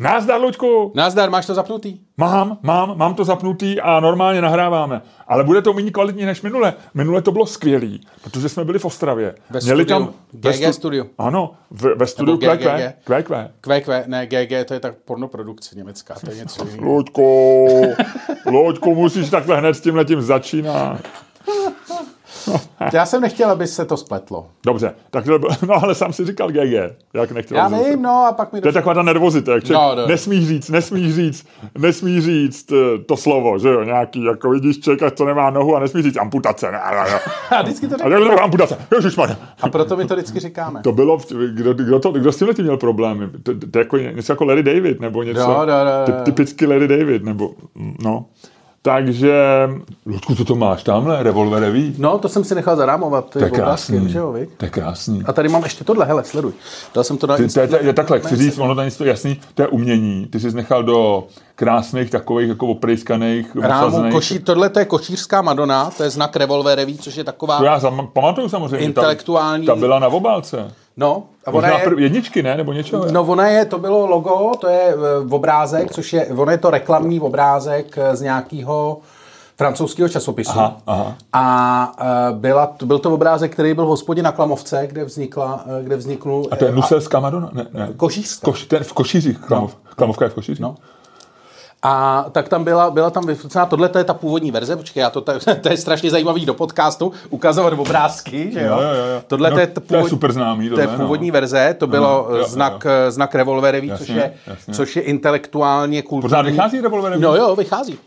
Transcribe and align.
Názdar, 0.00 0.40
Luďku! 0.40 0.92
Názdar, 0.94 1.30
máš 1.30 1.46
to 1.46 1.54
zapnutý? 1.54 1.98
Mám, 2.16 2.58
mám, 2.62 2.98
mám 2.98 3.14
to 3.14 3.24
zapnutý 3.24 3.80
a 3.80 4.00
normálně 4.00 4.40
nahráváme. 4.42 5.02
Ale 5.28 5.44
bude 5.44 5.62
to 5.62 5.72
méně 5.72 5.90
kvalitní 5.90 6.24
než 6.24 6.42
minule. 6.42 6.74
Minule 6.94 7.22
to 7.22 7.32
bylo 7.32 7.46
skvělý, 7.46 8.00
protože 8.22 8.48
jsme 8.48 8.64
byli 8.64 8.78
v 8.78 8.84
Ostravě. 8.84 9.34
Ve 9.50 9.60
Měli 9.60 9.84
studiu. 9.84 10.06
tam 10.06 10.14
GG 10.32 10.54
stu- 10.54 10.72
studio. 10.72 11.04
Ano, 11.18 11.52
v, 11.70 11.82
ve 11.96 12.06
studiu 12.06 12.36
QQ. 12.38 12.92
QQ. 13.04 13.50
QQ, 13.60 14.04
ne, 14.06 14.26
GG, 14.26 14.64
to 14.68 14.74
je 14.74 14.80
tak 14.80 14.94
pornoprodukce 15.04 15.76
německá, 15.76 16.14
to 16.24 16.30
je 16.30 16.36
něco 16.36 16.66
jiného. 16.68 16.92
Loďko, 16.92 17.22
Loďko, 18.46 18.94
musíš 18.94 19.30
takhle 19.30 19.56
hned 19.56 19.74
s 19.74 19.80
tím 19.80 19.96
letím 19.96 20.22
začínat. 20.22 21.00
Já 22.92 23.06
jsem 23.06 23.20
nechtěl, 23.22 23.50
aby 23.50 23.66
se 23.66 23.84
to 23.84 23.96
spletlo. 23.96 24.46
Dobře, 24.66 24.94
tak 25.10 25.24
to 25.24 25.38
bylo, 25.38 25.52
no 25.68 25.74
ale 25.82 25.94
sám 25.94 26.12
si 26.12 26.24
říkal 26.24 26.50
GG, 26.50 26.72
jak 27.14 27.32
nechtěl. 27.32 27.56
Já 27.56 27.68
zase. 27.68 27.90
vím, 27.90 28.02
no 28.02 28.24
a 28.28 28.32
pak 28.32 28.52
mi 28.52 28.60
To 28.60 28.68
je 28.68 28.72
taková 28.72 28.94
ta 28.94 29.02
nervozita, 29.02 29.52
jak 29.52 29.64
člověk 29.64 29.96
No, 29.96 30.02
no. 30.02 30.08
nesmíš 30.08 30.48
říct, 30.48 30.68
nesmíš 30.68 31.14
říct, 31.14 31.46
nesmíš 31.78 32.24
říct 32.24 32.72
eh, 32.72 32.98
to 32.98 33.16
slovo, 33.16 33.58
že 33.58 33.68
jo, 33.68 33.82
nějaký, 33.84 34.24
jako 34.24 34.50
vidíš 34.50 34.80
člověka, 34.80 35.10
co 35.10 35.24
nemá 35.24 35.50
nohu 35.50 35.76
a 35.76 35.80
nesmíš 35.80 36.04
říct 36.04 36.16
amputace, 36.16 36.72
ne, 36.72 36.80
ne, 36.90 37.10
ne. 37.12 37.20
A 37.58 37.62
vždycky 37.62 37.88
to 37.88 37.96
to 37.98 38.42
amputace, 38.42 38.78
ježišmarja. 38.94 39.36
A 39.62 39.68
proto 39.68 39.96
my 39.96 40.04
to 40.04 40.14
vždycky 40.14 40.40
říkáme. 40.40 40.82
To 40.82 40.92
bylo, 40.92 41.18
kdo, 41.52 41.74
kdo, 41.74 41.98
to, 41.98 42.12
kdo 42.12 42.32
s 42.32 42.36
tím 42.36 42.48
měl 42.64 42.76
problémy? 42.76 43.28
To, 43.42 43.54
to, 43.54 43.66
to 43.70 43.78
je 43.78 43.84
jako 43.84 43.96
něco 43.98 44.32
jako 44.32 44.44
Larry 44.44 44.62
David, 44.62 45.00
nebo 45.00 45.22
něco, 45.22 45.40
Jo, 45.40 45.46
jo, 45.50 45.62
jo, 45.62 46.06
jo. 46.06 46.06
ty, 46.06 46.12
typicky 46.12 46.66
Larry 46.66 46.88
David, 46.88 47.24
nebo, 47.24 47.54
no. 48.02 48.24
Takže, 48.82 49.68
Ludku, 50.06 50.34
co 50.34 50.44
to 50.44 50.54
máš 50.54 50.82
tamhle, 50.82 51.22
revolverový? 51.22 51.94
No, 51.98 52.18
to 52.18 52.28
jsem 52.28 52.44
si 52.44 52.54
nechal 52.54 52.76
zarámovat. 52.76 53.30
To 53.30 53.38
je 53.38 53.50
krásný, 53.50 54.08
že 54.08 54.18
jo, 54.18 54.32
viď? 54.32 54.50
to 54.56 54.64
je 54.64 54.70
krásný. 54.70 55.22
A 55.26 55.32
tady 55.32 55.48
mám 55.48 55.62
ještě 55.62 55.84
tohle, 55.84 56.06
hele, 56.06 56.24
sleduj. 56.24 56.52
Dal 56.94 57.04
jsem 57.04 57.18
to 57.18 57.26
na... 57.26 57.36
Ty, 57.36 57.48
to 57.48 57.60
je, 57.60 57.68
to 57.68 57.76
je 57.76 57.92
takhle, 57.92 58.20
chci 58.20 58.36
říct, 58.36 58.58
ono 58.58 58.74
to 58.74 58.80
není 58.80 58.90
to 58.90 59.04
jasný, 59.04 59.40
to 59.54 59.62
je 59.62 59.68
umění. 59.68 60.26
Ty 60.26 60.40
jsi 60.40 60.52
nechal 60.52 60.82
do 60.82 61.24
krásných 61.54 62.10
takových 62.10 62.48
jako 62.48 62.66
oprejskaných, 62.66 63.56
Rámu, 63.56 64.10
koší, 64.10 64.38
tohle 64.38 64.68
to 64.68 64.78
je 64.78 64.84
košířská 64.84 65.42
Madonna, 65.42 65.90
to 65.96 66.02
je 66.02 66.10
znak 66.10 66.36
revolverový, 66.36 66.98
což 66.98 67.16
je 67.16 67.24
taková... 67.24 67.58
To 67.58 67.64
já 67.64 67.80
pamatuju 68.12 68.48
samozřejmě. 68.48 68.86
Intelektuální- 68.86 69.66
Ta, 69.66 69.74
ta 69.74 69.80
byla 69.80 69.98
na 69.98 70.08
obálce. 70.08 70.72
No, 71.00 71.22
a 71.46 71.50
ona 71.50 71.68
Možná 71.68 71.96
je... 71.96 72.02
jedničky, 72.02 72.42
ne? 72.42 72.56
Nebo 72.56 72.72
něčeho? 72.72 73.06
No, 73.12 73.22
ona 73.22 73.48
je, 73.48 73.64
to 73.64 73.78
bylo 73.78 74.06
logo, 74.06 74.52
to 74.60 74.68
je 74.68 74.94
eh, 74.94 75.34
obrázek, 75.34 75.92
což 75.92 76.12
je, 76.12 76.26
ono 76.26 76.50
je 76.50 76.58
to 76.58 76.70
reklamní 76.70 77.20
obrázek 77.20 77.98
eh, 77.98 78.16
z 78.16 78.20
nějakého 78.20 78.98
francouzského 79.56 80.08
časopisu. 80.08 80.50
Aha, 80.50 80.76
aha. 80.86 81.14
A 81.32 81.92
eh, 82.00 82.32
byla, 82.32 82.76
byl 82.84 82.98
to 82.98 83.14
obrázek, 83.14 83.52
který 83.52 83.74
byl 83.74 83.84
v 83.84 83.88
hospodě 83.88 84.22
na 84.22 84.32
Klamovce, 84.32 84.86
kde 84.86 85.04
vznikla, 85.04 85.64
kde 85.82 85.96
vzniknul... 85.96 86.48
A 86.50 86.56
to 86.56 86.64
je 86.64 86.72
Nuselská 86.72 87.20
Madonna? 87.20 87.50
Ne, 87.52 87.66
ne. 87.72 87.88
Košířská. 87.96 88.44
Koš, 88.44 88.64
ten 88.64 88.84
v 88.84 88.92
Košířích. 88.92 89.38
Klamov, 89.38 89.76
Klamovka 89.96 90.24
je 90.24 90.30
v 90.30 90.34
Košířích. 90.34 90.60
No. 90.60 90.74
A 91.82 92.26
tak 92.32 92.48
tam 92.48 92.64
byla, 92.64 92.90
byla 92.90 93.10
tam 93.10 93.26
vyfocená, 93.26 93.66
tohle 93.66 93.88
to 93.88 93.98
je 93.98 94.04
ta 94.04 94.14
původní 94.14 94.50
verze, 94.50 94.76
počkej, 94.76 95.00
já 95.00 95.10
to, 95.10 95.20
to, 95.20 95.32
to 95.60 95.68
je 95.68 95.76
strašně 95.76 96.10
zajímavý 96.10 96.46
do 96.46 96.54
podcastu, 96.54 97.12
ukazovat 97.30 97.72
obrázky, 97.72 98.50
že 98.52 98.60
jo? 98.60 98.66
Jo, 98.72 98.80
jo, 98.80 99.04
jo. 99.14 99.22
Tohle 99.26 99.50
No, 99.50 99.56
to 99.56 99.60
je, 99.60 99.66
to 99.66 99.80
je 99.80 99.86
původ, 99.86 100.08
super 100.08 100.32
známý, 100.32 100.68
To 100.68 100.80
je 100.80 100.86
tohle, 100.86 100.98
no. 100.98 101.04
původní 101.04 101.30
verze, 101.30 101.74
to 101.78 101.86
bylo 101.86 102.26
jo, 102.30 102.36
jo. 102.36 102.44
znak, 102.48 102.86
znak 103.08 103.34
revolverový, 103.34 103.88
což 103.90 104.00
Jasně, 104.08 104.14
je, 104.14 104.32
jasně. 104.46 104.74
což 104.74 104.96
je 104.96 105.02
intelektuálně 105.02 106.02
kulturní. 106.02 106.30
Pořád 106.30 106.42
vychází 106.42 106.80
revolverový? 106.80 107.22
No 107.22 107.36
jo, 107.36 107.56
vychází. 107.56 107.98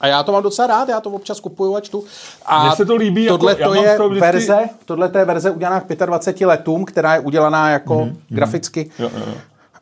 A 0.00 0.06
já 0.06 0.22
to 0.22 0.32
mám 0.32 0.42
docela 0.42 0.68
rád, 0.68 0.88
já 0.88 1.00
to 1.00 1.10
občas 1.10 1.40
kupuju 1.40 1.76
a 1.76 1.80
čtu. 1.80 2.04
A 2.46 2.62
Mně 2.66 2.76
se 2.76 2.84
to 2.84 2.96
líbí, 2.96 3.24
jako- 3.24 3.38
tohle 3.38 3.56
já 3.58 3.66
to 3.68 3.74
je 3.74 3.98
vždycky- 3.98 4.20
verze, 4.20 4.58
tohle 4.84 5.08
to 5.08 5.18
je 5.18 5.24
verze 5.24 5.50
udělaná 5.50 5.80
k 5.80 6.06
25 6.06 6.46
letům, 6.46 6.84
která 6.84 7.14
je 7.14 7.20
udělaná 7.20 7.70
jako 7.70 7.94
mm-hmm. 7.94 8.16
graficky. 8.28 8.90
Jo, 8.98 9.10
jo, 9.14 9.22
jo. 9.26 9.32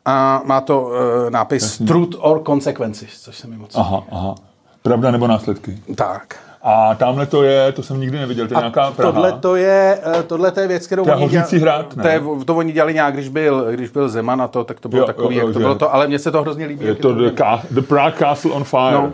A 0.05 0.41
má 0.45 0.61
to 0.61 0.81
uh, 0.81 1.29
nápis 1.29 1.77
Truth 1.77 2.15
or 2.19 2.43
Consequences, 2.43 3.21
což 3.21 3.37
se 3.37 3.47
mi 3.47 3.57
moc... 3.57 3.75
Aha, 3.75 4.03
aha. 4.11 4.35
Pravda 4.81 5.11
nebo 5.11 5.27
následky. 5.27 5.77
Tak. 5.95 6.35
A 6.63 6.95
tamhle 6.95 7.25
to 7.25 7.43
je, 7.43 7.71
to 7.71 7.83
jsem 7.83 7.99
nikdy 7.99 8.19
neviděl, 8.19 8.47
to 8.47 8.53
je 8.53 8.57
nějaká 8.57 8.91
Praha. 8.91 9.11
Tohle 9.11 9.31
to 9.31 9.55
je, 9.55 9.99
eh, 10.19 10.23
tohle 10.23 10.51
to 10.51 10.59
je 10.59 10.67
věc, 10.67 10.87
kterou 10.87 11.05
To 11.05 11.11
oni 11.11 11.21
Hořící 11.21 11.59
hrad, 11.59 11.95
ne? 11.95 12.03
to, 12.03 12.09
je, 12.09 12.45
to 12.45 12.55
oni 12.55 12.71
dělali 12.71 12.93
nějak, 12.93 13.13
když 13.13 13.29
byl, 13.29 13.71
když 13.71 13.89
byl 13.89 14.09
Zeman 14.09 14.41
a 14.41 14.47
to, 14.47 14.63
tak 14.63 14.79
to 14.79 14.89
bylo 14.89 15.01
Jo, 15.01 15.05
takový, 15.05 15.35
jo, 15.35 15.45
jak 15.45 15.53
to 15.53 15.59
bylo 15.59 15.75
to, 15.75 15.93
ale 15.93 16.07
mně 16.07 16.19
se 16.19 16.31
to 16.31 16.41
hrozně 16.41 16.65
líbí. 16.65 16.85
Je 16.85 16.89
jak 16.89 16.97
to 16.99 17.13
the, 17.13 17.31
the 17.71 17.81
Prague 17.81 18.19
Castle 18.19 18.51
on 18.51 18.63
Fire. 18.63 18.93
No. 18.93 19.11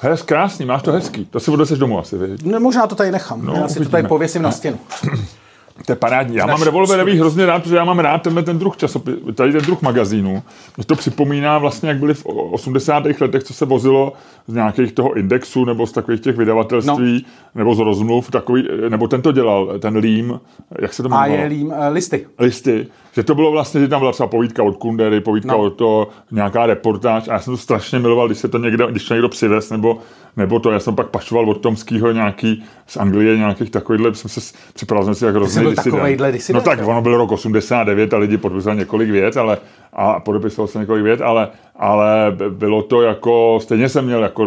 Hez, 0.00 0.22
krásný, 0.22 0.66
máš 0.66 0.82
to 0.82 0.92
hezký. 0.92 1.24
To 1.24 1.40
si 1.40 1.50
odneseš 1.50 1.78
domů 1.78 1.98
asi, 1.98 2.18
viď? 2.18 2.44
No, 2.44 2.60
možná 2.60 2.86
to 2.86 2.94
tady 2.94 3.10
nechám, 3.10 3.44
no, 3.44 3.54
já 3.54 3.68
si 3.68 3.84
to 3.84 3.90
tady 3.90 4.08
pověsím 4.08 4.42
na 4.42 4.50
stěnu. 4.50 4.78
To 5.86 5.92
je 5.92 5.96
parádní. 5.96 6.36
Já 6.36 6.46
mám 6.46 6.50
Naši 6.50 6.64
revolverový 6.64 7.18
hrozně 7.18 7.46
rád, 7.46 7.62
protože 7.62 7.76
já 7.76 7.84
mám 7.84 7.98
rád 7.98 8.22
tenhle 8.22 8.42
ten 8.42 8.58
druh 8.58 8.76
časopis, 8.76 9.14
tady 9.34 9.52
ten 9.52 9.60
druh 9.62 9.82
magazínu. 9.82 10.42
Mě 10.76 10.84
to 10.86 10.94
připomíná 10.96 11.58
vlastně, 11.58 11.88
jak 11.88 11.98
byly 11.98 12.14
v 12.14 12.26
80. 12.26 13.02
letech, 13.20 13.44
co 13.44 13.54
se 13.54 13.64
vozilo 13.64 14.12
z 14.46 14.54
nějakých 14.54 14.92
toho 14.92 15.14
indexu 15.14 15.64
nebo 15.64 15.86
z 15.86 15.92
takových 15.92 16.20
těch 16.20 16.36
vydavatelství 16.36 17.24
no. 17.26 17.60
nebo 17.60 17.74
z 17.74 17.78
rozmluv, 17.78 18.30
takový, 18.30 18.68
nebo 18.88 19.08
ten 19.08 19.22
to 19.22 19.32
dělal, 19.32 19.78
ten 19.78 19.96
Lím, 19.96 20.40
jak 20.80 20.94
se 20.94 21.02
to 21.02 21.08
A 21.12 21.26
jmenovalo? 21.26 21.42
je 21.42 21.58
lím, 21.58 21.72
eh, 21.76 21.88
listy. 21.88 22.26
listy, 22.38 22.86
že 23.12 23.22
to 23.22 23.34
bylo 23.34 23.50
vlastně, 23.50 23.80
že 23.80 23.88
tam 23.88 24.00
byla 24.00 24.12
třeba 24.12 24.26
povídka 24.26 24.62
od 24.62 24.76
Kundery, 24.76 25.20
povídka 25.20 25.52
No. 25.52 25.58
od 25.58 25.70
to, 25.70 26.08
nějaká 26.30 26.66
reportáž 26.66 27.28
a 27.28 27.32
já 27.32 27.40
jsem 27.40 27.52
to 27.52 27.58
strašně 27.58 27.98
miloval, 27.98 28.26
když 28.26 28.38
se 28.38 28.48
to 28.48 28.58
někde, 28.58 28.86
když 28.90 29.04
to 29.04 29.14
někdo 29.14 29.28
přivez, 29.28 29.70
nebo, 29.70 29.98
nebo 30.36 30.60
to, 30.60 30.70
já 30.70 30.80
jsem 30.80 30.94
pak 30.94 31.06
pašoval 31.06 31.50
od 31.50 31.60
Tomského 31.60 32.12
nějaký 32.12 32.64
z 32.86 32.96
Anglie, 32.96 33.38
nějakých 33.38 33.70
takovýhle, 33.70 34.14
jsem 34.14 34.30
se 34.30 34.54
připadal 34.74 35.04
jsem 35.04 35.14
si 35.14 35.24
jak 35.24 35.34
hrozný 35.34 35.64
disident. 35.64 36.32
disident, 36.32 36.54
No 36.54 36.60
tak 36.60 36.86
ono 36.88 37.02
byl 37.02 37.16
rok 37.16 37.32
89 37.32 38.14
a 38.14 38.16
lidi 38.16 38.36
podepisovali 38.36 38.78
několik 38.78 39.10
vět, 39.10 39.36
ale 39.36 39.58
a 39.92 40.20
podepisoval 40.20 40.68
se 40.68 40.78
několik 40.78 41.04
vět, 41.04 41.20
ale, 41.20 41.48
ale 41.76 42.36
bylo 42.48 42.82
to 42.82 43.02
jako, 43.02 43.58
stejně 43.62 43.88
jsem 43.88 44.04
měl 44.04 44.22
jako 44.22 44.46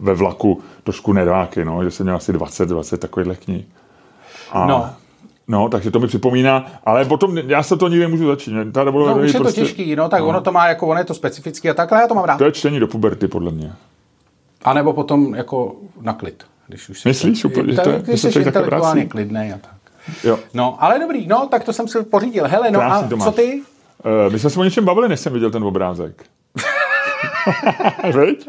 ve 0.00 0.14
vlaku 0.14 0.62
trošku 0.84 1.12
nedáky, 1.12 1.64
no, 1.64 1.84
že 1.84 1.90
jsem 1.90 2.06
měl 2.06 2.16
asi 2.16 2.32
20, 2.32 2.68
20 2.68 3.00
takovýchhle 3.00 3.36
knih. 3.36 3.64
A, 4.52 4.66
No. 4.66 4.90
No, 5.48 5.68
takže 5.68 5.90
to 5.90 6.00
mi 6.00 6.06
připomíná, 6.06 6.66
ale 6.84 7.04
potom 7.04 7.38
já 7.38 7.62
se 7.62 7.76
to 7.76 7.88
nikdy 7.88 8.04
nemůžu 8.04 8.26
začít. 8.26 8.52
Ta 8.72 8.80
No, 8.80 8.84
revolverový 8.84 9.26
už 9.26 9.34
je 9.34 9.38
to 9.38 9.44
prostě, 9.44 9.60
těžký, 9.60 9.96
no, 9.96 10.08
tak 10.08 10.22
ono 10.22 10.40
to 10.40 10.52
má 10.52 10.66
jako, 10.68 10.86
ono 10.86 10.98
je 11.00 11.04
to 11.04 11.14
specifický 11.14 11.70
a 11.70 11.74
takhle 11.74 12.00
já 12.00 12.08
to 12.08 12.14
mám 12.14 12.24
rád. 12.24 12.36
To 12.36 12.44
je 12.44 12.52
čtení 12.52 12.80
do 12.80 12.86
puberty, 12.86 13.28
podle 13.28 13.50
mě. 13.50 13.72
A 14.64 14.72
nebo 14.74 14.92
potom 14.92 15.34
jako 15.34 15.76
na 16.00 16.12
klid. 16.12 16.44
Když 16.68 16.88
už 16.88 17.00
si 17.00 17.08
Myslíš 17.08 17.44
úplně, 17.44 17.72
že 17.72 17.78
to, 17.78 17.84
to 17.84 17.90
je- 17.90 18.02
když 18.06 18.20
se 18.20 18.32
jsi 18.32 18.38
intelektuálně 18.38 19.06
klidnej 19.06 19.52
a 19.52 19.58
tak. 19.58 19.74
Jo. 20.24 20.38
No, 20.54 20.76
ale 20.84 20.98
dobrý, 20.98 21.26
no, 21.26 21.48
tak 21.50 21.64
to 21.64 21.72
jsem 21.72 21.88
si 21.88 22.02
pořídil. 22.02 22.44
Hele, 22.48 22.70
no 22.70 22.78
Krásný 22.78 23.06
a 23.06 23.08
to 23.08 23.16
máš. 23.16 23.24
co 23.24 23.32
ty? 23.32 23.62
Uh, 24.26 24.32
my 24.32 24.38
jsme 24.38 24.50
se 24.50 24.60
o 24.60 24.64
něčem 24.64 24.84
bavili, 24.84 25.08
než 25.08 25.20
jsem 25.20 25.32
viděl 25.32 25.50
ten 25.50 25.64
obrázek. 25.64 26.24
Viď? 28.26 28.48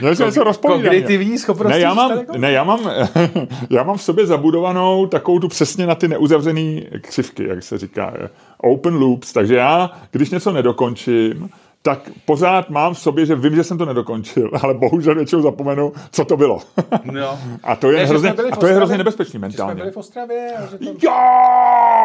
Měli 0.00 0.16
jsme 0.16 0.26
něco 0.26 0.44
rozpovídat. 0.44 0.82
Kognitivní 0.82 1.38
schopnosti. 1.38 1.72
Ne, 1.78 1.80
já 1.80 1.94
mám, 1.94 2.12
ne 2.36 2.52
já, 2.52 2.64
mám, 2.64 2.90
já 3.70 3.82
mám 3.82 3.96
v 3.96 4.02
sobě 4.02 4.26
zabudovanou 4.26 5.06
takovou 5.06 5.38
tu 5.38 5.48
přesně 5.48 5.86
na 5.86 5.94
ty 5.94 6.08
neuzavřený 6.08 6.86
křivky, 7.00 7.48
jak 7.48 7.62
se 7.62 7.78
říká. 7.78 8.12
Open 8.58 8.94
loops. 8.94 9.32
Takže 9.32 9.56
já, 9.56 9.90
když 10.10 10.30
něco 10.30 10.52
nedokončím, 10.52 11.50
tak 11.82 12.10
pořád 12.24 12.70
mám 12.70 12.94
v 12.94 12.98
sobě, 12.98 13.26
že 13.26 13.34
vím, 13.34 13.54
že 13.54 13.64
jsem 13.64 13.78
to 13.78 13.84
nedokončil, 13.84 14.50
ale 14.62 14.74
bohužel 14.74 15.14
většinou 15.14 15.42
zapomenu, 15.42 15.92
co 16.10 16.24
to 16.24 16.36
bylo. 16.36 16.58
No. 17.12 17.38
A 17.62 17.76
to 17.76 17.90
je, 17.90 17.96
Ne, 17.98 18.04
hrozně, 18.06 18.30
a 18.52 18.56
to 18.56 18.66
je 18.66 18.74
hrozně 18.74 18.98
nebezpečný 18.98 19.32
Že 19.32 19.38
jsme 19.38 19.48
mentálně. 19.48 19.74
byli 19.74 19.90
v 19.90 19.96
Ostravě 19.96 20.52
a 20.58 20.66
že 20.66 20.78
to... 20.78 20.84
Jo, 21.02 21.12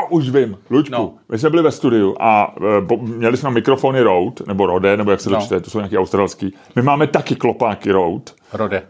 už 0.09 0.29
vím, 0.29 0.57
Luďku. 0.69 0.91
No. 0.95 1.13
My 1.29 1.39
jsme 1.39 1.49
byli 1.49 1.63
ve 1.63 1.71
studiu 1.71 2.15
a 2.19 2.55
e, 2.77 2.81
bo, 2.81 2.97
měli 2.97 3.37
jsme 3.37 3.51
mikrofony 3.51 4.01
Rode, 4.01 4.45
nebo 4.47 4.65
Rode, 4.65 4.97
nebo 4.97 5.11
jak 5.11 5.21
se 5.21 5.29
to 5.29 5.35
No. 5.35 5.41
čte, 5.41 5.59
to 5.59 5.69
jsou 5.69 5.77
nějaký 5.79 5.97
australský. 5.97 6.53
My 6.75 6.81
máme 6.81 7.07
taky 7.07 7.35
klopáky 7.35 7.91
Rode. 7.91 8.31
Rode. 8.53 8.83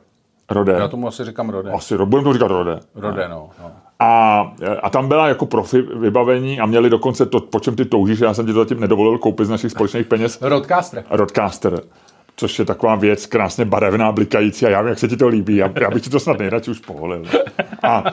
Rode. 0.52 0.72
Já 0.74 0.88
tomu 0.88 1.08
asi 1.08 1.26
říkám 1.26 1.50
Rode. 1.50 1.72
Asi, 1.72 1.96
Rode, 1.96 2.10
budeme 2.10 2.24
to 2.24 2.34
říkat 2.34 2.48
Rode. 2.48 2.80
Rode, 2.96 3.28
no. 3.30 3.50
no. 3.64 3.72
A, 4.00 4.42
a 4.84 4.90
tam 4.90 5.08
byla 5.08 5.28
jako 5.28 5.46
profi 5.46 5.82
vybavení 5.82 6.60
a 6.60 6.66
měli 6.66 6.90
dokonce 6.90 7.26
to, 7.26 7.40
po 7.40 7.60
čem 7.60 7.76
ty 7.76 7.86
toužíš, 7.86 8.20
já 8.20 8.34
jsem 8.34 8.46
ti 8.46 8.54
to 8.54 8.60
zatím 8.60 8.80
nedovolil 8.80 9.18
koupit 9.18 9.46
z 9.46 9.50
našich 9.50 9.72
společných 9.72 10.08
peněz, 10.08 10.40
Roadcaster. 10.42 11.04
Rodecaster, 11.10 11.82
což 12.36 12.60
je 12.60 12.66
taková 12.66 12.96
věc 12.96 13.26
krásně 13.26 13.66
barevná, 13.66 14.12
blikající 14.12 14.66
a 14.66 14.70
já 14.70 14.82
vím, 14.82 14.90
jak 14.90 15.00
se 15.00 15.08
ti 15.08 15.18
to 15.18 15.28
líbí. 15.28 15.56
Já, 15.56 15.72
já 15.82 15.90
bych 15.90 16.04
ti 16.04 16.10
to 16.10 16.20
snad 16.20 16.40
nejradši 16.40 16.72
už 16.72 16.80
povolil. 16.80 17.24
A, 17.84 18.04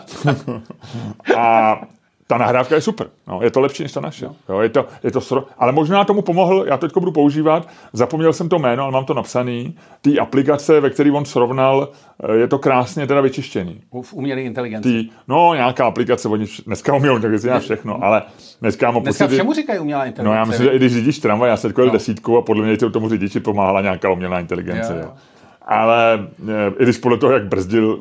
a 1.36 1.80
ta 2.26 2.38
nahrávka 2.38 2.74
je 2.74 2.80
super. 2.80 3.06
No, 3.28 3.40
je 3.42 3.50
to 3.50 3.60
lepší 3.60 3.82
než 3.82 3.92
ta 3.92 4.00
naše. 4.00 4.26
Jo, 4.48 4.60
je 4.60 4.68
to, 4.68 4.86
je 5.02 5.10
to 5.10 5.20
sro... 5.20 5.44
Ale 5.58 5.72
možná 5.72 6.04
tomu 6.04 6.22
pomohl, 6.22 6.64
já 6.68 6.76
to 6.76 6.86
teď 6.88 6.94
budu 6.98 7.12
používat, 7.12 7.68
zapomněl 7.92 8.32
jsem 8.32 8.48
to 8.48 8.58
jméno, 8.58 8.82
ale 8.82 8.92
mám 8.92 9.04
to 9.04 9.14
napsaný, 9.14 9.76
té 10.00 10.18
aplikace, 10.18 10.80
ve 10.80 10.90
které 10.90 11.12
on 11.12 11.24
srovnal, 11.24 11.88
eh, 12.22 12.36
je 12.36 12.48
to 12.48 12.58
krásně 12.58 13.06
teda 13.06 13.20
vyčištěný. 13.20 13.80
V 14.02 14.12
umělé 14.14 14.40
inteligenci. 14.40 14.88
Tý, 14.88 15.10
no, 15.28 15.54
nějaká 15.54 15.86
aplikace, 15.86 16.28
oni 16.28 16.46
dneska 16.66 16.94
umí 16.94 17.08
tak 17.22 17.40
dělat 17.40 17.62
všechno, 17.62 18.04
ale 18.04 18.22
dneska 18.60 18.90
mám 18.90 19.02
Dneska 19.02 19.24
pocit, 19.24 19.34
všemu 19.34 19.52
říkají 19.52 19.78
umělá 19.78 20.04
inteligence. 20.04 20.28
No 20.34 20.38
já 20.38 20.44
myslím, 20.44 20.66
že 20.66 20.72
i 20.72 20.76
když 20.76 20.92
řídíš 20.92 21.18
tramvaj, 21.18 21.50
já 21.50 21.56
jsem 21.56 21.72
No. 21.78 21.84
no. 21.84 21.92
desítku 21.92 22.38
a 22.38 22.42
podle 22.42 22.64
mě 22.66 22.76
to 22.76 22.90
tomu 22.90 23.08
řidiči 23.08 23.40
pomáhala 23.40 23.80
nějaká 23.80 24.10
umělá 24.10 24.40
inteligence. 24.40 24.92
Jo, 24.92 24.98
Jo, 24.98 25.04
jo. 25.04 25.33
Ale 25.64 26.26
e, 26.48 26.72
i 26.78 26.82
když 26.84 26.98
podle 26.98 27.18
toho, 27.18 27.32
jak 27.32 27.44
brzdil, 27.46 27.98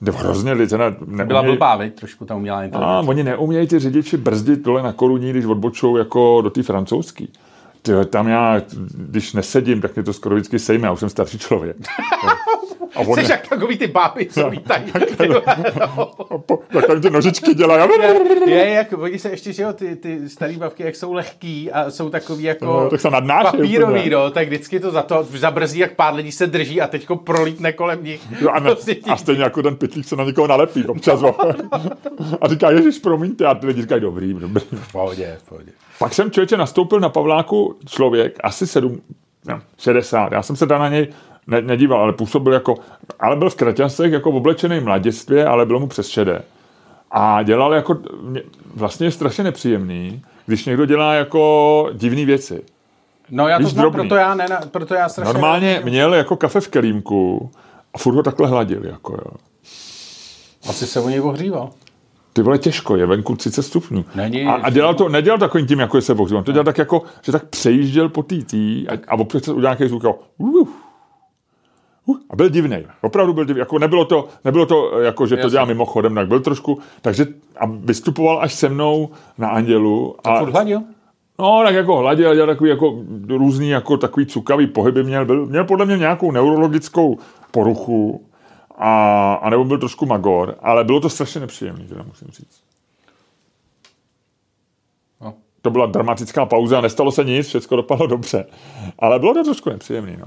nebo 0.00 0.18
hrozně 0.18 0.52
lidi, 0.52 0.70
teda 0.70 0.94
neumějí, 1.00 1.26
Byla 1.28 1.42
blbá, 1.42 1.76
viď, 1.76 1.94
trošku 1.94 2.24
ta 2.24 2.34
umělá 2.34 2.58
a 2.58 2.62
inteligence. 2.62 3.08
oni 3.10 3.22
neumějí 3.24 3.66
ty 3.66 3.78
řidiči 3.78 4.16
brzdit 4.16 4.62
dole 4.64 4.82
na 4.82 4.92
koruní, 4.92 5.30
když 5.30 5.44
odbočou 5.44 5.96
jako 5.96 6.40
do 6.42 6.50
té 6.50 6.62
francouzský. 6.62 7.32
Tyhle, 7.82 8.04
tam 8.04 8.28
já, 8.28 8.62
když 8.94 9.32
nesedím, 9.32 9.80
tak 9.80 9.94
mě 9.94 10.02
to 10.02 10.12
skoro 10.12 10.34
vždycky 10.34 10.58
sejme, 10.58 10.86
já 10.86 10.92
už 10.92 11.00
jsem 11.00 11.08
starší 11.08 11.38
člověk. 11.38 11.76
A 12.94 13.00
on 13.00 13.14
Jsi 13.14 13.20
je... 13.20 13.30
jak 13.30 13.48
takový 13.48 13.78
ty 13.78 13.86
báby, 13.86 14.26
co 14.26 14.50
vítají. 14.50 14.84
tak 15.16 17.00
ty 17.02 17.10
nožičky 17.10 17.54
dělají. 17.54 17.90
Je, 18.46 18.56
je, 18.56 18.70
jak, 18.70 18.92
oni 18.92 19.18
se 19.18 19.30
ještě, 19.30 19.52
že 19.52 19.62
jo, 19.62 19.72
ty, 19.72 19.96
ty 19.96 20.28
starý 20.28 20.56
bavky, 20.56 20.82
jak 20.82 20.96
jsou 20.96 21.12
lehký 21.12 21.72
a 21.72 21.90
jsou 21.90 22.10
takový 22.10 22.44
jako 22.44 22.64
no, 22.64 22.90
tak 22.90 23.00
se 23.00 23.10
nadnáší, 23.10 23.56
papírový, 23.56 24.10
no, 24.10 24.30
tak 24.30 24.46
vždycky 24.46 24.80
to 24.80 24.90
za 24.90 25.02
to 25.02 25.26
zabrzí, 25.30 25.78
jak 25.78 25.92
pár 25.92 26.14
lidí 26.14 26.32
se 26.32 26.46
drží 26.46 26.80
a 26.80 26.86
teďko 26.86 27.16
prolítne 27.16 27.72
kolem 27.72 28.04
nich. 28.04 28.22
Jo, 28.40 28.48
a, 28.48 28.60
ne, 28.60 28.70
prostě 28.70 28.96
a 29.08 29.16
stejně 29.16 29.42
jako 29.42 29.62
ten 29.62 29.76
pytlík 29.76 30.08
se 30.08 30.16
na 30.16 30.24
někoho 30.24 30.46
nalepí 30.46 30.86
občas. 30.86 31.22
a 32.40 32.48
říká, 32.48 32.70
ježiš, 32.70 32.98
promiňte, 32.98 33.46
a 33.46 33.54
ty 33.54 33.66
lidi 33.66 33.82
říkají, 33.82 34.00
dobrý, 34.00 34.34
dobrý. 34.34 34.64
V 34.72 34.92
pohodě, 34.92 35.38
v 35.38 35.48
pohodě. 35.48 35.70
Pak 35.98 36.14
jsem 36.14 36.30
člověče 36.30 36.56
nastoupil 36.56 37.00
na 37.00 37.08
Pavláku 37.08 37.78
člověk, 37.86 38.38
asi 38.42 38.66
7, 38.66 39.00
ne, 39.46 39.60
60. 39.78 40.32
Já 40.32 40.42
jsem 40.42 40.56
se 40.56 40.66
dal 40.66 40.78
na 40.78 40.88
něj 40.88 41.08
ne, 41.46 41.62
nedíval, 41.62 42.00
ale 42.00 42.12
působil 42.12 42.52
jako, 42.52 42.74
ale 43.20 43.36
byl 43.36 43.50
v 43.50 43.54
kraťasech 43.54 44.12
jako 44.12 44.32
v 44.32 44.36
oblečený 44.36 44.80
mladistvě, 44.80 45.46
ale 45.46 45.66
bylo 45.66 45.80
mu 45.80 45.86
přes 45.86 46.08
šedé. 46.08 46.42
A 47.10 47.42
dělal 47.42 47.74
jako, 47.74 47.98
vlastně 48.74 49.06
je 49.06 49.10
strašně 49.10 49.44
nepříjemný, 49.44 50.22
když 50.46 50.64
někdo 50.64 50.86
dělá 50.86 51.14
jako 51.14 51.90
divné 51.92 52.24
věci. 52.24 52.62
No 53.30 53.48
já 53.48 53.58
to 53.58 53.68
znám, 53.68 53.82
drobný. 53.82 54.00
proto 54.00 54.14
já, 54.14 54.34
ne, 54.34 54.46
proto 54.70 54.94
já 54.94 55.08
strašně... 55.08 55.32
Normálně 55.32 55.80
měl 55.84 56.14
jako 56.14 56.36
kafe 56.36 56.60
v 56.60 56.68
kelímku 56.68 57.50
a 57.94 57.98
furt 57.98 58.14
ho 58.14 58.22
takhle 58.22 58.48
hladil, 58.48 58.86
jako 58.86 59.12
jo. 59.12 59.32
Asi 60.68 60.86
se 60.86 61.00
o 61.00 61.08
něj 61.08 61.20
ohříval. 61.20 61.70
Ty 62.32 62.42
vole, 62.42 62.58
těžko, 62.58 62.96
je 62.96 63.06
venku 63.06 63.36
30 63.36 63.62
stupňů. 63.62 64.04
Není, 64.14 64.46
a, 64.46 64.52
a 64.52 64.70
dělal 64.70 64.94
to, 64.94 65.08
nedělal 65.08 65.38
takovým 65.38 65.66
tím, 65.66 65.80
jako 65.80 65.96
je 65.96 66.02
se 66.02 66.12
ohříval. 66.12 66.42
To 66.42 66.52
dělal 66.52 66.64
tak 66.64 66.78
jako, 66.78 67.02
že 67.22 67.32
tak 67.32 67.44
přejížděl 67.44 68.08
po 68.08 68.22
té 68.22 68.36
tý 68.36 68.88
a, 68.88 68.92
a 69.08 69.14
občas 69.14 69.48
udělal 69.48 69.62
nějaký 69.62 69.88
zvuk, 69.88 70.04
jako, 70.04 70.18
uh, 70.38 70.68
a 72.30 72.36
byl 72.36 72.48
divný. 72.48 72.86
Opravdu 73.00 73.32
byl 73.32 73.44
divný. 73.44 73.60
Jako 73.60 73.78
nebylo 73.78 74.04
to, 74.04 74.28
nebylo 74.44 74.66
to 74.66 75.00
jako, 75.00 75.26
že 75.26 75.36
to 75.36 75.50
dělá 75.50 75.64
mimochodem, 75.64 76.14
tak 76.14 76.28
byl 76.28 76.40
trošku, 76.40 76.78
takže 77.00 77.26
a 77.56 77.66
vystupoval 77.66 78.42
až 78.42 78.54
se 78.54 78.68
mnou 78.68 79.10
na 79.38 79.48
Andělu. 79.48 80.16
A, 80.24 80.30
a 80.30 80.44
hladil? 80.44 80.82
No, 81.38 81.62
tak 81.64 81.74
jako 81.74 81.96
hladil, 81.96 82.34
dělal 82.34 82.48
takový 82.48 82.70
jako 82.70 82.98
různý 83.28 83.68
jako 83.68 83.96
takový 83.96 84.26
cukavý 84.26 84.66
pohyby 84.66 85.04
měl. 85.04 85.24
Byl, 85.24 85.46
měl 85.46 85.64
podle 85.64 85.86
mě 85.86 85.96
nějakou 85.96 86.30
neurologickou 86.30 87.18
poruchu 87.50 88.26
a, 88.78 89.34
a 89.34 89.50
nebo 89.50 89.64
byl 89.64 89.78
trošku 89.78 90.06
magor, 90.06 90.56
ale 90.60 90.84
bylo 90.84 91.00
to 91.00 91.08
strašně 91.08 91.40
nepříjemné, 91.40 91.84
teda 91.84 92.02
musím 92.02 92.28
říct. 92.28 92.62
No. 95.20 95.34
To 95.62 95.70
byla 95.70 95.86
dramatická 95.86 96.46
pauza, 96.46 96.80
nestalo 96.80 97.12
se 97.12 97.24
nic, 97.24 97.48
všechno 97.48 97.76
dopadlo 97.76 98.06
dobře, 98.06 98.46
ale 98.98 99.18
bylo 99.18 99.34
to 99.34 99.44
trošku 99.44 99.70
nepříjemné. 99.70 100.16
No. 100.20 100.26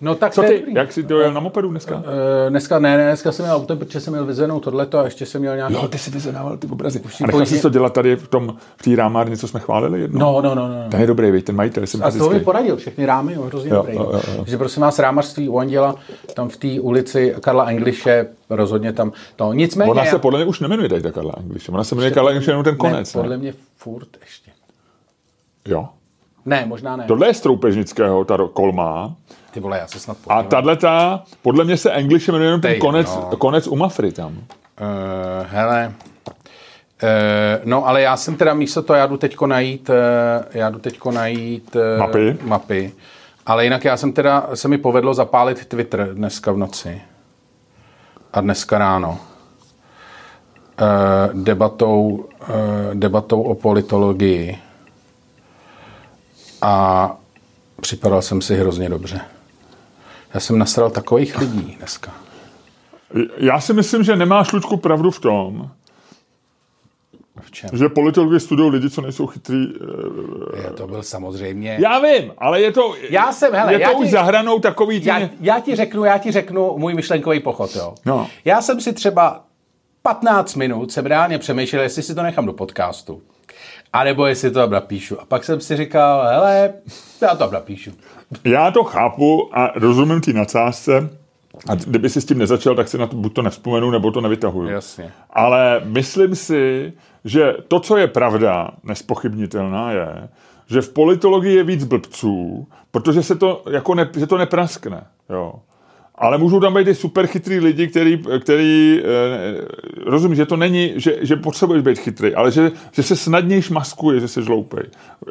No 0.00 0.14
tak 0.14 0.32
Co 0.32 0.42
ty, 0.42 0.64
jak 0.74 0.92
jsi 0.92 1.02
dojel 1.02 1.32
na 1.32 1.40
mopedu 1.40 1.70
dneska? 1.70 1.96
Uh, 1.96 2.02
dneska 2.48 2.78
ne, 2.78 2.96
ne, 2.96 3.04
dneska 3.04 3.32
jsem 3.32 3.44
měl 3.44 3.56
auto, 3.56 3.76
protože 3.76 4.00
jsem 4.00 4.12
měl 4.12 4.26
vyzvenou 4.26 4.60
tohleto 4.60 4.98
a 4.98 5.04
ještě 5.04 5.26
jsem 5.26 5.40
měl 5.40 5.56
nějaký... 5.56 5.74
Jo, 5.74 5.88
ty 5.88 5.98
jsi 5.98 6.10
vyzvenával 6.10 6.56
ty 6.56 6.66
obrazy. 6.66 7.02
A 7.24 7.26
nechal 7.26 7.46
jsi 7.46 7.62
to 7.62 7.68
dělat 7.68 7.92
tady 7.92 8.16
v 8.16 8.28
tom, 8.28 8.56
v 8.76 8.82
té 8.82 8.96
rámárně, 8.96 9.36
co 9.36 9.48
jsme 9.48 9.60
chválili 9.60 10.00
jedno? 10.00 10.20
No, 10.20 10.40
no, 10.42 10.54
no, 10.54 10.68
no. 10.68 10.90
Ten 10.90 11.00
je 11.00 11.06
dobrý, 11.06 11.30
víš, 11.30 11.42
ten 11.42 11.56
majitel, 11.56 11.86
jsem 11.86 12.04
A 12.04 12.10
to 12.10 12.30
mi 12.30 12.40
poradil, 12.40 12.76
všechny 12.76 13.06
rámy, 13.06 13.32
jo, 13.34 13.42
hrozně 13.42 13.70
jo, 13.70 13.76
dobrý. 13.76 13.94
Jo, 13.94 14.10
jo, 14.12 14.20
jo. 14.28 14.36
Takže 14.36 14.58
prosím 14.58 14.82
vás, 14.82 14.98
rámařství 14.98 15.48
u 15.48 15.58
Anděla, 15.58 15.94
tam 16.34 16.48
v 16.48 16.56
té 16.56 16.80
ulici 16.80 17.34
Karla 17.40 17.64
Angliše, 17.64 18.26
rozhodně 18.50 18.92
tam 18.92 19.12
to. 19.36 19.52
Nicméně... 19.52 19.90
Ona 19.90 20.04
se 20.04 20.18
podle 20.18 20.38
mě 20.38 20.46
už 20.46 20.60
nemenuje 20.60 20.88
tady 20.88 21.02
ta 21.02 21.12
Karla 21.12 21.32
Angliše, 21.36 21.72
ona 21.72 21.84
se 21.84 21.94
jmenuje 21.94 22.10
Karla 22.10 22.30
Angliše 22.30 22.50
jenom 22.50 22.64
ten 22.64 22.76
konec. 22.76 23.14
Ne, 23.14 23.22
podle 23.22 23.36
mě 23.36 23.54
furt 23.76 24.08
ještě. 24.20 24.50
Jo. 25.68 25.88
Ne, 26.46 26.66
možná 26.66 26.96
ne. 26.96 27.04
Tohle 27.04 27.26
je 27.26 27.34
z 27.34 27.40
Troupežnického, 27.40 28.24
ta 28.24 28.38
kolma. 28.52 29.14
Ty 29.56 29.60
vole, 29.60 29.78
já 29.78 29.86
se 29.86 30.00
snad 30.00 30.16
podívám. 30.16 30.38
A 30.38 30.42
tahle 30.42 30.76
ta, 30.76 31.22
podle 31.42 31.64
mě 31.64 31.76
se 31.76 31.90
English 31.90 32.28
jmenuje 32.28 32.48
jenom 32.48 32.60
ten 32.60 32.70
Tej, 32.70 32.80
konec, 32.80 33.06
no. 33.16 33.36
konec 33.36 33.66
u 33.66 33.76
Mafry 33.76 34.12
tam. 34.12 34.32
Uh, 34.32 34.38
hele, 35.46 35.92
Uh, 37.02 37.64
no, 37.64 37.86
ale 37.86 38.02
já 38.02 38.16
jsem 38.16 38.36
teda 38.36 38.54
místo 38.54 38.82
toho, 38.82 38.96
já 38.96 39.06
jdu 39.06 39.16
teďko 39.16 39.46
najít, 39.46 39.88
uh, 39.88 39.94
já 40.50 40.70
jdu 40.70 40.78
teďko 40.78 41.10
najít 41.10 41.76
uh, 41.76 41.98
mapy. 41.98 42.38
mapy. 42.42 42.92
Ale 43.46 43.64
jinak 43.64 43.84
já 43.84 43.96
jsem 43.96 44.12
teda, 44.12 44.46
se 44.54 44.68
mi 44.68 44.78
povedlo 44.78 45.14
zapálit 45.14 45.66
Twitter 45.66 46.14
dneska 46.14 46.52
v 46.52 46.56
noci. 46.56 47.02
A 48.32 48.40
dneska 48.40 48.78
ráno. 48.78 49.18
Uh, 50.80 51.42
debatou, 51.42 52.08
uh, 52.08 52.24
debatou 52.94 53.42
o 53.42 53.54
politologii. 53.54 54.58
A 56.62 57.16
připadal 57.80 58.22
jsem 58.22 58.42
si 58.42 58.56
hrozně 58.56 58.88
dobře. 58.88 59.20
Já 60.34 60.40
jsem 60.40 60.58
nasral 60.58 60.90
takových 60.90 61.38
lidí 61.38 61.76
dneska. 61.78 62.14
Já 63.36 63.60
si 63.60 63.72
myslím, 63.72 64.02
že 64.02 64.16
nemáš, 64.16 64.52
Lučku, 64.52 64.76
pravdu 64.76 65.10
v 65.10 65.20
tom, 65.20 65.70
v 67.40 67.50
čem? 67.50 67.70
Že 67.72 67.88
politologi 67.88 68.40
studují 68.40 68.70
lidi, 68.70 68.90
co 68.90 69.00
nejsou 69.00 69.26
chytrý. 69.26 69.66
Eh, 70.54 70.62
je, 70.62 70.70
to 70.70 70.86
byl 70.86 71.02
samozřejmě... 71.02 71.78
Já 71.80 71.98
vím, 71.98 72.32
ale 72.38 72.60
je 72.60 72.72
to, 72.72 72.94
já 73.10 73.32
jsem, 73.32 73.52
hele, 73.54 73.72
je 73.72 73.80
já 73.80 73.90
to 73.90 73.98
ti, 73.98 74.04
už 74.04 74.10
zahranou 74.10 74.58
takový... 74.58 75.00
Tý... 75.00 75.06
Já, 75.06 75.20
já, 75.40 75.60
ti 75.60 75.76
řeknu, 75.76 76.04
já 76.04 76.18
ti 76.18 76.32
řeknu 76.32 76.78
můj 76.78 76.94
myšlenkový 76.94 77.40
pochod, 77.40 77.76
jo. 77.76 77.94
No. 78.06 78.28
Já 78.44 78.62
jsem 78.62 78.80
si 78.80 78.92
třeba 78.92 79.44
15 80.02 80.54
minut 80.54 80.92
jsem 80.92 81.06
reálně 81.06 81.38
přemýšlel, 81.38 81.82
jestli 81.82 82.02
si 82.02 82.14
to 82.14 82.22
nechám 82.22 82.46
do 82.46 82.52
podcastu. 82.52 83.22
A 83.96 84.04
nebo 84.04 84.26
jestli 84.26 84.50
to 84.50 84.58
tam 84.58 84.70
napíšu. 84.70 85.20
A 85.20 85.24
pak 85.24 85.44
jsem 85.44 85.60
si 85.60 85.76
říkal, 85.76 86.26
hele, 86.26 86.72
já 87.22 87.28
to 87.28 87.36
tam 87.36 87.52
napíšu. 87.52 87.90
Já 88.44 88.70
to 88.70 88.84
chápu 88.84 89.50
a 89.52 89.72
rozumím 89.74 90.20
ty 90.20 90.32
nadsázce, 90.32 91.10
a 91.68 91.74
kdyby 91.74 92.08
si 92.08 92.20
s 92.20 92.24
tím 92.24 92.38
nezačal, 92.38 92.74
tak 92.74 92.88
si 92.88 92.98
na 92.98 93.06
to 93.06 93.16
buď 93.16 93.32
to 93.34 93.42
nevzpomenu, 93.42 93.90
nebo 93.90 94.10
to 94.10 94.20
nevytahuju. 94.20 94.68
Jasně. 94.68 95.12
Ale 95.30 95.80
myslím 95.84 96.34
si, 96.34 96.92
že 97.24 97.54
to, 97.68 97.80
co 97.80 97.96
je 97.96 98.06
pravda, 98.06 98.70
nespochybnitelná 98.82 99.92
je, 99.92 100.28
že 100.66 100.80
v 100.80 100.92
politologii 100.92 101.56
je 101.56 101.64
víc 101.64 101.84
blbců, 101.84 102.68
protože 102.90 103.22
se 103.22 103.36
to, 103.36 103.62
jako 103.70 103.94
ne, 103.94 104.10
že 104.18 104.26
to 104.26 104.38
nepraskne. 104.38 105.06
Jo. 105.30 105.54
Ale 106.18 106.38
můžou 106.38 106.60
tam 106.60 106.74
být 106.74 106.88
i 106.88 106.94
super 106.94 107.26
chytrý 107.26 107.60
lidi, 107.60 107.86
který, 107.86 108.22
který 108.40 109.00
eh, 109.00 110.10
rozumí, 110.10 110.36
že 110.36 110.46
to 110.46 110.56
není, 110.56 110.92
že, 110.96 111.16
že 111.20 111.36
potřebuješ 111.36 111.82
být 111.82 111.98
chytrý, 111.98 112.34
ale 112.34 112.50
že, 112.50 112.72
že 112.92 113.02
se 113.02 113.16
snadněji 113.16 113.62
maskuje, 113.70 114.20
že 114.20 114.28
jsi 114.28 114.42
žloupej. 114.42 114.82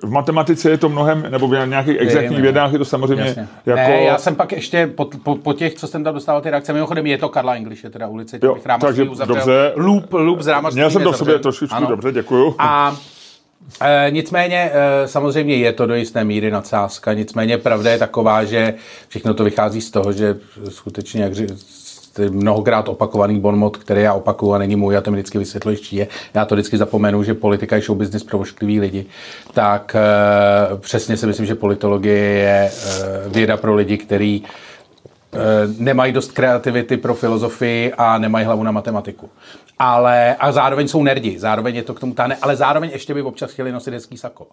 V 0.04 0.12
matematice 0.12 0.70
je 0.70 0.78
to 0.78 0.90
mnohem, 0.90 1.26
nebo 1.30 1.48
v 1.48 1.66
nějakých 1.66 1.98
exaktních 2.00 2.42
vědách 2.42 2.74
je 2.74 2.80
to 2.80 2.86
samozřejmě 2.86 3.26
Jasně. 3.26 3.48
jako... 3.66 3.80
Ne, 3.80 4.04
já 4.04 4.18
jsem 4.18 4.36
pak 4.36 4.52
ještě 4.52 4.88
po, 4.88 5.10
po, 5.24 5.36
po, 5.36 5.54
těch, 5.54 5.74
co 5.74 5.88
jsem 5.88 6.04
tam 6.04 6.13
dostal 6.13 6.42
ty 6.42 6.50
reakce, 6.50 6.74
mimochodem 6.74 7.06
je 7.06 7.18
to 7.18 7.30
Karla 7.30 7.56
English, 7.56 7.84
je 7.84 7.89
teda 7.89 8.08
ulice, 8.08 8.39
jo, 8.44 8.58
takže 8.82 9.04
uzavřel. 9.04 9.36
Dobře. 9.36 9.72
Loop, 9.75 10.13
loop 10.13 10.42
z 10.42 10.54
Měl 10.74 10.92
jsem 10.92 11.04
to 11.04 11.12
v 11.12 11.18
sobě 11.18 11.39
trošičku, 11.39 11.86
dobře, 11.86 12.12
děkuju. 12.12 12.56
A 12.60 12.98
E, 13.81 14.12
nicméně 14.12 14.72
e, 14.74 15.07
samozřejmě 15.07 15.55
je 15.55 15.74
to 15.74 15.86
do 15.86 15.95
jisté 15.95 16.24
míry 16.24 16.51
nadsázka, 16.51 17.13
nicméně 17.13 17.57
pravda 17.57 17.91
je 17.91 17.98
taková, 17.98 18.43
že 18.43 18.74
všechno 19.07 19.34
to 19.34 19.43
vychází 19.43 19.81
z 19.81 19.91
toho, 19.91 20.12
že 20.12 20.36
skutečně, 20.69 21.24
jak 21.24 21.34
mnohokrát 22.29 22.89
opakovaný 22.89 23.39
bonmot, 23.39 23.77
který 23.77 24.01
já 24.01 24.13
opakuju 24.13 24.53
a 24.53 24.57
není 24.57 24.75
můj, 24.75 24.93
já 24.93 25.01
to 25.01 25.12
vždycky 25.12 25.38
vysvětluji, 25.38 25.77
je, 25.91 26.07
já 26.34 26.45
to 26.45 26.55
vždycky 26.55 26.77
zapomenu, 26.77 27.24
že 27.24 27.34
politika 27.34 27.75
je 27.75 27.81
show 27.81 27.98
business 27.98 28.24
pro 28.24 28.39
ošklivý 28.39 28.79
lidi, 28.79 29.05
tak 29.53 29.95
e, 29.95 30.77
přesně 30.77 31.17
si 31.17 31.27
myslím, 31.27 31.45
že 31.45 31.55
politologie 31.55 32.17
je 32.17 32.72
e, 32.72 33.29
věda 33.29 33.57
pro 33.57 33.75
lidi, 33.75 33.98
který 33.98 34.43
nemají 35.77 36.13
dost 36.13 36.31
kreativity 36.31 36.98
pro 36.98 37.13
filozofii 37.13 37.93
a 37.98 38.17
nemají 38.17 38.45
hlavu 38.45 38.63
na 38.63 38.72
matematiku 38.72 39.29
ale 39.79 40.36
a 40.36 40.51
zároveň 40.51 40.88
jsou 40.88 41.03
nerdi, 41.03 41.39
zároveň 41.39 41.75
je 41.75 41.84
to 41.84 41.94
k 41.94 42.00
tomu 42.00 42.13
táhne, 42.13 42.38
ale 42.41 42.55
zároveň 42.55 42.89
ještě 42.89 43.13
by 43.13 43.22
občas 43.22 43.51
chtěli 43.51 43.72
nosit 43.72 43.94
hezký 43.94 44.17
sako. 44.17 44.48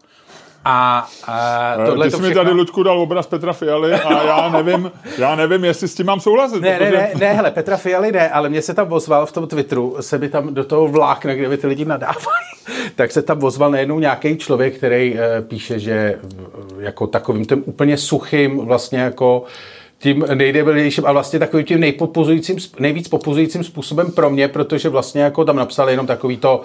A, 0.65 1.09
a 1.27 1.75
eh, 1.83 1.87
tohle 1.87 2.07
Ty 2.07 2.11
jsi 2.11 2.17
všechno... 2.17 2.29
mi 2.29 2.35
tady, 2.35 2.51
Luďku, 2.51 2.83
dal 2.83 3.01
obraz 3.01 3.27
Petra 3.27 3.53
Fialy 3.53 3.93
a 3.93 4.23
já 4.23 4.49
nevím, 4.49 4.93
já 5.19 5.37
nevím, 5.37 5.65
jestli 5.65 5.89
s 5.89 5.95
tím 5.95 6.07
mám 6.07 6.21
souhlasit. 6.21 6.61
Ne, 6.61 6.79
protože... 6.79 6.91
ne, 6.91 7.11
ne, 7.15 7.21
ne, 7.21 7.33
hele, 7.33 7.51
Petra 7.51 7.77
Fialy 7.77 8.13
ne, 8.13 8.31
ale 8.31 8.49
mě 8.49 8.63
se 8.63 8.75
tam 8.75 8.93
ozval 8.93 9.27
v 9.27 9.33
tom 9.33 9.47
Twitteru, 9.47 9.97
se 10.01 10.19
mi 10.19 10.29
tam 10.29 10.55
do 10.55 10.65
toho 10.65 10.89
vlákne, 10.89 11.37
kde 11.37 11.49
by 11.49 11.57
ty 11.57 11.67
lidi 11.67 11.85
nadávají, 11.85 12.47
tak 12.97 13.13
se 13.13 13.23
tam 13.23 13.45
ozval 13.45 13.71
najednou 13.71 13.99
nějaký 13.99 14.37
člověk, 14.37 14.77
který 14.77 15.19
e, 15.19 15.43
píše, 15.43 15.79
že 15.79 16.19
jako 16.79 17.07
takovým 17.07 17.45
tím 17.45 17.63
úplně 17.67 17.97
suchým 17.97 18.59
vlastně 18.59 18.99
jako 18.99 19.45
tím 20.03 20.25
nejdebilnějším 20.35 21.07
a 21.07 21.13
vlastně 21.13 21.39
takovým 21.39 21.67
tím 21.67 21.81
nejpopuzujícím, 21.81 22.57
nejvíc 22.79 23.09
popuzujícím 23.09 23.65
způsobem 23.65 24.13
pro 24.13 24.31
mě, 24.31 24.49
protože 24.49 24.89
vlastně 24.89 25.23
jako 25.23 25.45
tam 25.45 25.57
napsal 25.57 25.91
jenom 25.91 26.07
takový 26.07 26.37
to, 26.37 26.63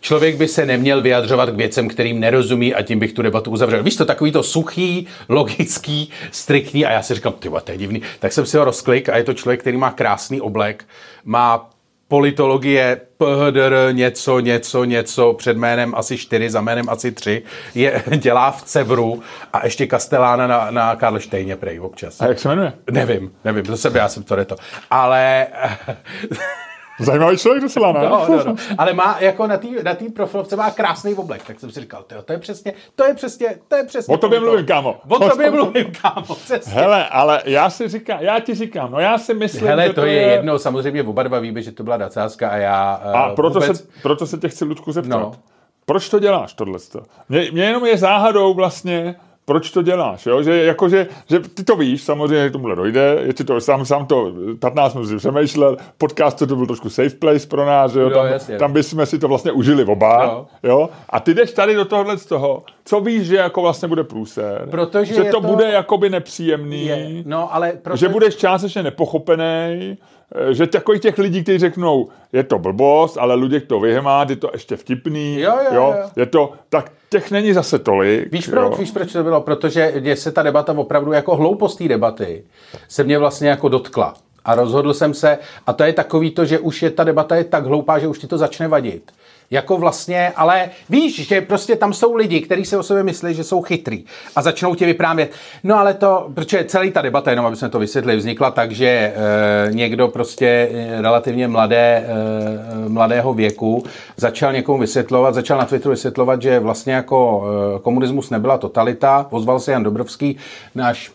člověk 0.00 0.36
by 0.36 0.48
se 0.48 0.66
neměl 0.66 1.02
vyjadřovat 1.02 1.50
k 1.50 1.56
věcem, 1.56 1.88
kterým 1.88 2.20
nerozumí 2.20 2.74
a 2.74 2.82
tím 2.82 2.98
bych 2.98 3.12
tu 3.12 3.22
debatu 3.22 3.50
uzavřel. 3.50 3.82
Víš 3.82 3.96
to, 3.96 4.04
takový 4.04 4.32
to 4.32 4.42
suchý, 4.42 5.06
logický, 5.28 6.10
striktní 6.30 6.86
a 6.86 6.92
já 6.92 7.02
si 7.02 7.14
říkám, 7.14 7.32
ty 7.32 7.48
to 7.64 7.72
je 7.72 7.78
divný. 7.78 8.02
Tak 8.18 8.32
jsem 8.32 8.46
si 8.46 8.56
ho 8.56 8.64
rozklik 8.64 9.08
a 9.08 9.16
je 9.16 9.24
to 9.24 9.34
člověk, 9.34 9.60
který 9.60 9.76
má 9.76 9.90
krásný 9.90 10.40
oblek, 10.40 10.84
má 11.24 11.70
politologie, 12.08 13.00
PHDR, 13.16 13.74
něco, 13.92 14.40
něco, 14.40 14.84
něco, 14.84 15.32
před 15.32 15.56
jménem 15.56 15.94
asi 15.94 16.18
čtyři, 16.18 16.50
za 16.50 16.60
jménem 16.60 16.88
asi 16.88 17.12
tři, 17.12 17.42
je, 17.74 18.02
dělá 18.16 18.50
v 18.50 18.62
Cevru 18.62 19.22
a 19.52 19.64
ještě 19.64 19.86
Kastelána 19.86 20.46
na, 20.46 20.70
na 20.70 20.96
Karlštejně 20.96 21.56
prej 21.56 21.80
občas. 21.80 22.20
A 22.20 22.26
jak 22.26 22.38
se 22.38 22.48
jmenuje? 22.48 22.72
Nevím, 22.90 23.32
nevím, 23.44 23.64
to 23.64 23.76
jsem, 23.76 23.96
já 23.96 24.08
jsem 24.08 24.22
to 24.22 24.44
to. 24.44 24.56
Ale 24.90 25.46
Zajímavý 27.00 27.38
člověk 27.38 27.62
docela, 27.62 27.92
ne? 27.92 28.00
No, 28.08 28.26
no, 28.28 28.44
no. 28.44 28.54
Ale 28.78 28.92
má 28.92 29.16
jako 29.20 29.46
na 29.46 29.56
té 29.56 29.66
na 29.82 29.94
tý 29.94 30.08
profilovce 30.08 30.56
má 30.56 30.70
krásný 30.70 31.14
oblek, 31.14 31.42
tak 31.46 31.60
jsem 31.60 31.70
si 31.70 31.80
říkal, 31.80 32.02
tyjo, 32.02 32.22
to 32.22 32.32
je 32.32 32.38
přesně, 32.38 32.72
to 32.96 33.04
je 33.04 33.14
přesně, 33.14 33.58
to 33.68 33.76
je 33.76 33.84
přesně. 33.84 34.14
O 34.14 34.18
tobě 34.18 34.40
mluvím, 34.40 34.66
kámo. 34.66 35.00
O 35.08 35.28
tobě 35.28 35.50
mluvím, 35.50 35.92
kámo, 36.02 36.34
přesně. 36.34 36.72
Hele, 36.72 37.08
ale 37.08 37.42
já 37.44 37.70
si 37.70 37.88
říkám, 37.88 38.18
já 38.20 38.40
ti 38.40 38.54
říkám, 38.54 38.90
no 38.90 39.00
já 39.00 39.18
si 39.18 39.34
myslím, 39.34 39.66
Hele, 39.66 39.82
že 39.82 39.88
to, 39.88 40.00
to 40.00 40.06
je, 40.06 40.12
je 40.12 40.32
jedno, 40.32 40.58
samozřejmě 40.58 41.02
oba 41.02 41.22
dva 41.22 41.38
víme, 41.38 41.62
že 41.62 41.72
to 41.72 41.82
byla 41.82 41.96
dacázka 41.96 42.48
a 42.48 42.56
já 42.56 42.92
A 42.92 43.34
proto, 43.34 43.60
vůbec... 43.60 43.78
se, 43.78 43.86
proto 44.02 44.26
se 44.26 44.38
tě 44.38 44.48
chci, 44.48 44.64
Ludku, 44.64 44.92
zeptat. 44.92 45.18
No. 45.20 45.32
Proč 45.86 46.08
to 46.08 46.18
děláš, 46.18 46.52
tohle? 46.52 46.78
Mě, 47.28 47.50
mě 47.52 47.64
jenom 47.64 47.86
je 47.86 47.98
záhadou 47.98 48.54
vlastně, 48.54 49.14
proč 49.48 49.70
to 49.70 49.82
děláš, 49.82 50.26
jo? 50.26 50.42
Že, 50.42 50.64
jako, 50.64 50.88
že, 50.88 51.06
že 51.30 51.38
ty 51.40 51.64
to 51.64 51.76
víš, 51.76 52.02
samozřejmě, 52.02 52.44
že 52.44 52.50
tomuhle 52.50 52.76
dojde, 52.76 53.18
je 53.26 53.32
ti 53.32 53.44
to, 53.44 53.60
sám, 53.60 53.84
sám 53.86 54.06
to 54.06 54.32
15 54.58 54.94
minut 54.94 55.06
si 55.06 55.16
přemýšlel, 55.16 55.76
podcast 55.98 56.38
to 56.38 56.46
byl 56.56 56.66
trošku 56.66 56.90
safe 56.90 57.16
place 57.16 57.46
pro 57.48 57.66
nás, 57.66 57.94
jo? 57.94 58.00
Jo, 58.02 58.10
tam, 58.10 58.26
jasně. 58.26 58.58
tam 58.58 58.72
bychom 58.72 59.06
si 59.06 59.18
to 59.18 59.28
vlastně 59.28 59.52
užili 59.52 59.84
oba, 59.84 60.24
Jo. 60.24 60.46
jo? 60.62 60.88
A 61.10 61.20
ty 61.20 61.34
jdeš 61.34 61.52
tady 61.52 61.74
do 61.74 61.84
tohohle 61.84 62.18
z 62.18 62.26
toho, 62.26 62.62
co 62.84 63.00
víš, 63.00 63.26
že 63.26 63.36
jako 63.36 63.60
vlastně 63.62 63.88
bude 63.88 64.04
průser, 64.04 64.68
Protože 64.70 65.14
že 65.14 65.24
to, 65.24 65.40
to- 65.40 65.46
bude 65.46 65.70
jakoby 65.70 66.10
nepříjemný, 66.10 66.86
Je, 66.86 67.08
no, 67.24 67.54
ale 67.54 67.72
proto... 67.82 67.96
že 67.96 68.08
budeš 68.08 68.36
částečně 68.36 68.82
nepochopený, 68.82 69.98
že 70.50 70.66
takových 70.66 71.00
těch 71.00 71.18
lidí, 71.18 71.42
kteří 71.42 71.58
řeknou, 71.58 72.08
je 72.32 72.42
to 72.42 72.58
blbost, 72.58 73.18
ale 73.18 73.34
lidé 73.34 73.60
to 73.60 73.80
vyhemát, 73.80 74.30
je 74.30 74.36
to 74.36 74.50
ještě 74.52 74.76
vtipný, 74.76 75.40
Jo, 75.40 75.54
jo, 75.64 75.74
jo. 75.74 75.94
je 76.16 76.26
to, 76.26 76.52
tak 76.68 76.92
těch 77.10 77.30
není 77.30 77.52
zase 77.52 77.78
tolik. 77.78 78.32
Víš 78.32 78.46
jo. 78.46 78.52
proč, 78.52 78.78
víš, 78.78 78.90
proč 78.90 79.12
to 79.12 79.22
bylo? 79.22 79.40
Protože 79.40 79.92
mě 80.00 80.16
se 80.16 80.32
ta 80.32 80.42
debata 80.42 80.72
opravdu 80.72 81.12
jako 81.12 81.36
hloupost 81.36 81.76
té 81.76 81.88
debaty 81.88 82.44
se 82.88 83.04
mě 83.04 83.18
vlastně 83.18 83.48
jako 83.48 83.68
dotkla. 83.68 84.14
A 84.44 84.54
rozhodl 84.54 84.94
jsem 84.94 85.14
se, 85.14 85.38
a 85.66 85.72
to 85.72 85.84
je 85.84 85.92
takový 85.92 86.30
to, 86.30 86.44
že 86.44 86.58
už 86.58 86.82
je 86.82 86.90
ta 86.90 87.04
debata 87.04 87.36
je 87.36 87.44
tak 87.44 87.66
hloupá, 87.66 87.98
že 87.98 88.08
už 88.08 88.18
ti 88.18 88.26
to 88.26 88.38
začne 88.38 88.68
vadit. 88.68 89.12
Jako 89.50 89.76
vlastně, 89.76 90.32
ale 90.36 90.70
víš, 90.90 91.28
že 91.28 91.40
prostě 91.40 91.76
tam 91.76 91.92
jsou 91.92 92.14
lidi, 92.14 92.40
kteří 92.40 92.64
si 92.64 92.76
o 92.76 92.82
sobě 92.82 93.02
myslí, 93.02 93.34
že 93.34 93.44
jsou 93.44 93.62
chytrý 93.62 94.04
a 94.36 94.42
začnou 94.42 94.74
ti 94.74 94.86
vyprávět. 94.86 95.30
No 95.64 95.78
ale 95.78 95.94
to, 95.94 96.30
protože 96.34 96.64
celý 96.64 96.90
ta 96.90 97.02
debata, 97.02 97.30
jenom 97.30 97.46
aby 97.46 97.56
jsme 97.56 97.68
to 97.68 97.78
vysvětlili, 97.78 98.18
vznikla 98.18 98.50
tak, 98.50 98.72
že 98.72 98.86
e, 98.86 99.12
někdo 99.70 100.08
prostě 100.08 100.46
e, 100.72 101.02
relativně 101.02 101.48
mladé, 101.48 102.06
e, 102.06 102.88
mladého 102.88 103.34
věku 103.34 103.84
začal 104.16 104.52
někomu 104.52 104.78
vysvětlovat, 104.78 105.34
začal 105.34 105.58
na 105.58 105.64
Twitteru 105.64 105.90
vysvětlovat, 105.90 106.42
že 106.42 106.60
vlastně 106.60 106.92
jako 106.92 107.44
e, 107.76 107.80
komunismus 107.80 108.30
nebyla 108.30 108.58
totalita. 108.58 109.26
Ozval 109.30 109.60
se 109.60 109.72
Jan 109.72 109.82
Dobrovský, 109.82 110.36
náš 110.74 111.10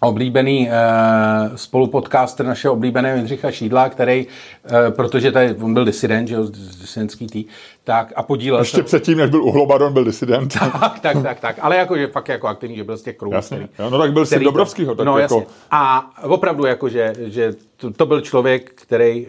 oblíbený 0.00 0.68
uh, 0.68 1.56
spolupodcaster 1.56 2.46
našeho 2.46 2.74
oblíbeného 2.74 3.16
Jindřicha 3.16 3.50
Šídla, 3.50 3.88
který, 3.88 4.26
uh, 4.26 4.90
protože 4.90 5.32
tady 5.32 5.54
on 5.54 5.74
byl 5.74 5.84
disident, 5.84 6.28
že 6.28 6.34
jo, 6.34 6.42
disidentský 6.80 7.26
tý, 7.26 7.44
tak 7.84 8.12
a 8.16 8.22
podílel 8.22 8.60
Ještě 8.60 8.76
se... 8.76 8.82
předtím, 8.82 9.18
než 9.18 9.30
byl 9.30 9.44
Uhlobadon, 9.44 9.92
byl 9.92 10.04
disident. 10.04 10.54
Tak, 10.72 11.00
tak, 11.00 11.22
tak, 11.22 11.40
tak, 11.40 11.56
ale 11.60 11.76
jako, 11.76 11.98
že 11.98 12.06
fakt 12.06 12.28
jako 12.28 12.46
aktivní, 12.46 12.76
že 12.76 12.84
byl 12.84 12.96
z 12.96 13.02
těch 13.02 13.16
kruhů. 13.16 13.34
Jasně. 13.34 13.56
který- 13.56 13.68
Jo, 13.78 13.90
no 13.90 13.98
tak 13.98 14.12
byl 14.12 14.26
to- 14.26 14.38
Dobrovskýho, 14.38 14.94
tak 14.94 15.06
no, 15.06 15.18
jako- 15.18 15.34
jasně. 15.34 15.46
A 15.70 16.10
opravdu 16.22 16.64
jako, 16.64 16.88
že, 16.88 17.12
že 17.18 17.52
to, 17.76 17.90
to 17.92 18.06
byl 18.06 18.20
člověk, 18.20 18.72
který 18.74 19.26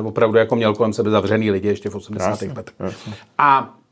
uh, 0.00 0.06
opravdu 0.06 0.38
jako 0.38 0.56
měl 0.56 0.74
kolem 0.74 0.92
sebe 0.92 1.10
zavřený 1.10 1.50
lidi 1.50 1.68
ještě 1.68 1.90
v 1.90 1.94
80. 1.94 2.28
Jasně, 2.30 2.52
letech. 2.56 2.74
A 3.38 3.74
eh, 3.76 3.83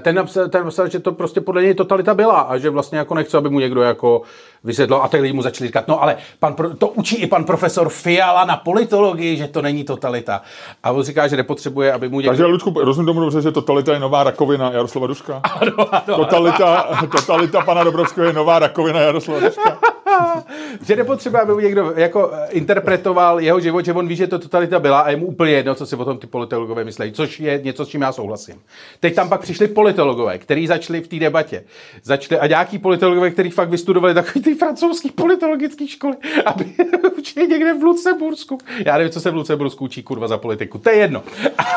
ten 0.00 0.16
napsal, 0.16 0.48
ten 0.48 0.64
napsal, 0.64 0.88
že 0.88 0.98
to 0.98 1.12
prostě 1.12 1.40
podle 1.40 1.62
něj 1.62 1.74
totalita 1.74 2.14
byla 2.14 2.40
a 2.40 2.58
že 2.58 2.70
vlastně 2.70 2.98
jako 2.98 3.14
nechce, 3.14 3.38
aby 3.38 3.50
mu 3.50 3.60
někdo 3.60 3.82
jako 3.82 4.22
vysvětlil 4.64 5.02
a 5.02 5.10
lidi 5.12 5.32
mu 5.32 5.42
začali 5.42 5.68
říkat, 5.68 5.88
no 5.88 6.02
ale 6.02 6.16
pan, 6.38 6.54
pro- 6.54 6.76
to 6.76 6.88
učí 6.88 7.16
i 7.16 7.26
pan 7.26 7.44
profesor 7.44 7.88
Fiala 7.88 8.44
na 8.44 8.56
politologii, 8.56 9.36
že 9.36 9.48
to 9.48 9.62
není 9.62 9.84
totalita. 9.84 10.42
A 10.82 10.90
on 10.90 11.02
říká, 11.02 11.28
že 11.28 11.36
nepotřebuje, 11.36 11.92
aby 11.92 12.08
mu 12.08 12.16
někdo... 12.16 12.30
Takže, 12.30 12.44
Ludku, 12.44 12.74
rozumím 12.84 13.06
tomu 13.06 13.20
dobře, 13.20 13.42
že 13.42 13.52
totalita 13.52 13.92
je 13.92 13.98
nová 13.98 14.24
rakovina 14.24 14.70
Jaroslava 14.70 15.06
Duška? 15.06 15.40
Ano, 15.60 15.94
ano, 15.94 16.16
Totalita, 16.16 16.88
totalita 17.10 17.60
pana 17.60 17.84
Dobrovského 17.84 18.26
je 18.26 18.32
nová 18.32 18.58
rakovina 18.58 19.00
Jaroslava 19.00 19.40
Duška. 19.40 19.78
že 20.86 20.96
nepotřebuje, 20.96 21.42
aby 21.42 21.62
někdo 21.62 21.92
jako 21.96 22.30
eh, 22.32 22.50
interpretoval 22.50 23.40
jeho 23.40 23.60
život, 23.60 23.84
že 23.84 23.92
on 23.92 24.08
ví, 24.08 24.16
že 24.16 24.26
to 24.26 24.38
totalita 24.38 24.80
byla 24.80 25.00
a 25.00 25.10
je 25.10 25.16
mu 25.16 25.26
úplně 25.26 25.52
jedno, 25.52 25.74
co 25.74 25.86
si 25.86 25.96
o 25.96 26.04
tom 26.04 26.18
ty 26.18 26.26
politologové 26.26 26.84
myslí, 26.84 27.12
což 27.12 27.40
je 27.40 27.60
něco, 27.64 27.84
s 27.84 27.88
čím 27.88 28.02
já 28.02 28.12
souhlasím. 28.12 28.54
Teď 29.00 29.14
tam 29.14 29.28
pak 29.28 29.40
přišli 29.40 29.68
politologové, 29.68 30.38
kteří 30.38 30.66
začali 30.66 31.00
v 31.00 31.08
té 31.08 31.16
debatě. 31.16 31.64
Začali, 32.02 32.40
a 32.40 32.46
nějaký 32.46 32.78
politologové, 32.78 33.30
kteří 33.30 33.50
fakt 33.50 33.68
vystudovali 33.68 34.14
takový 34.14 34.44
ty 34.44 34.54
francouzský 34.54 35.10
politologický 35.10 35.88
školy, 35.88 36.14
aby 36.46 36.74
učili 37.18 37.48
někde 37.48 37.74
v 37.74 37.82
Lucembursku. 37.82 38.58
Já 38.86 38.96
nevím, 38.96 39.12
co 39.12 39.20
se 39.20 39.30
v 39.30 39.34
Lucembursku 39.34 39.84
učí 39.84 40.02
kurva 40.02 40.28
za 40.28 40.38
politiku, 40.38 40.78
to 40.78 40.90
je 40.90 40.96
jedno. 40.96 41.22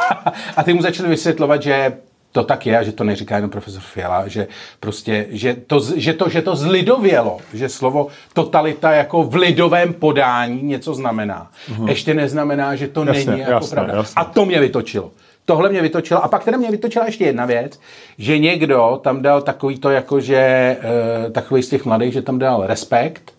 A 0.57 0.63
ty 0.63 0.73
mu 0.73 0.81
začali 0.81 1.09
vysvětlovat, 1.09 1.61
že 1.61 1.97
to 2.35 2.43
tak 2.43 2.65
je 2.65 2.77
a 2.77 2.83
že 2.83 2.91
to 2.91 3.03
neříká 3.03 3.35
jenom 3.35 3.49
profesor 3.49 3.81
Fiala, 3.81 4.27
že 4.27 4.47
prostě, 4.79 5.25
že 5.29 5.55
to, 5.67 5.79
že 5.95 6.13
to, 6.13 6.29
že 6.29 6.41
to 6.41 6.55
zlidovělo, 6.55 7.37
že 7.53 7.69
slovo 7.69 8.07
totalita 8.33 8.91
jako 8.91 9.23
v 9.23 9.35
lidovém 9.35 9.93
podání 9.93 10.63
něco 10.63 10.93
znamená. 10.93 11.51
Ještě 11.87 12.13
neznamená, 12.13 12.75
že 12.75 12.87
to. 12.87 13.03
Jasně, 13.03 13.25
není 13.25 13.39
jako 13.39 13.51
jasně, 13.51 13.75
pravda. 13.75 13.93
jasně. 13.95 14.13
A 14.15 14.23
to 14.25 14.45
mě 14.45 14.59
vytočilo. 14.59 15.11
Tohle 15.45 15.69
mě 15.69 15.81
vytočilo. 15.81 16.23
A 16.23 16.27
pak 16.27 16.43
teda 16.43 16.57
mě 16.57 16.71
vytočila 16.71 17.05
ještě 17.05 17.25
jedna 17.25 17.45
věc, 17.45 17.79
že 18.17 18.39
někdo 18.39 18.99
tam 19.03 19.21
dal 19.21 19.41
takový 19.41 19.79
to 19.79 19.89
jako, 19.89 20.19
že 20.19 20.35
e, 20.35 20.77
takový 21.31 21.63
z 21.63 21.69
těch 21.69 21.85
mladých, 21.85 22.13
že 22.13 22.21
tam 22.21 22.39
dal 22.39 22.67
respekt, 22.67 23.34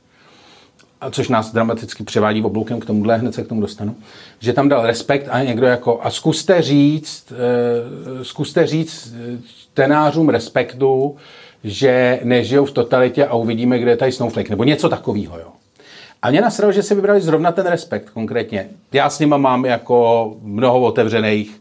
a 1.01 1.11
což 1.11 1.29
nás 1.29 1.53
dramaticky 1.53 2.05
převádí 2.05 2.43
obloukem 2.43 2.81
k 2.81 2.85
tomuhle, 2.85 3.17
hned 3.17 3.35
se 3.35 3.43
k 3.43 3.49
tomu 3.49 3.61
dostanu, 3.61 3.97
že 4.39 4.53
tam 4.53 4.69
dal 4.69 4.87
respekt 4.87 5.29
a 5.31 5.43
někdo 5.43 5.67
jako, 5.67 6.01
a 6.03 6.11
zkuste 6.11 6.63
říct, 6.63 7.33
eh, 7.33 8.25
zkuste 8.25 8.67
říct 8.67 9.15
tenářům 9.75 10.29
respektu, 10.29 11.17
že 11.65 12.21
nežijou 12.23 12.65
v 12.65 12.71
totalitě 12.71 13.27
a 13.27 13.35
uvidíme, 13.35 13.79
kde 13.79 13.91
je 13.91 13.97
tady 13.97 14.13
snowflake, 14.13 14.51
nebo 14.51 14.65
něco 14.65 14.89
takového, 14.89 15.39
jo. 15.39 15.49
A 16.23 16.31
mě 16.31 16.41
nasralo, 16.41 16.73
že 16.73 16.83
si 16.83 16.95
vybrali 16.95 17.21
zrovna 17.21 17.53
ten 17.53 17.67
respekt 17.67 18.11
konkrétně. 18.11 18.69
Já 18.93 19.11
s 19.11 19.19
nima 19.19 19.37
mám 19.37 19.65
jako 19.65 20.33
mnoho 20.43 20.81
otevřených, 20.81 21.61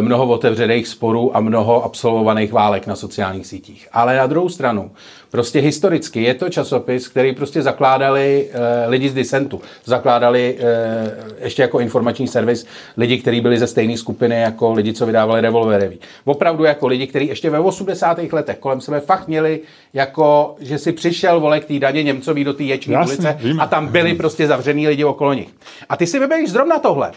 mnoho 0.00 0.26
otevřených 0.26 0.88
sporů 0.88 1.36
a 1.36 1.40
mnoho 1.40 1.84
absolvovaných 1.84 2.52
válek 2.52 2.86
na 2.86 2.96
sociálních 2.96 3.46
sítích. 3.46 3.88
Ale 3.92 4.16
na 4.16 4.26
druhou 4.26 4.48
stranu, 4.48 4.90
prostě 5.30 5.60
historicky 5.60 6.22
je 6.22 6.34
to 6.34 6.48
časopis, 6.48 7.08
který 7.08 7.34
prostě 7.34 7.62
zakládali 7.62 8.48
eh, 8.52 8.88
lidi 8.88 9.08
z 9.08 9.14
disentu. 9.14 9.60
Zakládali 9.84 10.56
eh, 10.58 11.44
ještě 11.44 11.62
jako 11.62 11.80
informační 11.80 12.28
servis 12.28 12.66
lidi, 12.96 13.18
kteří 13.18 13.40
byli 13.40 13.58
ze 13.58 13.66
stejné 13.66 13.96
skupiny 13.96 14.40
jako 14.40 14.72
lidi, 14.72 14.92
co 14.92 15.06
vydávali 15.06 15.40
revolvereví. 15.40 15.98
Opravdu 16.24 16.64
jako 16.64 16.86
lidi, 16.86 17.06
kteří 17.06 17.26
ještě 17.26 17.50
ve 17.50 17.58
80. 17.58 18.18
letech 18.32 18.58
kolem 18.58 18.80
sebe 18.80 19.00
fakt 19.00 19.28
měli 19.28 19.60
jako, 19.92 20.56
že 20.60 20.78
si 20.78 20.92
přišel 20.92 21.40
vole 21.40 21.60
k 21.60 21.64
té 21.64 21.78
daně 21.78 22.02
Němcový 22.02 22.44
do 22.44 22.54
té 22.54 22.62
ječní 22.62 22.96
ulice 22.96 23.38
a 23.58 23.66
tam 23.66 23.88
byli 23.88 24.14
prostě 24.14 24.46
zavřený 24.46 24.88
lidi 24.88 25.04
okolo 25.04 25.32
nich. 25.32 25.48
A 25.88 25.96
ty 25.96 26.06
si 26.06 26.18
vybereš 26.18 26.50
zrovna 26.50 26.78
tohle. 26.78 27.12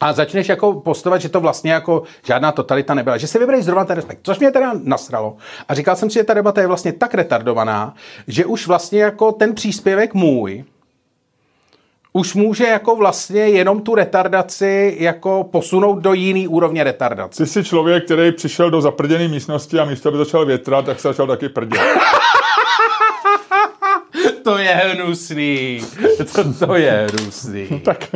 A 0.00 0.12
začneš 0.12 0.48
jako 0.48 0.72
postovat, 0.72 1.20
že 1.20 1.28
to 1.28 1.40
vlastně 1.40 1.72
jako 1.72 2.02
žádná 2.26 2.52
totalita 2.52 2.94
nebyla. 2.94 3.16
Že 3.16 3.26
si 3.26 3.38
vybereš 3.38 3.64
zrovna 3.64 3.84
ten 3.84 3.96
respekt. 3.96 4.20
Což 4.22 4.38
mě 4.38 4.50
teda 4.50 4.72
nasralo. 4.82 5.36
A 5.68 5.74
říkal 5.74 5.96
jsem 5.96 6.10
si, 6.10 6.14
že 6.14 6.24
ta 6.24 6.34
debata 6.34 6.60
je 6.60 6.66
vlastně 6.66 6.92
tak 6.92 7.14
retardovaná, 7.14 7.94
že 8.28 8.44
už 8.44 8.66
vlastně 8.66 9.02
jako 9.02 9.32
ten 9.32 9.54
příspěvek 9.54 10.14
můj 10.14 10.64
už 12.12 12.34
může 12.34 12.64
jako 12.64 12.96
vlastně 12.96 13.40
jenom 13.40 13.80
tu 13.82 13.94
retardaci 13.94 14.96
jako 14.98 15.44
posunout 15.44 15.98
do 15.98 16.12
jiný 16.12 16.48
úrovně 16.48 16.84
retardace. 16.84 17.44
Ty 17.44 17.50
jsi 17.50 17.64
člověk, 17.64 18.04
který 18.04 18.32
přišel 18.32 18.70
do 18.70 18.80
zaprděné 18.80 19.28
místnosti 19.28 19.78
a 19.78 19.84
místo, 19.84 20.08
aby 20.08 20.18
začal 20.18 20.46
větrat, 20.46 20.84
tak 20.84 21.00
se 21.00 21.08
začal 21.08 21.26
taky 21.26 21.48
prdět. 21.48 21.80
To 24.44 24.58
je 24.58 24.68
hnusný. 24.68 25.80
To, 26.34 26.66
to 26.66 26.74
je 26.74 27.06
hnusný. 27.12 27.66
tak. 27.84 28.08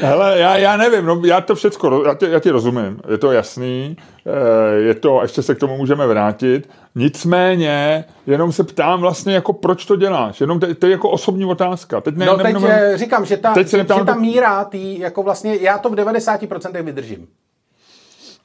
Hele, 0.00 0.38
já, 0.38 0.56
já 0.56 0.76
nevím, 0.76 1.04
no, 1.04 1.22
já 1.24 1.40
to 1.40 1.54
všecko, 1.54 1.88
ro- 1.90 2.06
já, 2.06 2.14
tě, 2.14 2.28
já 2.28 2.40
ti 2.40 2.50
rozumím, 2.50 3.00
je 3.10 3.18
to 3.18 3.32
jasný, 3.32 3.96
eh, 4.26 4.80
je 4.80 4.94
to, 4.94 5.22
ještě 5.22 5.42
se 5.42 5.54
k 5.54 5.58
tomu 5.58 5.76
můžeme 5.76 6.06
vrátit, 6.06 6.68
nicméně, 6.94 8.04
jenom 8.26 8.52
se 8.52 8.64
ptám 8.64 9.00
vlastně, 9.00 9.34
jako 9.34 9.52
proč 9.52 9.84
to 9.84 9.96
děláš, 9.96 10.40
jenom 10.40 10.60
to, 10.60 10.74
to 10.74 10.86
je 10.86 10.92
jako 10.92 11.10
osobní 11.10 11.44
otázka. 11.44 12.00
Teď 12.00 12.16
ne, 12.16 12.26
No 12.26 12.36
teď 12.36 12.56
ne, 12.58 12.98
říkám, 12.98 13.24
že 13.24 13.36
ta, 13.36 13.54
Teď 13.54 13.68
se 13.68 13.76
že, 13.76 13.76
neptám 13.76 13.98
že 13.98 14.04
ta 14.04 14.14
míra, 14.14 14.64
tý, 14.64 14.98
jako 14.98 15.22
vlastně, 15.22 15.56
já 15.60 15.78
to 15.78 15.90
v 15.90 15.94
90% 15.94 16.82
vydržím. 16.82 17.26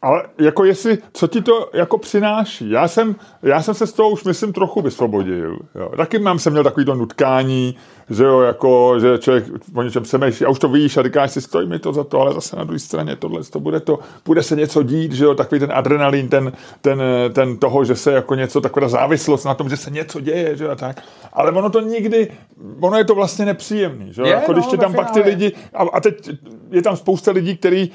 Ale 0.04 0.24
jako 0.38 0.64
jestli, 0.64 0.98
co 1.14 1.28
ti 1.28 1.42
to 1.42 1.70
jako 1.74 1.98
přináší? 1.98 2.70
Já 2.70 2.88
jsem, 2.88 3.16
já 3.44 3.62
jsem 3.62 3.74
se 3.74 3.88
z 3.88 3.94
toho 3.94 4.10
už, 4.10 4.24
myslím, 4.24 4.54
trochu 4.54 4.82
vysvobodil. 4.82 5.60
Jo. 5.76 5.92
Taky 5.98 6.20
mám 6.20 6.40
jsem 6.40 6.54
měl 6.54 6.64
takový 6.64 6.86
to 6.86 6.96
nutkání, 6.96 7.76
že 8.10 8.24
jo, 8.24 8.40
jako, 8.40 9.00
že 9.00 9.18
člověk 9.18 9.46
o 9.76 9.84
něčem 9.84 10.04
přemýšlí 10.04 10.46
a 10.46 10.50
už 10.50 10.60
to 10.60 10.68
víš 10.68 10.98
a 10.98 11.04
říkáš 11.04 11.32
si, 11.32 11.42
stojí 11.42 11.68
mi 11.68 11.80
to 11.80 11.94
za 11.94 12.04
to, 12.04 12.22
ale 12.22 12.34
zase 12.34 12.56
na 12.56 12.64
druhé 12.64 12.80
straně 12.80 13.16
tohle, 13.16 13.44
to 13.44 13.60
bude 13.60 13.80
to, 13.80 14.00
bude 14.26 14.44
se 14.44 14.56
něco 14.56 14.84
dít, 14.84 15.12
že 15.12 15.26
jo, 15.26 15.36
takový 15.36 15.60
ten 15.60 15.72
adrenalin, 15.74 16.30
ten, 16.30 16.52
ten, 16.82 17.02
ten 17.34 17.58
toho, 17.58 17.86
že 17.86 17.96
se 17.96 18.14
jako 18.14 18.36
něco, 18.36 18.62
taková 18.62 18.88
závislost 18.88 19.44
na 19.44 19.54
tom, 19.54 19.70
že 19.70 19.78
se 19.78 19.92
něco 19.92 20.20
děje, 20.20 20.58
že 20.58 20.64
jo, 20.64 20.72
a 20.72 20.76
tak. 20.76 21.02
Ale 21.34 21.52
ono 21.52 21.70
to 21.70 21.82
nikdy, 21.82 22.32
ono 22.80 22.98
je 22.98 23.06
to 23.06 23.16
vlastně 23.16 23.46
nepříjemný, 23.46 24.14
že 24.14 24.22
jo, 24.22 24.28
Je, 24.28 24.34
jako 24.34 24.54
no, 24.54 24.60
když 24.60 24.72
ve 24.72 24.78
tam 24.78 24.94
pak 24.94 25.08
ty 25.12 25.14
finále. 25.14 25.30
lidi, 25.30 25.52
a, 25.74 25.84
a 25.84 26.00
teď 26.00 26.30
je 26.72 26.82
tam 26.82 26.98
spousta 26.98 27.32
lidí, 27.32 27.58
kteří 27.58 27.92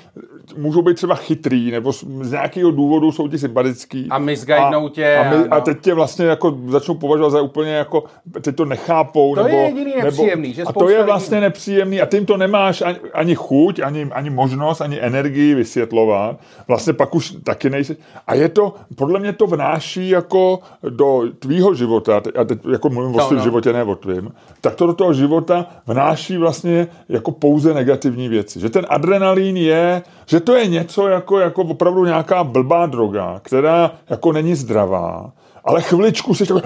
můžou 0.57 0.83
být 0.83 0.95
třeba 0.97 1.15
chytrý, 1.15 1.71
nebo 1.71 1.93
z, 1.93 2.31
nějakého 2.31 2.71
důvodu 2.71 3.13
jsou 3.13 3.29
ti 3.29 3.39
sympatický. 3.39 4.07
A 4.11 4.19
misguidnou 4.19 4.89
tě, 4.89 5.17
A, 5.17 5.31
my, 5.31 5.37
a 5.37 5.55
no. 5.55 5.61
teď 5.61 5.79
tě 5.81 5.95
vlastně 5.95 6.27
jako 6.27 6.59
začnou 6.67 6.95
považovat 6.95 7.31
za 7.31 7.43
úplně 7.43 7.71
jako, 7.73 8.05
teď 8.41 8.57
to 8.57 8.65
nechápou. 8.65 9.35
To 9.35 9.41
je 9.41 9.45
nebo, 9.47 9.57
jediný 9.59 9.93
nepříjemný, 10.03 10.53
že 10.53 10.63
A 10.63 10.73
to 10.73 10.89
je 10.89 10.97
lidí- 10.99 11.07
vlastně 11.07 11.41
nepříjemný 11.41 12.01
a 12.01 12.07
ty 12.07 12.17
jim 12.17 12.27
to 12.27 12.37
nemáš 12.37 12.83
ani, 12.83 12.99
ani 13.15 13.35
chuť, 13.35 13.81
ani, 13.81 14.05
ani 14.13 14.31
možnost, 14.31 14.81
ani 14.81 15.01
energii 15.01 15.55
vysvětlovat. 15.55 16.37
Vlastně 16.69 16.93
pak 16.93 17.15
už 17.15 17.37
taky 17.45 17.71
nejsi. 17.71 17.97
A 18.27 18.35
je 18.35 18.49
to, 18.49 18.75
podle 18.97 19.21
mě 19.21 19.33
to 19.33 19.47
vnáší 19.47 20.09
jako 20.09 20.59
do 20.89 21.23
tvýho 21.39 21.75
života, 21.75 22.17
a 22.41 22.45
teď 22.45 22.59
jako 22.73 22.91
mluvím 22.91 23.15
o 23.15 23.19
No, 23.19 23.27
svém 23.27 23.39
no. 23.39 23.45
životě, 23.45 23.73
ne 23.73 23.85
o 23.85 23.95
tvým, 23.95 24.33
tak 24.61 24.75
to 24.75 24.87
do 24.87 24.93
toho 24.95 25.13
života 25.13 25.67
vnáší 25.87 26.37
vlastně 26.37 26.87
jako 27.09 27.31
pouze 27.31 27.75
negativní 27.75 28.29
věci. 28.29 28.61
Že 28.61 28.71
ten 28.71 28.87
adrenalin 28.89 29.57
je, 29.57 30.03
že 30.29 30.41
to 30.41 30.55
je 30.55 30.67
něco 30.67 31.09
jako, 31.09 31.39
jako 31.39 31.63
opravdu 31.63 32.05
nějaká 32.05 32.45
blbá 32.45 32.87
droga, 32.87 33.41
která 33.43 33.91
jako 34.11 34.33
není 34.33 34.55
zdravá, 34.55 35.31
ale 35.65 35.83
chviličku 35.83 36.35
si 36.35 36.45
vole, 36.45 36.63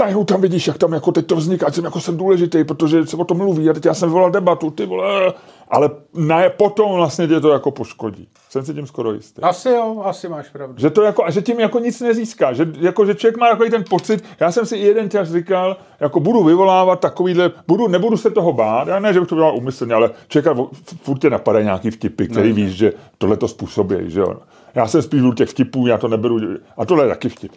najednou 0.00 0.24
tam 0.24 0.40
vidíš, 0.40 0.66
jak 0.66 0.78
tam 0.78 0.92
jako 0.92 1.12
teď 1.12 1.26
to 1.26 1.36
vzniká, 1.36 1.72
jsem 1.72 1.84
jako 1.84 2.00
jsem 2.00 2.16
důležitý, 2.16 2.64
protože 2.64 3.06
se 3.06 3.16
o 3.16 3.24
tom 3.24 3.36
mluví 3.36 3.70
a 3.70 3.72
teď 3.72 3.84
já 3.84 3.94
jsem 3.94 4.08
vyvolal 4.08 4.30
debatu, 4.30 4.70
ty 4.70 4.86
vole, 4.86 5.32
ale 5.68 5.90
na, 6.14 6.38
potom 6.56 6.92
vlastně 6.92 7.28
tě 7.28 7.40
to 7.40 7.52
jako 7.52 7.70
poškodí. 7.70 8.28
Jsem 8.48 8.64
si 8.64 8.74
tím 8.74 8.86
skoro 8.86 9.12
jistý. 9.12 9.42
Asi 9.42 9.68
jo, 9.68 10.02
asi 10.04 10.28
máš 10.28 10.48
pravdu. 10.48 10.74
Že 10.78 10.90
to 10.90 11.02
jako, 11.02 11.24
a 11.24 11.30
že 11.30 11.42
tím 11.42 11.60
jako 11.60 11.78
nic 11.78 12.00
nezíská. 12.00 12.52
Že, 12.52 12.66
jako, 12.80 13.06
že 13.06 13.14
člověk 13.14 13.36
má 13.36 13.50
takový 13.50 13.70
ten 13.70 13.84
pocit, 13.90 14.24
já 14.40 14.52
jsem 14.52 14.66
si 14.66 14.76
i 14.76 14.86
jeden 14.86 15.10
čas 15.10 15.28
říkal, 15.28 15.76
jako 16.00 16.20
budu 16.20 16.44
vyvolávat 16.44 17.00
takovýhle, 17.00 17.50
budu, 17.66 17.88
nebudu 17.88 18.16
se 18.16 18.30
toho 18.30 18.52
bát, 18.52 18.88
já 18.88 18.98
ne, 18.98 19.12
že 19.12 19.20
bych 19.20 19.28
to 19.28 19.34
dělal 19.34 19.56
umyslně, 19.56 19.94
ale 19.94 20.10
člověka 20.28 20.62
furt 21.02 21.18
tě 21.18 21.30
napadají 21.30 21.64
nějaký 21.64 21.90
vtipy, 21.90 22.26
který 22.26 22.48
No, 22.48 22.54
víš, 22.54 22.72
že 22.72 22.92
tohle 23.18 23.36
to 23.36 23.48
způsobí, 23.48 23.96
že 24.06 24.20
jo. 24.20 24.34
Já 24.74 24.86
jsem 24.86 25.02
spíš 25.02 25.22
u 25.22 25.32
těch 25.32 25.48
vtipů, 25.48 25.86
já 25.86 25.98
to 25.98 26.08
neberu, 26.08 26.40
a 26.76 26.84
tohle 26.84 27.04
je 27.04 27.08
taky 27.08 27.28
vtip. 27.28 27.52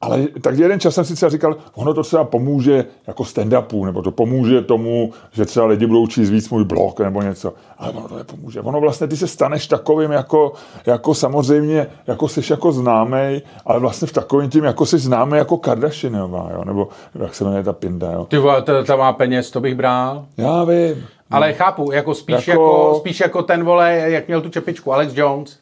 Ale 0.00 0.24
tak 0.42 0.58
jeden 0.58 0.80
čas 0.80 0.94
jsem 0.94 1.04
si 1.04 1.14
třeba 1.14 1.30
říkal, 1.30 1.56
ono 1.74 1.94
to 1.94 2.02
třeba 2.02 2.24
pomůže 2.24 2.84
jako 3.06 3.22
stand-upu, 3.22 3.84
nebo 3.86 4.02
to 4.02 4.10
pomůže 4.10 4.62
tomu, 4.62 5.12
že 5.32 5.44
třeba 5.44 5.66
lidi 5.66 5.86
budou 5.86 6.06
číst 6.06 6.30
víc 6.30 6.50
můj 6.50 6.64
blog 6.64 7.00
nebo 7.00 7.22
něco. 7.22 7.52
Ale 7.78 7.90
ono 7.92 8.08
to 8.08 8.16
nepomůže. 8.16 8.60
Ono 8.60 8.80
vlastně 8.80 9.06
ty 9.06 9.16
se 9.16 9.26
staneš 9.26 9.66
takovým 9.66 10.10
jako, 10.10 10.52
jako 10.86 11.14
samozřejmě, 11.14 11.86
jako 12.06 12.28
jsi 12.28 12.40
jako 12.52 12.72
známej, 12.72 13.42
ale 13.66 13.80
vlastně 13.80 14.08
v 14.08 14.12
takovým 14.12 14.50
tím, 14.50 14.64
jako 14.64 14.86
jsi 14.86 14.98
známý 14.98 15.36
jako 15.38 15.56
Kardashianová, 15.56 16.50
jo? 16.54 16.64
nebo 16.64 16.88
jak 17.14 17.34
se 17.34 17.44
jmenuje 17.44 17.62
ta 17.62 17.72
pinda, 17.72 18.12
jo. 18.12 18.24
Ty 18.24 18.38
vole, 18.38 18.62
to 18.62 18.96
má 18.96 19.12
peněz, 19.12 19.50
to 19.50 19.60
bych 19.60 19.74
bral. 19.74 20.26
Já 20.36 20.64
vím. 20.64 21.04
Ale 21.30 21.52
chápu, 21.52 21.92
jako 21.92 22.14
spíš, 22.14 22.48
Jako- 22.48 22.50
jako... 22.62 22.82
Jako, 22.86 22.94
spíš 23.00 23.20
jako 23.20 23.42
ten 23.42 23.64
vole, 23.64 23.92
jak 23.94 24.26
měl 24.26 24.40
tu 24.40 24.48
čepičku, 24.48 24.92
Alex 24.92 25.12
Jones. 25.16 25.58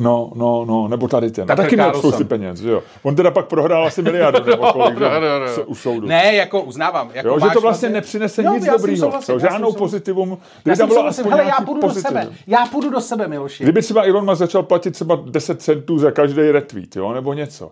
No, 0.00 0.30
no, 0.34 0.64
no, 0.64 0.88
nebo 0.88 1.08
tady 1.08 1.30
ten. 1.30 1.44
A 1.44 1.46
Tucker 1.46 1.64
taky 1.64 1.76
měl 1.76 1.94
spousty 1.94 2.24
peněz, 2.24 2.58
že 2.60 2.70
jo. 2.70 2.82
On 3.02 3.16
teda 3.16 3.30
pak 3.30 3.46
prohrál 3.46 3.86
asi 3.86 4.02
miliardu 4.02 4.50
nebo 4.50 4.72
kolik, 4.72 4.98
že? 4.98 5.04
no, 5.04 5.10
no, 5.20 5.38
no. 5.56 5.64
U 5.66 5.74
soudu. 5.74 6.06
Ne, 6.06 6.34
jako 6.34 6.62
uznávám. 6.62 7.10
Jako 7.14 7.28
Jo, 7.28 7.38
že 7.40 7.46
to 7.52 7.60
vlastně 7.60 7.88
nepřinese 7.88 8.42
Jo, 8.42 8.52
nic 8.54 8.64
dobrýho. 8.66 9.10
tím 9.10 9.40
žádnou 9.40 9.56
souhlasím. 9.58 9.78
pozitivum. 9.78 10.28
Já 10.30 10.36
Kdyby 10.62 10.76
jsem 10.76 10.88
tam 10.88 10.96
bylo 10.96 11.06
aspoň 11.06 11.30
hele, 11.30 11.44
já 11.44 11.64
půjdu 11.64 11.80
do 11.80 11.86
pozitivum. 11.86 12.22
sebe. 12.22 12.34
Já 12.46 12.66
půjdu 12.66 12.90
do 12.90 13.00
sebe, 13.00 13.28
Miloši. 13.28 13.62
Kdyby 13.62 13.82
třeba 13.82 14.02
Elon 14.02 14.24
Musk 14.24 14.38
začal 14.38 14.62
platit 14.62 14.90
třeba 14.90 15.18
10 15.26 15.62
centů 15.62 15.98
za 15.98 16.10
každý 16.10 16.50
retweet, 16.50 16.96
jo, 16.96 17.12
nebo 17.12 17.32
něco. 17.32 17.70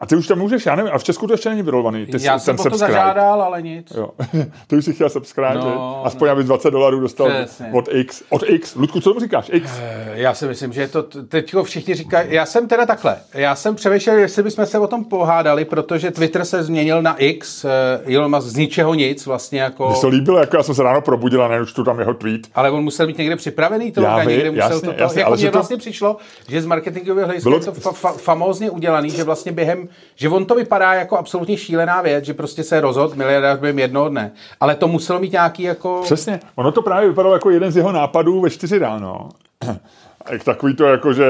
A 0.00 0.06
ty 0.06 0.16
už 0.16 0.26
tam 0.26 0.38
můžeš, 0.38 0.66
já 0.66 0.74
nevím, 0.76 0.92
a 0.94 0.98
v 0.98 1.04
Česku 1.04 1.26
to 1.26 1.32
ještě 1.34 1.48
není 1.48 1.62
vyrolovaný. 1.62 2.06
Ty, 2.06 2.16
já 2.20 2.38
jsem 2.38 2.56
po 2.56 2.70
to 2.70 2.76
zažádal, 2.76 3.42
ale 3.42 3.62
nic. 3.62 3.92
Jo. 3.96 4.10
ty 4.66 4.76
už 4.76 4.84
si 4.84 4.92
chtěl 4.92 5.10
subscribe, 5.10 5.54
No, 5.54 5.64
no, 5.64 6.06
aspoň 6.06 6.28
aby 6.30 6.44
20 6.44 6.70
dolarů 6.70 7.00
dostal 7.00 7.28
Přesně. 7.30 7.70
od 7.72 7.88
X. 7.92 8.22
Od 8.30 8.42
X. 8.46 8.74
Ludku, 8.74 9.00
co 9.00 9.10
tomu 9.10 9.20
říkáš? 9.20 9.50
X. 9.52 9.70
Eh, 9.82 10.10
Já 10.14 10.34
si 10.34 10.46
myslím, 10.46 10.72
že 10.72 10.88
to 10.88 11.02
teď 11.02 11.54
všichni 11.62 11.94
říkají. 11.94 12.28
Já 12.34 12.46
jsem 12.46 12.68
teda 12.68 12.86
takhle. 12.86 13.16
Já 13.34 13.54
jsem 13.54 13.74
přemýšlel, 13.74 14.16
jestli 14.18 14.42
bychom 14.42 14.66
se 14.66 14.78
o 14.78 14.86
tom 14.86 15.04
pohádali, 15.04 15.64
protože 15.64 16.10
Twitter 16.10 16.44
se 16.44 16.62
změnil 16.62 17.02
na 17.02 17.16
X. 17.16 17.64
eh, 17.64 18.14
Elon 18.16 18.34
Musk 18.36 18.46
z 18.48 18.56
ničeho 18.56 18.94
nic 18.94 19.26
vlastně 19.26 19.60
jako... 19.60 19.86
Mně 19.86 19.96
se 19.96 20.06
líbilo, 20.06 20.38
jako 20.38 20.56
já 20.56 20.62
jsem 20.62 20.74
se 20.74 20.82
ráno 20.82 21.00
probudil 21.00 21.42
a 21.44 21.48
nečtu 21.48 21.84
tam 21.84 21.98
jeho 21.98 22.14
tweet. 22.14 22.40
Ale 22.54 22.70
on 22.70 22.82
musel 22.84 23.06
být 23.06 23.18
někde 23.18 23.36
připravený, 23.36 23.92
to 23.92 24.02
Já 24.02 24.18
vím, 24.18 24.28
někde 24.28 24.50
musel 24.50 24.70
jasně, 24.72 24.88
to, 24.92 25.02
jasně, 25.02 25.20
jako 25.20 25.28
ale 25.28 25.36
mně 25.36 25.40
že 25.46 25.50
to- 25.50 25.58
vlastně 25.58 25.76
přišlo, 25.76 26.16
že 26.48 26.62
z 26.62 26.66
marketingového 26.66 27.26
hlediska 27.26 27.50
Bylo- 27.50 27.60
je 27.60 27.66
to 27.66 27.72
fa- 27.72 27.92
fa- 27.94 28.16
famózně 28.16 28.70
udělaný, 28.70 29.10
že 29.10 29.24
vlastně 29.24 29.52
během, 29.52 29.88
že 30.16 30.28
on 30.28 30.44
to 30.44 30.54
vypadá 30.54 30.94
jako 30.94 31.18
absolutně 31.18 31.56
šílená 31.56 32.02
věc, 32.02 32.24
že 32.24 32.34
prostě 32.34 32.62
se 32.62 32.80
rozhodl 32.80 33.16
miliardář 33.16 33.58
během 33.58 33.78
jednoho 33.78 34.08
dne, 34.08 34.32
ale 34.60 34.74
to 34.74 34.88
muselo 34.88 35.18
mít 35.20 35.32
nějaký 35.32 35.62
jako... 35.62 36.00
Přesně. 36.04 36.40
Ono 36.54 36.72
to 36.72 36.82
právě 36.82 37.08
vypadalo 37.08 37.34
jako 37.34 37.50
jeden 37.50 37.72
z 37.72 37.76
jeho 37.76 37.92
nápadů 37.92 38.40
ve 38.40 38.50
4 38.50 38.78
ráno. 38.78 39.28
Takový 40.44 40.76
to, 40.76 40.84
jako, 40.84 41.12
že 41.12 41.26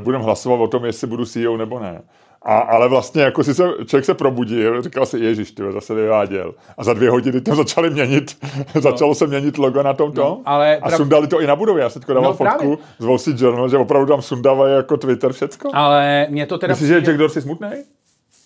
budeme 0.00 0.24
hlasovat 0.24 0.60
o 0.60 0.68
tom, 0.68 0.84
jestli 0.84 1.06
budu 1.06 1.26
CEO 1.26 1.56
nebo 1.56 1.80
ne. 1.80 2.02
A, 2.48 2.58
ale 2.58 2.88
vlastně 2.88 3.22
jako 3.22 3.44
si 3.44 3.54
se, 3.54 3.68
člověk 3.86 4.04
se 4.04 4.14
probudil, 4.14 4.82
říkal 4.82 5.06
si, 5.06 5.18
ježiš, 5.18 5.50
ty 5.52 5.62
zase 5.72 5.94
vyváděl. 5.94 6.54
A 6.78 6.84
za 6.84 6.94
dvě 6.94 7.10
hodiny 7.10 7.40
to 7.40 7.54
začali 7.54 7.90
měnit, 7.90 8.36
začalo 8.80 9.14
se 9.14 9.26
měnit 9.26 9.58
logo 9.58 9.82
na 9.82 9.92
tom 9.94 10.12
tom. 10.12 10.24
No, 10.24 10.40
ale 10.44 10.76
a 10.76 10.88
prav- 10.88 10.96
sundali 10.96 11.26
to 11.26 11.40
i 11.40 11.46
na 11.46 11.56
budově. 11.56 11.82
Já 11.82 11.90
jsem 11.90 12.02
dával 12.08 12.22
No, 12.22 12.32
fotku 12.36 12.58
právě. 12.58 12.76
z 12.98 13.04
Wall 13.04 13.18
Street 13.18 13.40
Journal, 13.40 13.68
že 13.68 13.76
opravdu 13.76 14.06
tam 14.06 14.22
sundávají 14.22 14.74
jako 14.74 14.96
Twitter 14.96 15.32
všecko. 15.32 15.68
Ale 15.72 16.26
mě 16.30 16.46
to 16.46 16.58
teda... 16.58 16.72
Myslíš, 16.72 16.88
že 16.88 17.00
Jack 17.00 17.18
Dorsey 17.18 17.42
smutný? 17.42 17.68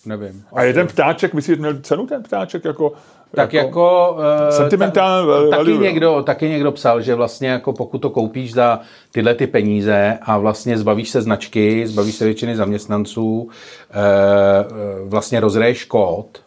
Nevím. 0.05 0.43
A 0.53 0.63
jeden 0.63 0.87
ptáček, 0.87 1.33
myslíš, 1.33 1.55
že 1.55 1.59
měl 1.61 1.79
cenu 1.81 2.07
ten 2.07 2.23
ptáček? 2.23 2.65
Jako, 2.65 2.93
Tak 3.35 3.53
jako... 3.53 4.15
uh, 4.17 4.49
Sentimentál 4.49 5.49
taky, 5.49 5.71
value. 5.71 5.77
někdo, 5.83 6.23
taky 6.23 6.49
někdo 6.49 6.71
psal, 6.71 7.01
že 7.01 7.15
vlastně 7.15 7.49
jako 7.49 7.73
pokud 7.73 7.97
to 7.97 8.09
koupíš 8.09 8.53
za 8.53 8.79
tyhle 9.11 9.35
ty 9.35 9.47
peníze 9.47 10.17
a 10.21 10.37
vlastně 10.37 10.77
zbavíš 10.77 11.09
se 11.09 11.21
značky, 11.21 11.87
zbavíš 11.87 12.15
se 12.15 12.25
většiny 12.25 12.55
zaměstnanců, 12.55 13.49
eh, 13.49 13.93
eh, 13.93 14.65
vlastně 15.05 15.39
rozreješ 15.39 15.85
kód, 15.85 16.41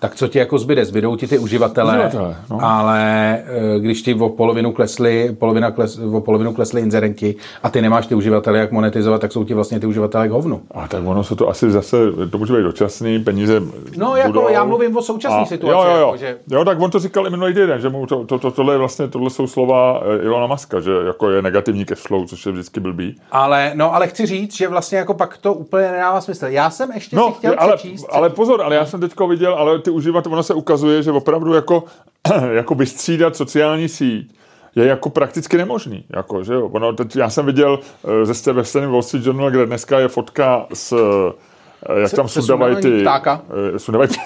tak 0.00 0.14
co 0.14 0.28
ti 0.28 0.38
jako 0.38 0.58
zbyde? 0.58 0.84
Zbydou 0.84 1.16
ti 1.16 1.26
ty 1.26 1.38
uživatelé, 1.38 1.92
Uživatelé, 1.94 2.36
no. 2.50 2.58
ale 2.62 3.38
eh, 3.46 3.78
když 3.80 4.02
ti 4.02 4.14
o 4.14 4.28
polovinu 4.28 4.72
klesly, 4.72 5.36
polovina 5.38 5.70
kles, 5.70 5.98
o 6.12 6.20
polovinu 6.20 6.52
klesly 6.54 6.80
inzerenti 6.80 7.34
a 7.62 7.70
ty 7.70 7.82
nemáš 7.82 8.06
ty 8.06 8.14
uživatele 8.14 8.58
jak 8.58 8.72
monetizovat, 8.72 9.20
tak 9.20 9.32
jsou 9.32 9.44
ti 9.44 9.54
vlastně 9.54 9.80
ty 9.80 9.86
uživatelé 9.86 10.28
k 10.28 10.30
hovnu. 10.30 10.60
A 10.74 10.88
tak 10.88 11.06
ono 11.06 11.24
se 11.24 11.36
to 11.36 11.48
asi 11.48 11.70
zase, 11.70 11.96
to 12.30 12.38
může 12.38 12.52
být 12.56 12.62
dočasný, 12.62 13.18
peníze 13.18 13.62
No, 13.96 14.16
jako 14.16 14.32
budou. 14.32 14.48
já 14.48 14.64
mluvím 14.64 14.96
o 14.96 15.02
současné 15.02 15.46
situaci, 15.46 15.88
Jo, 15.88 15.94
jo, 15.94 16.00
jo. 16.00 16.06
jako, 16.06 16.16
že- 16.16 16.36
jo, 16.50 16.64
tak 16.64 16.80
on 16.80 16.90
to 16.90 16.98
říkal 16.98 17.26
i 17.26 17.30
minulý 17.30 17.54
týden, 17.54 17.80
že 17.80 17.88
mu 17.88 18.06
to, 18.06 18.24
to, 18.24 18.38
to, 18.38 18.50
tohle, 18.50 18.74
je 18.74 18.78
vlastně, 18.78 19.08
tohle 19.08 19.30
jsou 19.30 19.46
slova 19.46 20.00
eh, 20.20 20.24
Ilona 20.24 20.46
Maska, 20.46 20.80
že 20.80 20.90
jako 21.06 21.30
je 21.30 21.42
negativní 21.42 21.84
cash 21.84 22.02
flow, 22.02 22.26
což 22.26 22.46
je 22.46 22.52
vždycky 22.52 22.80
blbý. 22.80 23.16
Ale, 23.32 23.72
no, 23.74 23.94
ale 23.94 24.06
chci 24.08 24.26
říct, 24.26 24.56
že 24.56 24.68
vlastně 24.68 24.98
jako 24.98 25.14
pak 25.14 25.38
to 25.38 25.54
úplně 25.54 25.90
nedává 25.90 26.20
smysl. 26.20 26.46
Já 26.46 26.70
jsem 26.70 26.92
ještě 26.92 27.10
si 27.10 27.16
No, 27.16 27.32
chtěl 27.32 27.54
ale, 27.58 27.76
přečíst. 27.76 28.06
ale 28.12 28.30
pozor, 28.30 28.62
ale 28.62 28.74
já 28.76 28.86
jsem 28.86 29.00
teďko 29.00 29.28
viděl, 29.28 29.54
ale 29.54 29.78
ty 29.78 29.89
uživatelé, 29.90 30.32
ono 30.32 30.42
se 30.42 30.54
ukazuje, 30.54 31.02
že 31.02 31.10
opravdu 31.12 31.54
jako, 31.54 31.84
jako 32.52 32.74
vystřídat 32.74 33.36
sociální 33.36 33.88
síť 33.88 34.34
je 34.74 34.86
jako 34.86 35.10
prakticky 35.10 35.56
nemožný. 35.56 36.04
Jako, 36.16 36.44
že 36.44 36.54
jo? 36.54 36.66
Ono, 36.66 36.92
teď, 36.92 37.16
já 37.16 37.30
jsem 37.30 37.46
viděl 37.46 37.78
eh, 38.22 38.26
ze 38.26 38.34
jste 38.34 38.52
ve 38.52 38.86
Wall 38.86 39.02
Street 39.02 39.26
Journal, 39.26 39.50
kde 39.50 39.66
dneska 39.66 40.00
je 40.00 40.08
fotka 40.08 40.66
s 40.74 40.92
eh, 40.92 42.00
jak 42.00 42.10
Se- 42.10 42.16
tam 42.16 42.28
sundávají 42.28 42.76
ty... 42.76 43.00
ptáka. 43.00 43.42
eh, 43.74 43.78
Sundávají 43.78 44.10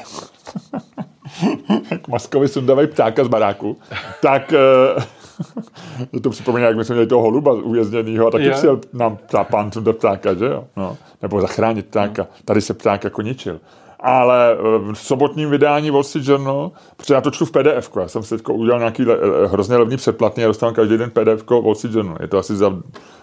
jak 1.90 2.08
Maskovi 2.08 2.48
sundávají 2.48 2.88
ptáka 2.88 3.24
z 3.24 3.28
baráku, 3.28 3.76
tak 4.22 4.52
eh, 4.52 5.02
to 6.20 6.30
připomíná, 6.30 6.66
jak 6.66 6.76
my 6.76 6.84
jsme 6.84 6.94
měli 6.94 7.06
toho 7.06 7.22
holuba 7.22 7.52
uvězněnýho 7.52 8.26
a 8.26 8.30
taky 8.30 8.44
Jo. 8.44 8.52
přijel 8.54 8.80
nám 8.92 9.18
ta 9.26 9.44
pán 9.44 9.72
sundat 9.72 9.96
ptáka, 9.96 10.34
že 10.34 10.44
jo? 10.44 10.64
No. 10.76 10.96
Nebo 11.22 11.40
zachránit 11.40 11.86
ptáka. 11.86 12.26
Tady 12.44 12.60
se 12.60 12.74
pták 12.74 13.04
jako 13.04 13.22
ničil. 13.22 13.60
Ale 14.06 14.52
eh, 14.52 14.92
v 14.92 14.98
sobotním 14.98 15.50
vydání 15.50 15.90
Wall 15.90 16.02
Street 16.02 16.28
Journal, 16.28 16.70
protože 16.96 17.14
já 17.14 17.20
to 17.20 17.30
čtu 17.30 17.44
v 17.44 17.50
PDF, 17.50 17.90
já 18.00 18.08
jsem 18.08 18.22
si 18.22 18.36
udělal 18.50 18.78
nějaký 18.78 19.04
le, 19.04 19.16
eh, 19.16 19.46
hrozně 19.46 19.76
levný 19.76 19.96
předplatný 19.96 20.44
a 20.44 20.46
dostávám 20.46 20.74
každý 20.74 20.98
den 20.98 21.10
PDF 21.10 21.50
Wall 21.50 21.74
Street 21.74 21.94
Journal. 21.96 22.16
Je 22.20 22.28
to 22.28 22.38
asi 22.38 22.56
za 22.56 22.76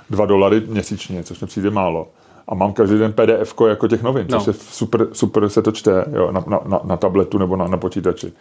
2 0.09 0.25
dolary 0.25 0.61
měsíčně, 0.67 1.23
což 1.23 1.41
mi 1.41 1.47
přijde 1.47 1.69
málo. 1.69 2.07
A 2.47 2.55
mám 2.55 2.73
každý 2.73 2.97
den 2.97 3.13
PDF 3.13 3.55
jako 3.67 3.87
těch 3.87 4.03
novin, 4.03 4.27
No. 4.29 4.37
což 4.39 4.47
je 4.47 4.53
super, 4.53 5.07
super 5.11 5.49
se 5.49 5.61
to 5.61 5.71
čte 5.71 6.05
jo, 6.13 6.31
na, 6.31 6.43
na, 6.47 6.59
na, 6.65 6.79
na 6.83 6.97
tabletu 6.97 7.37
nebo 7.37 7.55
na, 7.55 7.67
na 7.67 7.77
počítači. 7.77 8.33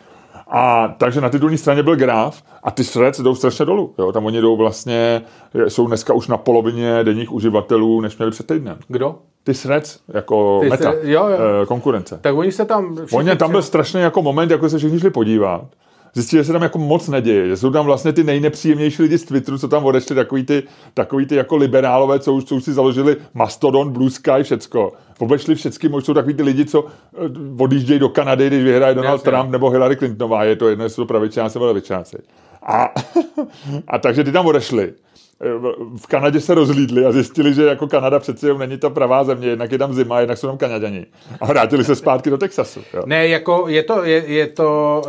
A 0.53 0.95
takže 0.99 1.21
na 1.21 1.29
titulní 1.29 1.59
straně 1.59 1.83
byl 1.83 1.97
graf 1.97 2.43
a 2.63 2.71
ty 2.71 2.85
threads 2.85 3.21
jdou 3.21 3.35
strašně 3.35 3.65
dolů. 3.65 3.95
Jo? 3.99 4.13
Tam 4.13 4.27
oni 4.27 4.41
jdou 4.41 4.57
vlastně, 4.57 5.23
jsou 5.69 5.87
dneska 5.87 6.15
už 6.15 6.29
na 6.29 6.37
polovině 6.37 7.05
denních 7.05 7.33
uživatelů, 7.33 8.01
než 8.01 8.17
měli 8.17 8.31
před 8.31 8.47
týdnem. 8.47 8.79
Kdo? 8.89 9.17
Ty 9.45 9.55
threads, 9.55 9.99
jako 10.09 10.61
Ty 10.61 10.69
meta, 10.71 10.91
thread- 10.93 10.99
jo, 11.03 11.27
jo. 11.29 11.39
eh, 11.63 11.67
konkurence. 11.67 12.19
Tak 12.23 12.35
oni 12.37 12.53
se 12.53 12.65
tam... 12.65 12.97
Oni 13.13 13.37
tam 13.37 13.51
byl 13.51 13.63
strašný 13.63 14.01
jako 14.01 14.23
moment, 14.23 14.51
jako 14.51 14.69
se 14.69 14.79
všichni 14.79 15.01
šli 15.01 15.11
podívat. 15.11 15.65
Zjistili, 16.15 16.41
že 16.41 16.45
se 16.45 16.53
tam 16.53 16.63
jako 16.63 16.79
moc 16.79 17.09
neděje, 17.09 17.49
že 17.49 17.57
jsou 17.57 17.71
tam 17.71 17.85
vlastně 17.85 18.13
ty 18.13 18.25
nejnepříjemnější 18.25 19.03
lidi 19.03 19.19
z 19.19 19.25
Twitteru, 19.25 19.59
co 19.59 19.69
tam 19.69 19.85
odešli, 19.85 20.17
takový 20.17 20.45
ty, 20.45 20.63
takový 20.95 21.27
ty 21.27 21.35
jako 21.35 21.57
liberálové, 21.57 22.19
co 22.19 22.33
už, 22.33 22.45
co 22.45 22.57
už 22.57 22.65
si 22.65 22.73
založili 22.73 23.17
Mastodon, 23.35 23.91
Blue 23.93 24.11
Sky, 24.11 24.43
všecko. 24.43 24.93
Obešli 25.19 25.55
všecky, 25.55 25.89
možná 25.89 26.05
jsou 26.05 26.15
takový 26.15 26.35
ty 26.35 26.43
lidi, 26.43 26.65
co 26.65 26.85
eh, 26.87 27.19
odjíždějí 27.59 28.01
do 28.01 28.09
Kanady, 28.09 28.47
když 28.47 28.65
vyhraje 28.65 28.95
Donald 28.95 29.13
Jasně. 29.13 29.31
Trump 29.31 29.51
nebo 29.51 29.71
Hillary 29.71 29.97
Clintonová, 29.97 30.45
je 30.45 30.57
to 30.57 30.69
jedno, 30.69 30.85
jestli 30.85 30.97
jsou 30.97 31.05
pravičáci 31.05 31.59
nebo 31.59 31.67
levičáci. 31.67 32.19
A, 32.63 32.89
a 33.89 33.99
takže 33.99 34.25
ty 34.25 34.33
tam 34.33 34.47
odešli. 34.47 34.93
V 35.97 36.07
Kanadě 36.07 36.41
se 36.41 36.55
rozlídli 36.55 37.07
a 37.07 37.13
zjistili, 37.13 37.55
že 37.55 37.65
jako 37.65 37.87
Kanada 37.87 38.19
přeci 38.19 38.47
jenom 38.47 38.59
není 38.59 38.79
ta 38.79 38.91
pravá 38.91 39.25
země, 39.25 39.49
jednak 39.49 39.73
je 39.73 39.79
tam 39.79 39.95
zima, 39.95 40.21
jednak 40.21 40.39
jsou 40.39 40.47
tam 40.47 40.59
Kanaděni. 40.59 41.07
A 41.41 41.47
vrátili 41.47 41.85
se 41.85 41.95
zpátky 41.97 42.31
do 42.31 42.39
Texasu. 42.39 42.81
Jo. 42.95 43.03
Ne, 43.07 43.29
jako 43.29 43.65
je 43.69 43.83
to, 43.83 44.05
je, 44.05 44.25
je 44.27 44.47
to, 44.47 45.03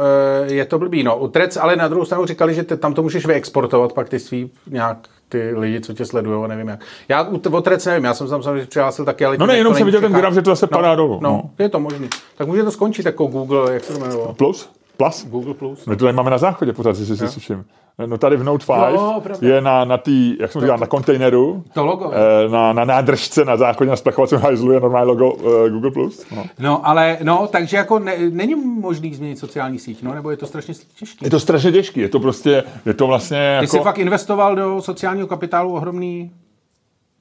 eh, 0.47 0.53
je 0.53 0.65
to 0.65 0.79
blbý, 0.79 1.03
no. 1.03 1.17
U 1.17 1.27
Trec, 1.27 1.57
ale 1.57 1.75
na 1.75 1.87
druhou 1.87 2.05
stranu 2.05 2.25
říkali, 2.25 2.53
že 2.53 2.63
te, 2.63 2.77
tam 2.77 2.93
to 2.93 3.03
můžeš 3.03 3.25
vyexportovat 3.25 3.93
pak 3.93 4.09
ty 4.09 4.19
svý 4.19 4.51
nějak 4.67 4.97
ty 5.29 5.53
lidi, 5.55 5.81
co 5.81 5.93
tě 5.93 6.05
sledují, 6.05 6.49
nevím 6.49 6.67
jak. 6.67 6.79
Já 7.09 7.23
u, 7.23 7.39
o 7.51 7.61
Trec 7.61 7.85
nevím, 7.85 8.03
já 8.03 8.13
jsem 8.13 8.27
se 8.27 8.31
tam 8.31 8.43
samozřejmě 8.43 8.65
přihlásil 8.65 9.05
taky, 9.05 9.25
ale 9.25 9.37
No 9.37 9.45
ne, 9.45 9.53
tím, 9.53 9.57
jak 9.57 9.57
jenom 9.57 9.75
jsem 9.75 9.85
viděl 9.85 10.01
ten 10.01 10.13
graf, 10.13 10.33
že 10.33 10.41
to 10.41 10.49
zase 10.49 10.67
no, 10.71 10.77
padá 10.77 10.95
dolů, 10.95 11.19
No, 11.21 11.29
no. 11.29 11.49
je 11.59 11.69
to 11.69 11.79
možný. 11.79 12.09
Tak 12.37 12.47
může 12.47 12.63
to 12.63 12.71
skončit 12.71 13.05
jako 13.05 13.25
Google, 13.25 13.73
jak 13.73 13.83
se 13.83 13.93
to 13.93 13.99
jmenovalo? 13.99 14.33
Plus? 14.33 14.69
Plus? 15.03 15.27
Google 15.29 15.53
Plus. 15.53 15.85
My 15.85 15.95
to 15.95 16.05
tady 16.05 16.13
máme 16.15 16.29
na 16.31 16.37
záchodě 16.37 16.73
pořád, 16.73 16.97
jestli 16.99 17.27
si 17.27 17.39
všim. 17.39 17.65
No 18.05 18.17
tady 18.17 18.37
v 18.37 18.43
Note 18.43 18.65
5 18.65 18.75
Jo, 18.93 19.19
pravda. 19.23 19.47
je 19.47 19.61
na, 19.61 19.85
na 19.85 19.97
tý, 19.97 20.37
jak 20.39 20.51
jsem 20.51 20.61
říkal, 20.61 20.77
na 20.77 20.87
kontejneru, 20.87 21.63
To 21.73 21.85
logo. 21.85 22.11
eh, 22.45 22.49
na, 22.49 22.73
na 22.73 22.85
nádržce 22.85 23.45
na 23.45 23.57
záchodě 23.57 23.89
na 23.89 23.95
splechovacím 23.95 24.37
hajzlu 24.37 24.71
je 24.71 24.79
normální 24.79 25.07
logo 25.07 25.33
eh, 25.65 25.69
Google+. 25.69 25.91
Plus. 25.91 26.25
No. 26.35 26.43
No, 26.59 26.87
ale, 26.87 27.17
no, 27.23 27.47
takže 27.51 27.77
jako 27.77 27.99
ne, 27.99 28.15
není 28.31 28.55
možný 28.55 29.13
změnit 29.15 29.39
sociální 29.39 29.79
síť, 29.79 30.03
no, 30.03 30.13
nebo 30.13 30.31
je 30.31 30.37
to 30.37 30.45
strašně 30.45 30.73
těžké. 30.99 31.25
Je 31.25 31.29
to 31.29 31.39
strašně 31.39 31.71
těžký, 31.71 31.99
je 31.99 32.09
to 32.09 32.19
prostě, 32.19 32.63
je 32.85 32.93
to 32.93 33.07
vlastně 33.07 33.37
Ty 33.59 33.63
jako... 33.65 33.77
jsi 33.77 33.83
fakt 33.83 33.97
investoval 33.97 34.55
do 34.55 34.81
sociálního 34.81 35.27
kapitálu 35.27 35.73
ohromný 35.73 36.31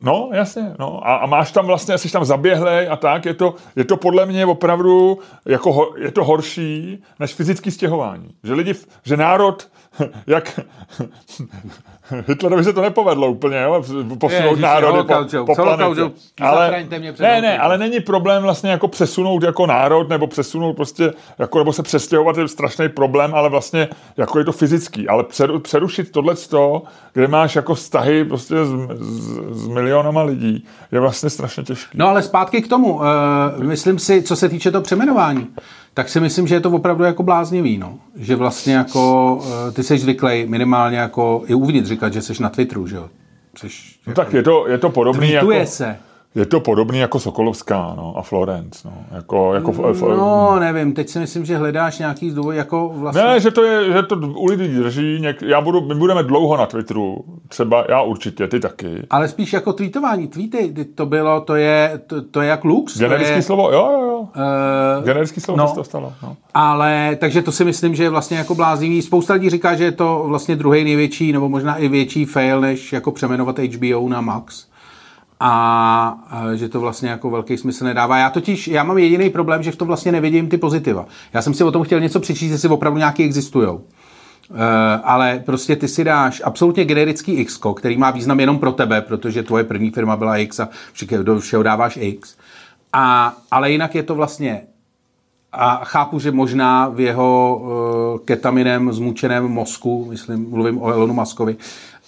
No, 0.03 0.31
jasně, 0.33 0.75
no. 0.79 1.09
A, 1.09 1.17
a 1.17 1.27
máš 1.27 1.53
tam 1.53 1.67
vlastně, 1.67 1.99
jsi 1.99 2.13
tam 2.13 2.25
zaběhlej 2.25 2.89
a 2.89 2.97
tak, 2.97 3.25
je 3.25 3.35
to, 3.35 3.55
je 3.77 3.85
to 3.85 3.97
podle 3.97 4.27
mě 4.27 4.47
opravdu, 4.47 5.19
jako 5.47 5.73
ho, 5.73 5.93
je 5.97 6.13
to 6.13 6.25
horší 6.25 7.03
než 7.19 7.35
fyzické 7.35 7.71
stěhování. 7.71 8.35
Že 8.45 8.55
lidi, 8.55 8.75
že 9.03 9.17
národ, 9.17 9.69
jak 10.27 10.61
Hitlerovi 12.29 12.65
se 12.65 12.73
to 12.73 12.83
nepovedlo 12.83 13.29
úplně, 13.29 13.61
jo, 13.61 13.83
posunout 14.19 14.51
Ježiši, 14.51 14.63
národy 14.63 15.03
po, 15.03 15.15
joke, 15.15 15.55
po 15.55 15.63
planetě. 15.63 16.01
joke. 16.01 16.15
Zachraňte 16.41 16.99
mě 16.99 17.15
ne, 17.21 17.41
ne, 17.41 17.59
ale 17.59 17.79
není 17.79 18.01
problém 18.01 18.43
vlastně 18.43 18.71
jako 18.71 18.89
přesunout 18.89 19.43
jako 19.43 19.67
národ, 19.67 20.09
nebo 20.09 20.27
přesunout 20.27 20.73
prostě, 20.73 21.13
jako, 21.39 21.59
nebo 21.59 21.73
se 21.73 21.83
přestěhovat 21.83 22.37
je 22.37 22.49
strašný 22.49 22.89
problém, 22.89 23.35
ale 23.35 23.49
vlastně 23.49 23.89
jako 24.17 24.39
je 24.39 24.45
to 24.45 24.53
fyzický. 24.53 25.09
Ale 25.09 25.25
přeru, 25.25 25.61
přerušit 25.61 26.13
tohle 26.13 26.35
kde 27.13 27.29
máš 27.29 27.57
jako 27.57 27.75
vztahy 27.75 28.25
prostě 28.25 28.55
s, 28.65 28.69
s, 28.99 29.41
s 29.51 29.69
milionama 29.69 30.23
lidí, 30.23 30.65
je 30.93 31.01
vlastně 31.01 31.31
strašně 31.31 31.63
těžký. 31.63 31.99
No 31.99 32.09
ale 32.09 32.23
zpátky 32.23 32.63
k 32.63 32.69
tomu. 32.69 32.95
Uh, 32.95 33.03
myslím 33.59 33.99
si, 33.99 34.23
co 34.23 34.37
se 34.37 34.49
týče 34.49 34.71
toho 34.71 34.83
přeměnování, 34.83 35.47
tak 35.95 36.09
si 36.09 36.21
myslím, 36.21 36.47
že 36.47 36.55
je 36.55 36.61
to 36.61 36.71
opravdu 36.71 37.05
jako 37.05 37.23
bláznivý, 37.23 37.79
no. 37.79 37.99
Že 38.17 38.37
vlastně 38.37 38.75
jako 38.75 39.35
uh, 39.37 39.75
ty 39.75 39.83
jsi 39.83 39.99
zvyklý 39.99 40.47
minimálně 40.47 40.99
jako 40.99 41.43
i 41.47 41.55
uvnitř 41.55 41.89
říkat, 41.89 42.13
že 42.13 42.23
jsi 42.23 42.43
na 42.43 42.49
Twitteru, 42.49 42.87
že 42.87 42.97
jo. 42.97 43.09
Jseš, 43.57 44.01
No, 44.07 44.15
tak 44.15 44.33
je 44.33 44.43
to, 44.43 44.69
je 44.69 44.79
to 44.79 44.91
podobný 44.91 45.31
jako... 45.31 45.53
Se. 45.65 45.97
Je 46.35 46.47
to 46.47 46.61
podobný 46.61 46.99
jako 46.99 47.21
Sokolovská 47.21 47.95
no, 47.97 48.15
a 48.17 48.23
Florence. 48.23 48.89
No. 48.89 48.93
Jako, 49.17 49.55
jako, 49.55 49.73
No, 50.17 50.57
nevím, 50.61 50.93
teď 50.93 51.09
si 51.09 51.19
myslím, 51.19 51.45
že 51.45 51.57
hledáš 51.57 51.99
nějaký 51.99 52.31
zdůvod, 52.31 52.55
jako 52.55 52.93
vlastně... 52.95 53.23
Ne, 53.23 53.41
že 53.41 53.51
to, 53.51 53.65
je, 53.65 53.93
že 53.93 54.03
to 54.03 54.17
u 54.17 54.47
lidí 54.47 54.69
drží. 54.69 55.21
Něk, 55.21 55.43
já 55.43 55.61
budu, 55.61 55.81
my 55.81 55.95
budeme 55.95 56.23
dlouho 56.23 56.57
na 56.57 56.67
Twitteru. 56.67 57.25
Třeba 57.49 57.85
já 57.89 58.03
určitě, 58.03 58.49
ty 58.49 58.61
taky. 58.61 59.07
Ale 59.11 59.29
spíš 59.29 59.53
jako 59.53 59.73
tweetování. 59.73 60.29
Tweety, 60.29 60.73
ty- 60.73 60.85
to 60.85 61.07
bylo, 61.07 61.41
to 61.41 61.55
je, 61.55 62.01
to, 62.07 62.23
to 62.23 62.41
je 62.41 62.49
jak 62.49 62.65
Lux. 62.65 62.99
Generický 62.99 63.37
je, 63.37 63.43
slovo, 63.43 63.73
jo, 63.73 63.89
jo, 63.93 64.01
jo. 64.01 64.21
Uh, 64.99 65.05
Generický 65.05 65.41
slovo 65.41 65.59
no. 65.59 65.73
to 65.75 65.85
stalo. 65.85 66.13
No. 66.23 66.37
Ale, 66.55 67.17
takže 67.21 67.43
to 67.43 67.53
si 67.53 67.65
myslím, 67.65 67.95
že 67.95 68.03
je 68.03 68.11
vlastně 68.11 68.39
jako 68.39 68.55
bláznivý. 68.55 69.03
Spousta 69.03 69.35
lidí 69.35 69.51
říká, 69.51 69.75
že 69.75 69.85
je 69.85 69.93
to 69.93 70.25
vlastně 70.27 70.57
druhý 70.57 70.85
největší, 70.85 71.33
nebo 71.33 71.49
možná 71.49 71.77
i 71.77 71.89
větší 71.89 72.25
fail, 72.25 72.61
než 72.61 72.93
jako 72.93 73.13
přeměnovat 73.13 73.59
HBO 73.59 74.09
na 74.09 74.21
Max. 74.21 74.70
A, 75.43 76.19
že 76.55 76.69
to 76.69 76.81
vlastně 76.81 77.11
jako 77.11 77.31
velký 77.31 77.57
smysl 77.57 77.85
nedává. 77.85 78.19
Já 78.19 78.31
totiž, 78.31 78.69
já 78.69 78.83
mám 78.83 78.99
jediný 78.99 79.31
problém, 79.31 79.63
že 79.63 79.73
v 79.73 79.77
tom 79.77 79.89
vlastně 79.89 80.13
nevidím 80.13 80.49
ty 80.49 80.59
pozitiva. 80.59 81.07
Já 81.33 81.43
jsem 81.43 81.55
si 81.55 81.65
o 81.65 81.73
tom 81.73 81.83
chtěl 81.83 82.01
něco 82.01 82.21
přečíst, 82.21 82.51
jestli 82.51 82.69
opravdu 82.69 82.99
nějaký 82.99 83.25
existují. 83.25 83.69
Uh, 83.69 84.57
ale 85.05 85.43
prostě 85.47 85.77
ty 85.77 85.89
si 85.89 86.05
dáš 86.05 86.43
absolutně 86.45 86.85
generický 86.85 87.33
X, 87.33 87.61
který 87.77 87.97
má 87.97 88.11
význam 88.11 88.41
jenom 88.41 88.59
pro 88.59 88.73
tebe, 88.73 89.01
protože 89.01 89.43
tvoje 89.43 89.65
první 89.65 89.91
firma 89.91 90.17
byla 90.17 90.37
X 90.37 90.61
a 90.61 90.69
do 91.23 91.41
všeho 91.41 91.63
dáváš 91.63 91.99
X. 92.01 92.37
A, 92.93 93.37
ale 93.51 93.71
jinak 93.71 93.95
je 93.95 94.03
to 94.03 94.15
vlastně 94.15 94.63
a 95.53 95.85
chápu, 95.85 96.19
že 96.19 96.33
možná 96.33 96.89
v 96.89 97.01
jeho 97.01 97.61
uh, 97.63 98.25
ketaminem 98.25 98.93
zmučeném 98.93 99.45
mozku, 99.45 100.07
myslím, 100.11 100.51
mluvím 100.51 100.83
o 100.83 100.93
Elonu 100.93 101.15
Muskovi, 101.15 101.57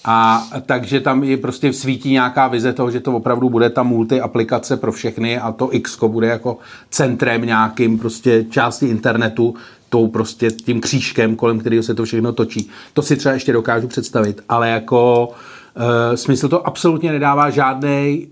a 0.04 0.46
takže 0.66 1.00
tam 1.00 1.24
je 1.24 1.36
prostě 1.36 1.72
svítí 1.72 2.12
nějaká 2.12 2.48
vize 2.48 2.72
toho, 2.72 2.90
že 2.90 3.00
to 3.00 3.12
opravdu 3.12 3.50
bude 3.50 3.70
ta 3.70 3.82
multi 3.82 4.20
aplikace 4.20 4.76
pro 4.76 4.92
všechny 4.92 5.38
a 5.38 5.52
to 5.52 5.74
X 5.74 5.98
bude 6.06 6.26
jako 6.26 6.58
centrem 6.90 7.42
nějakým 7.42 7.98
prostě 7.98 8.44
části 8.44 8.86
internetu, 8.86 9.54
tou 9.88 10.08
prostě 10.08 10.50
tím 10.50 10.80
křížkem, 10.80 11.36
kolem 11.36 11.58
kterého 11.58 11.82
se 11.82 11.94
to 11.94 12.04
všechno 12.04 12.32
točí. 12.32 12.70
To 12.94 13.02
si 13.02 13.16
třeba 13.16 13.34
ještě 13.34 13.52
dokážu 13.52 13.88
představit, 13.88 14.42
ale 14.48 14.68
jako 14.68 15.28
uh, 15.28 16.14
smysl 16.14 16.48
to 16.48 16.66
absolutně 16.66 17.12
nedává 17.12 17.50
žádný 17.50 18.28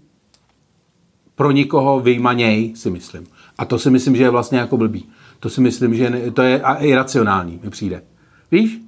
pro 1.35 1.51
nikoho 1.51 2.01
vyjmaněj, 2.01 2.73
si 2.77 2.91
myslím. 2.91 3.27
A 3.59 3.65
to 3.65 3.79
si 3.79 3.91
myslím, 3.91 4.17
že 4.17 4.23
je 4.23 4.31
vlastně 4.31 4.59
jako 4.59 4.77
blbý. 4.77 5.09
To 5.41 5.49
si 5.49 5.61
myslím, 5.61 5.95
že 5.95 6.11
ne, 6.11 6.31
to 6.31 6.43
je 6.43 6.63
iracionální, 6.79 7.61
mi 7.63 7.71
přijde. 7.71 8.03
Víš? 8.53 8.79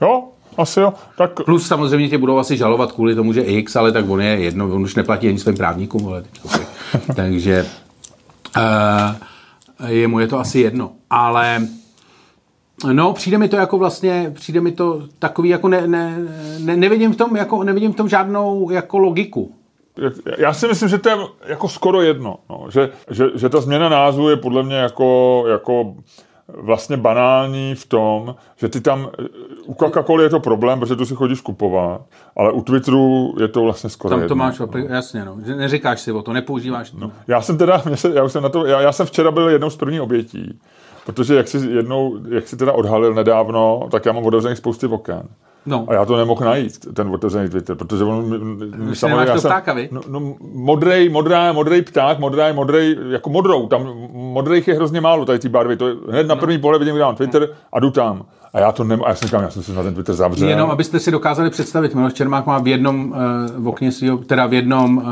jo, 0.00 0.31
asi 0.56 0.80
jo. 0.80 0.94
Tak 1.18 1.44
Plus 1.44 1.66
samozřejmě 1.66 2.08
tě 2.08 2.18
budou 2.18 2.38
asi 2.38 2.56
žalovat 2.56 2.92
kvůli 2.92 3.14
tomu, 3.14 3.32
že 3.32 3.40
X, 3.40 3.76
ale 3.76 3.92
tak 3.92 4.08
on 4.08 4.20
je 4.20 4.28
jedno, 4.28 4.74
on 4.74 4.82
už 4.82 4.94
neplatí 4.94 5.28
ani 5.28 5.38
svým 5.38 5.56
právníkům, 5.56 6.08
ale 6.08 6.22
teď, 6.22 6.42
takže 7.16 7.66
uh, 8.56 9.88
jemu 9.88 10.20
je 10.20 10.28
to 10.28 10.38
asi 10.38 10.60
jedno. 10.60 10.92
Ale 11.10 11.68
No, 12.92 13.12
přijde 13.12 13.38
mi 13.38 13.48
to 13.48 13.56
jako 13.56 13.78
vlastně, 13.78 14.30
přijde 14.34 14.60
mi 14.60 14.72
to 14.72 15.02
takový 15.18 15.48
jako 15.48 15.68
ne, 15.68 15.86
ne, 15.86 16.18
ne, 16.58 16.76
nevidím 16.76 17.12
v 17.12 17.16
tom, 17.16 17.36
jako, 17.36 17.64
nevidím 17.64 17.92
v 17.92 17.96
tom 17.96 18.08
žádnou 18.08 18.70
jako 18.70 18.98
logiku. 18.98 19.54
já 20.38 20.52
si 20.52 20.68
myslím, 20.68 20.88
že 20.88 20.98
to 20.98 21.08
je 21.08 21.16
jako 21.46 21.68
skoro 21.68 22.02
jedno. 22.02 22.36
No. 22.50 22.66
Že, 22.70 22.90
že, 23.10 23.24
že 23.34 23.48
ta 23.48 23.60
změna 23.60 23.88
názvu 23.88 24.28
je 24.28 24.36
podle 24.36 24.62
mě 24.62 24.76
jako, 24.76 25.44
jako 25.48 25.94
vlastně 26.48 26.96
banální 26.96 27.74
v 27.74 27.86
tom, 27.86 28.34
že 28.56 28.68
ty 28.68 28.80
tam, 28.80 29.10
u 29.66 29.74
Coca-Coly 29.74 30.22
je 30.22 30.30
to 30.30 30.40
problém, 30.40 30.80
protože 30.80 30.96
tu 30.96 31.06
si 31.06 31.14
chodíš 31.14 31.40
kupovat, 31.40 32.00
ale 32.36 32.52
u 32.52 32.62
Twitteru 32.62 33.34
je 33.40 33.48
to 33.48 33.62
vlastně 33.62 33.90
skoro 33.90 34.10
Tam 34.10 34.18
to 34.18 34.24
jedno. 34.24 34.36
máš, 34.36 34.60
apli- 34.60 34.86
jasně, 34.90 35.24
no. 35.24 35.36
Že 35.46 35.56
Neříkáš 35.56 36.00
si 36.00 36.12
o 36.12 36.22
to, 36.22 36.32
nepoužíváš 36.32 36.90
to. 36.90 37.10
Já 37.28 37.40
jsem 37.40 37.58
teda, 37.58 37.82
mě 37.86 37.96
se, 37.96 38.12
já, 38.14 38.24
už 38.24 38.32
jsem 38.32 38.42
na 38.42 38.48
to, 38.48 38.66
já, 38.66 38.80
já 38.80 38.92
jsem 38.92 39.06
včera 39.06 39.30
byl 39.30 39.48
jednou 39.48 39.70
z 39.70 39.76
první 39.76 40.00
obětí, 40.00 40.60
protože 41.06 41.34
jak 41.34 41.48
si 41.48 41.56
jednou, 41.56 42.18
jak 42.28 42.48
si 42.48 42.56
teda 42.56 42.72
odhalil 42.72 43.14
nedávno, 43.14 43.88
tak 43.90 44.06
já 44.06 44.12
mám 44.12 44.26
otevřených 44.26 44.58
spousty 44.58 44.86
oken. 44.86 45.22
No. 45.66 45.84
A 45.88 45.94
já 45.94 46.04
to 46.04 46.16
nemohl 46.16 46.44
najít, 46.44 46.94
ten 46.94 47.08
otevřený 47.08 47.48
Twitter, 47.48 47.76
protože 47.76 48.04
on... 48.04 48.34
Už 48.90 49.02
nemáš 49.02 49.28
toho 49.28 49.40
ptáka, 49.40 49.72
vy? 49.72 49.88
No, 49.92 50.00
no 50.08 50.34
modrej, 50.54 51.08
modrá, 51.08 51.52
modrej 51.52 51.82
pták, 51.82 52.18
modrá, 52.18 52.52
modrej, 52.52 52.96
jako 53.10 53.30
modrou, 53.30 53.66
tam 53.66 53.82
modrých 54.12 54.68
je 54.68 54.74
hrozně 54.74 55.00
málo, 55.00 55.24
tady 55.24 55.38
ty 55.38 55.48
barvy, 55.48 55.76
to 55.76 55.88
je, 55.88 55.94
hned 56.10 56.26
na 56.26 56.36
první 56.36 56.58
pohled 56.58 56.78
vidím, 56.78 56.98
dám 56.98 57.16
Twitter 57.16 57.48
a 57.72 57.80
jdu 57.80 57.90
tam. 57.90 58.24
A 58.52 58.60
já 58.60 58.72
to 58.72 58.84
nemám, 58.84 59.08
já 59.08 59.14
jsem 59.14 59.26
říkal, 59.26 59.42
já 59.42 59.50
jsem 59.50 59.62
si 59.62 59.72
na 59.72 59.82
ten 59.82 59.94
Twitter 59.94 60.14
zavřel. 60.14 60.48
Jenom, 60.48 60.70
abyste 60.70 61.00
si 61.00 61.10
dokázali 61.10 61.50
představit, 61.50 61.94
Miloš 61.94 62.12
Čermák 62.12 62.46
má 62.46 62.58
v 62.58 62.66
jednom 62.66 63.10
uh, 63.10 63.16
v 63.64 63.68
okně 63.68 63.92
svého, 63.92 64.18
teda 64.18 64.46
v 64.46 64.52
jednom 64.52 64.96
uh, 64.96 65.04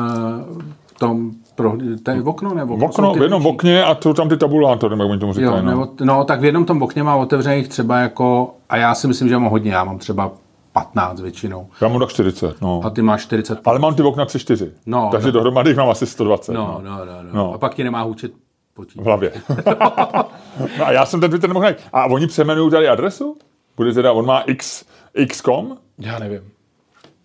tom, 0.99 1.31
pro, 1.55 1.75
to 2.03 2.11
je 2.11 2.23
okno 2.23 2.55
nebo? 2.55 2.77
v 2.77 2.85
okno, 2.85 3.15
v 3.15 3.23
jednom 3.23 3.47
okně 3.47 3.85
a 3.85 3.97
jsou 4.03 4.15
tam 4.15 4.29
ty 4.29 4.37
tabulátory, 4.37 4.97
jak 4.99 5.11
oni 5.11 5.21
tomu 5.21 5.33
říkají. 5.33 5.57
Jo, 5.57 5.63
no. 5.63 5.71
nebo, 5.71 5.89
no, 6.01 6.25
tak 6.25 6.41
v 6.41 6.45
jednom 6.45 6.65
tom 6.65 6.83
okně 6.83 7.03
má 7.03 7.17
otevřených 7.17 7.69
třeba 7.69 7.99
jako, 7.99 8.55
a 8.69 8.77
já 8.77 8.95
si 8.95 9.09
myslím, 9.09 9.29
že 9.29 9.39
mám 9.39 9.51
hodně, 9.51 9.73
já 9.73 9.85
mám 9.85 9.99
třeba 9.99 10.33
15 10.73 11.21
většinou. 11.21 11.67
Já 11.81 11.89
mám 11.89 11.99
tak 12.01 12.09
40, 12.09 12.61
no. 12.61 12.81
A 12.85 12.91
ty 12.91 13.03
máš 13.03 13.23
40. 13.23 13.59
Ale 13.65 13.79
mám 13.79 13.95
ty 13.95 14.03
okna 14.03 14.25
3-4. 14.25 14.69
No, 14.87 15.09
takže 15.13 15.27
no. 15.27 15.33
dohromady 15.33 15.71
jich 15.71 15.77
mám 15.77 15.91
asi 15.91 16.07
120. 16.07 16.53
No, 16.53 16.81
no, 16.85 16.91
no, 16.91 17.05
no. 17.05 17.29
No. 17.33 17.55
A 17.55 17.59
pak 17.59 17.75
ti 17.75 17.85
nemá 17.85 18.03
hučet 18.03 18.33
počítač. 18.75 19.03
v 19.03 19.07
hlavě. 19.07 19.33
no 20.79 20.87
a 20.87 20.93
já 20.93 21.07
jsem 21.07 21.21
ten 21.21 21.31
Twitter 21.31 21.51
nemohl 21.51 21.63
najít. 21.65 21.79
A 21.93 22.07
oni 22.07 22.27
přemenují 22.27 22.71
tady 22.71 22.89
adresu? 22.89 23.37
Bude 23.77 23.93
teda, 23.93 24.13
on 24.13 24.27
má 24.27 24.41
x, 24.41 24.85
x.com? 25.15 25.79
Já 25.99 26.19
nevím. 26.19 26.51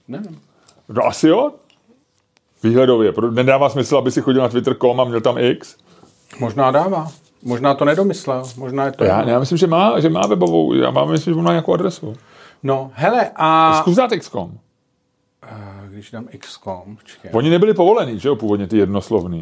Nevím. 0.08 0.40
No 0.90 1.04
asi 1.04 1.28
jo. 1.28 1.52
Výhledově. 2.64 3.14
Nedává 3.32 3.70
smysl, 3.70 3.98
aby 3.98 4.12
si 4.12 4.22
chodil 4.22 4.42
na 4.42 4.50
twitter.com 4.50 5.02
a 5.02 5.04
měl 5.04 5.22
tam 5.22 5.38
x. 5.38 5.78
Možná 6.40 6.72
dává. 6.72 7.08
Možná 7.44 7.74
to 7.74 7.86
nedomyslel. 7.86 8.44
Možná 8.58 8.86
je 8.86 8.92
to... 8.92 9.04
Já, 9.04 9.30
já 9.30 9.40
myslím, 9.40 9.58
že 9.58 9.68
má, 9.68 10.00
že 10.00 10.10
má 10.10 10.28
webovou. 10.28 10.74
Já 10.74 10.92
mám, 10.92 11.12
myslím, 11.12 11.34
že 11.34 11.42
má 11.42 11.52
nějakou 11.52 11.74
adresu. 11.74 12.16
No, 12.64 12.92
hele, 12.94 13.32
a... 13.36 13.78
Zkus 13.82 13.96
dát 13.96 14.12
x.com. 14.12 14.58
A 15.42 15.82
Když 15.88 16.12
dám 16.12 16.28
XCOM, 16.40 16.96
počkej. 16.96 17.32
Oni 17.34 17.50
nebyli 17.50 17.74
povolený, 17.74 18.20
že 18.20 18.28
jo, 18.28 18.36
původně 18.36 18.68
ty 18.68 18.78
jednoslovný. 18.78 19.42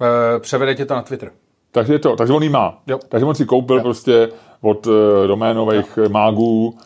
Eh, 0.00 0.40
Převede 0.40 0.74
tě 0.74 0.86
to 0.86 0.94
na 0.94 1.02
Twitter. 1.02 1.30
Takže 1.72 1.98
to, 1.98 2.16
takže 2.16 2.32
on 2.32 2.42
jí 2.42 2.48
má. 2.48 2.82
Jo. 2.86 2.98
Takže 3.08 3.26
on 3.26 3.34
si 3.34 3.46
koupil 3.46 3.76
Jo. 3.76 3.82
prostě 3.82 4.28
od 4.60 4.86
uh, 4.86 4.94
doménových 5.26 5.96
jo. 6.02 6.08
mágů, 6.08 6.78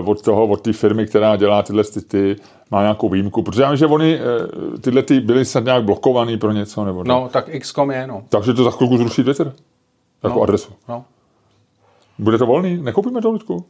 uh, 0.00 0.08
od 0.10 0.22
toho, 0.22 0.46
od 0.46 0.60
té 0.60 0.72
firmy, 0.72 1.06
která 1.06 1.36
dělá 1.36 1.62
tyhle 1.62 1.84
ty, 1.84 2.00
ty, 2.02 2.36
má 2.70 2.80
nějakou 2.82 3.08
výjimku, 3.08 3.42
protože 3.42 3.62
já 3.62 3.68
vím, 3.70 3.76
že 3.76 3.86
oni 3.86 4.18
uh, 4.20 4.76
tyhle 4.80 5.02
ty 5.02 5.20
byly 5.20 5.44
snad 5.44 5.64
nějak 5.64 5.84
blokovaný 5.84 6.38
pro 6.38 6.52
něco, 6.52 6.84
nebo 6.84 7.04
No, 7.04 7.28
tak 7.32 7.48
XCOM 7.58 7.90
je, 7.90 8.06
no. 8.06 8.22
Takže 8.28 8.54
to 8.54 8.64
za 8.64 8.70
chvilku 8.70 8.96
zruší 8.96 9.24
Twitter. 9.24 9.52
Jako 10.22 10.36
No. 10.36 10.42
adresu. 10.42 10.72
no. 10.88 11.04
Bude 12.18 12.38
to 12.38 12.46
volný? 12.46 12.76
Nekoupíme 12.82 13.22
to, 13.22 13.30
Ludku? 13.30 13.64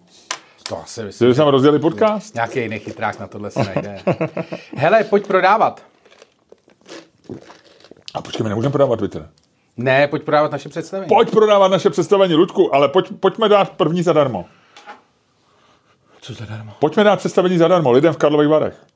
To 0.69 0.79
asi 0.83 1.03
myslím. 1.03 1.29
Že 1.29 1.35
jsme 1.35 1.51
rozdělili 1.51 1.79
podcast? 1.83 2.35
Nějaký 2.35 2.61
jiný 2.61 2.79
chytrák 2.79 3.19
na 3.21 3.27
tohle 3.27 3.51
se 3.51 3.65
najde. 3.75 3.99
Hele, 4.77 5.05
pojď 5.05 5.27
prodávat. 5.27 5.83
A 8.15 8.23
počkej, 8.23 8.45
my 8.45 8.49
nemůžeme 8.49 8.73
prodávat 8.73 8.99
Twitter. 8.99 9.29
Ne, 9.77 10.09
pojď 10.09 10.23
prodávat 10.23 10.53
naše 10.53 10.69
představení. 10.69 11.09
Pojď 11.09 11.31
prodávat 11.31 11.71
naše 11.71 11.91
představení, 11.91 12.35
Ludku, 12.35 12.75
ale 12.75 12.89
pojď, 12.89 13.11
pojďme 13.21 13.49
dát 13.49 13.71
první 13.71 14.03
zadarmo. 14.03 14.45
Co 16.21 16.35
zadarmo? 16.35 16.73
Pojďme 16.79 17.05
dát 17.05 17.17
představení 17.17 17.59
zadarmo 17.59 17.93
lidem 17.93 18.13
v 18.13 18.17
Karlových 18.17 18.49
Varech. 18.49 18.87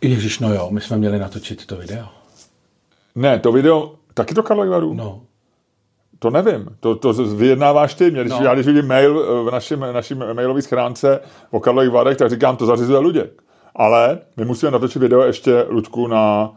Ježíš, 0.00 0.38
no 0.38 0.54
jo, 0.54 0.68
my 0.70 0.80
jsme 0.80 0.96
měli 0.96 1.18
natočit 1.18 1.66
to 1.66 1.76
video. 1.76 2.06
Ne, 3.14 3.38
to 3.38 3.52
video, 3.52 3.94
taky 4.14 4.34
to 4.34 4.42
Karlových 4.42 4.70
Varů? 4.70 4.94
No. 4.94 5.20
To 6.18 6.30
nevím, 6.30 6.76
to, 6.80 6.96
to 6.96 7.12
vyjednáváš 7.12 7.94
ty. 7.94 8.10
Mě, 8.10 8.20
když, 8.20 8.32
No. 8.32 8.44
Já 8.44 8.54
když 8.54 8.66
vidím 8.66 8.86
mail 8.86 9.20
eh, 9.20 9.50
v 9.50 9.52
našem, 9.52 9.80
našim 9.92 10.24
mailový 10.32 10.62
schránce 10.62 11.20
o 11.50 11.60
Karlových 11.60 11.90
Varech, 11.90 12.16
tak 12.16 12.30
říkám, 12.30 12.56
to 12.56 12.66
zařizuje 12.66 12.98
Luděk. 12.98 13.42
Ale 13.76 14.18
my 14.36 14.44
musíme 14.44 14.70
natočit 14.70 15.02
video 15.02 15.22
ještě, 15.22 15.66
Ludku, 15.68 16.06
na, 16.06 16.52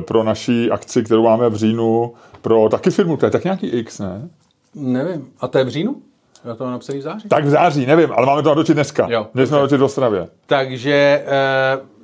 pro 0.00 0.22
naší 0.22 0.70
akci, 0.70 1.02
kterou 1.02 1.22
máme 1.22 1.48
v 1.48 1.56
říjnu, 1.56 2.14
pro 2.42 2.68
taky 2.68 2.90
firmu, 2.90 3.16
to 3.16 3.26
je 3.26 3.30
tak 3.30 3.44
nějaký 3.44 3.66
X, 3.66 3.98
ne? 3.98 4.28
Nevím. 4.74 5.28
A 5.40 5.48
to 5.48 5.58
je 5.58 5.64
v 5.64 5.68
říjnu? 5.68 5.96
Já 6.44 6.54
to 6.54 6.64
mám 6.64 6.72
napsaný 6.72 6.98
v 6.98 7.02
září. 7.02 7.28
Tak 7.28 7.44
v 7.44 7.48
září, 7.48 7.86
nevím, 7.86 8.12
ale 8.12 8.26
máme 8.26 8.42
to 8.42 8.48
natočit 8.48 8.76
dneska. 8.76 9.06
Jo, 9.10 9.26
Měli 9.34 9.46
jsme 9.46 9.56
natočit 9.56 9.80
v 9.80 9.84
Ostravě. 9.84 10.28
Takže, 10.46 11.24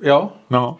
uh, 0.01 0.07
jo. 0.07 0.29
No. 0.49 0.77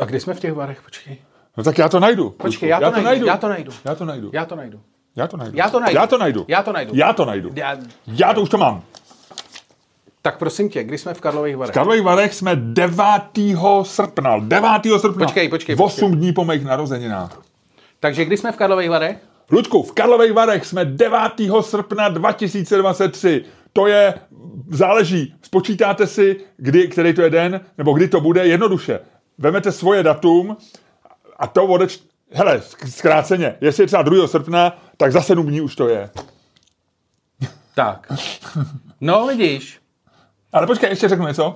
A 0.00 0.04
kdy 0.04 0.20
jsme 0.20 0.34
v 0.34 0.40
těch 0.40 0.52
varech? 0.52 0.82
Počkej. 0.82 1.16
No 1.56 1.64
tak 1.64 1.78
já 1.78 1.88
to 1.88 2.00
najdu. 2.00 2.30
Počkej, 2.30 2.68
já 2.68 2.90
to, 2.90 3.02
najdu, 3.02 3.26
Já 3.26 3.36
to 3.36 3.48
najdu. 3.48 3.72
Já 3.84 3.94
to 3.94 4.04
najdu. 4.04 4.30
Já 4.32 4.44
to 4.44 4.56
najdu. 4.56 4.80
Já 5.16 5.26
to 5.26 5.36
najdu. 5.36 5.56
Já 5.56 5.68
to 5.68 5.78
najdu. 5.78 5.98
Já 5.98 6.06
to 6.06 6.18
najdu. 6.18 6.44
Já 6.48 6.62
to 6.62 6.72
najdu. 6.72 6.92
Já 6.94 7.12
to 7.12 7.24
najdu. 7.24 7.50
Já... 7.54 7.76
Já 8.06 8.34
to 8.34 8.42
už 8.42 8.48
to 8.48 8.58
mám. 8.58 8.82
Tak 10.28 10.38
prosím 10.38 10.68
tě, 10.68 10.84
kdy 10.84 10.98
jsme 10.98 11.14
v 11.14 11.20
Karlových 11.20 11.56
Varech? 11.56 11.70
V 11.70 11.74
Karlových 11.74 12.02
Varech 12.02 12.34
jsme 12.34 12.56
9. 12.56 13.02
srpna. 13.82 14.38
9. 14.38 14.68
srpna. 14.98 15.26
Počkej, 15.26 15.48
počkej, 15.48 15.76
8 15.78 16.16
dní 16.16 16.32
po 16.32 16.44
mých 16.44 16.64
narozeninách. 16.64 17.40
Takže 18.00 18.24
kdy 18.24 18.36
jsme 18.36 18.52
v 18.52 18.56
Karlových 18.56 18.90
Varech? 18.90 19.16
Ludku, 19.50 19.82
v 19.82 19.92
Karlových 19.92 20.32
Varech 20.32 20.66
jsme 20.66 20.84
9. 20.84 21.18
srpna 21.60 22.08
2023. 22.08 23.44
To 23.72 23.86
je, 23.86 24.14
záleží, 24.70 25.34
spočítáte 25.42 26.06
si, 26.06 26.36
kdy, 26.56 26.88
který 26.88 27.14
to 27.14 27.22
je 27.22 27.30
den, 27.30 27.60
nebo 27.78 27.92
kdy 27.92 28.08
to 28.08 28.20
bude, 28.20 28.46
jednoduše. 28.46 29.00
Vemete 29.38 29.72
svoje 29.72 30.02
datum 30.02 30.56
a 31.36 31.46
to 31.46 31.64
odeč... 31.64 31.98
Hele, 32.32 32.62
zkráceně, 32.88 33.56
jestli 33.60 33.82
je 33.82 33.86
třeba 33.86 34.02
2. 34.02 34.26
srpna, 34.26 34.78
tak 34.96 35.12
za 35.12 35.20
7 35.20 35.46
dní 35.46 35.60
už 35.60 35.76
to 35.76 35.88
je. 35.88 36.10
Tak. 37.74 38.12
No, 39.00 39.26
vidíš. 39.26 39.80
Ale 40.52 40.66
počkej, 40.66 40.90
ještě 40.90 41.08
řeknu 41.08 41.26
něco. 41.26 41.54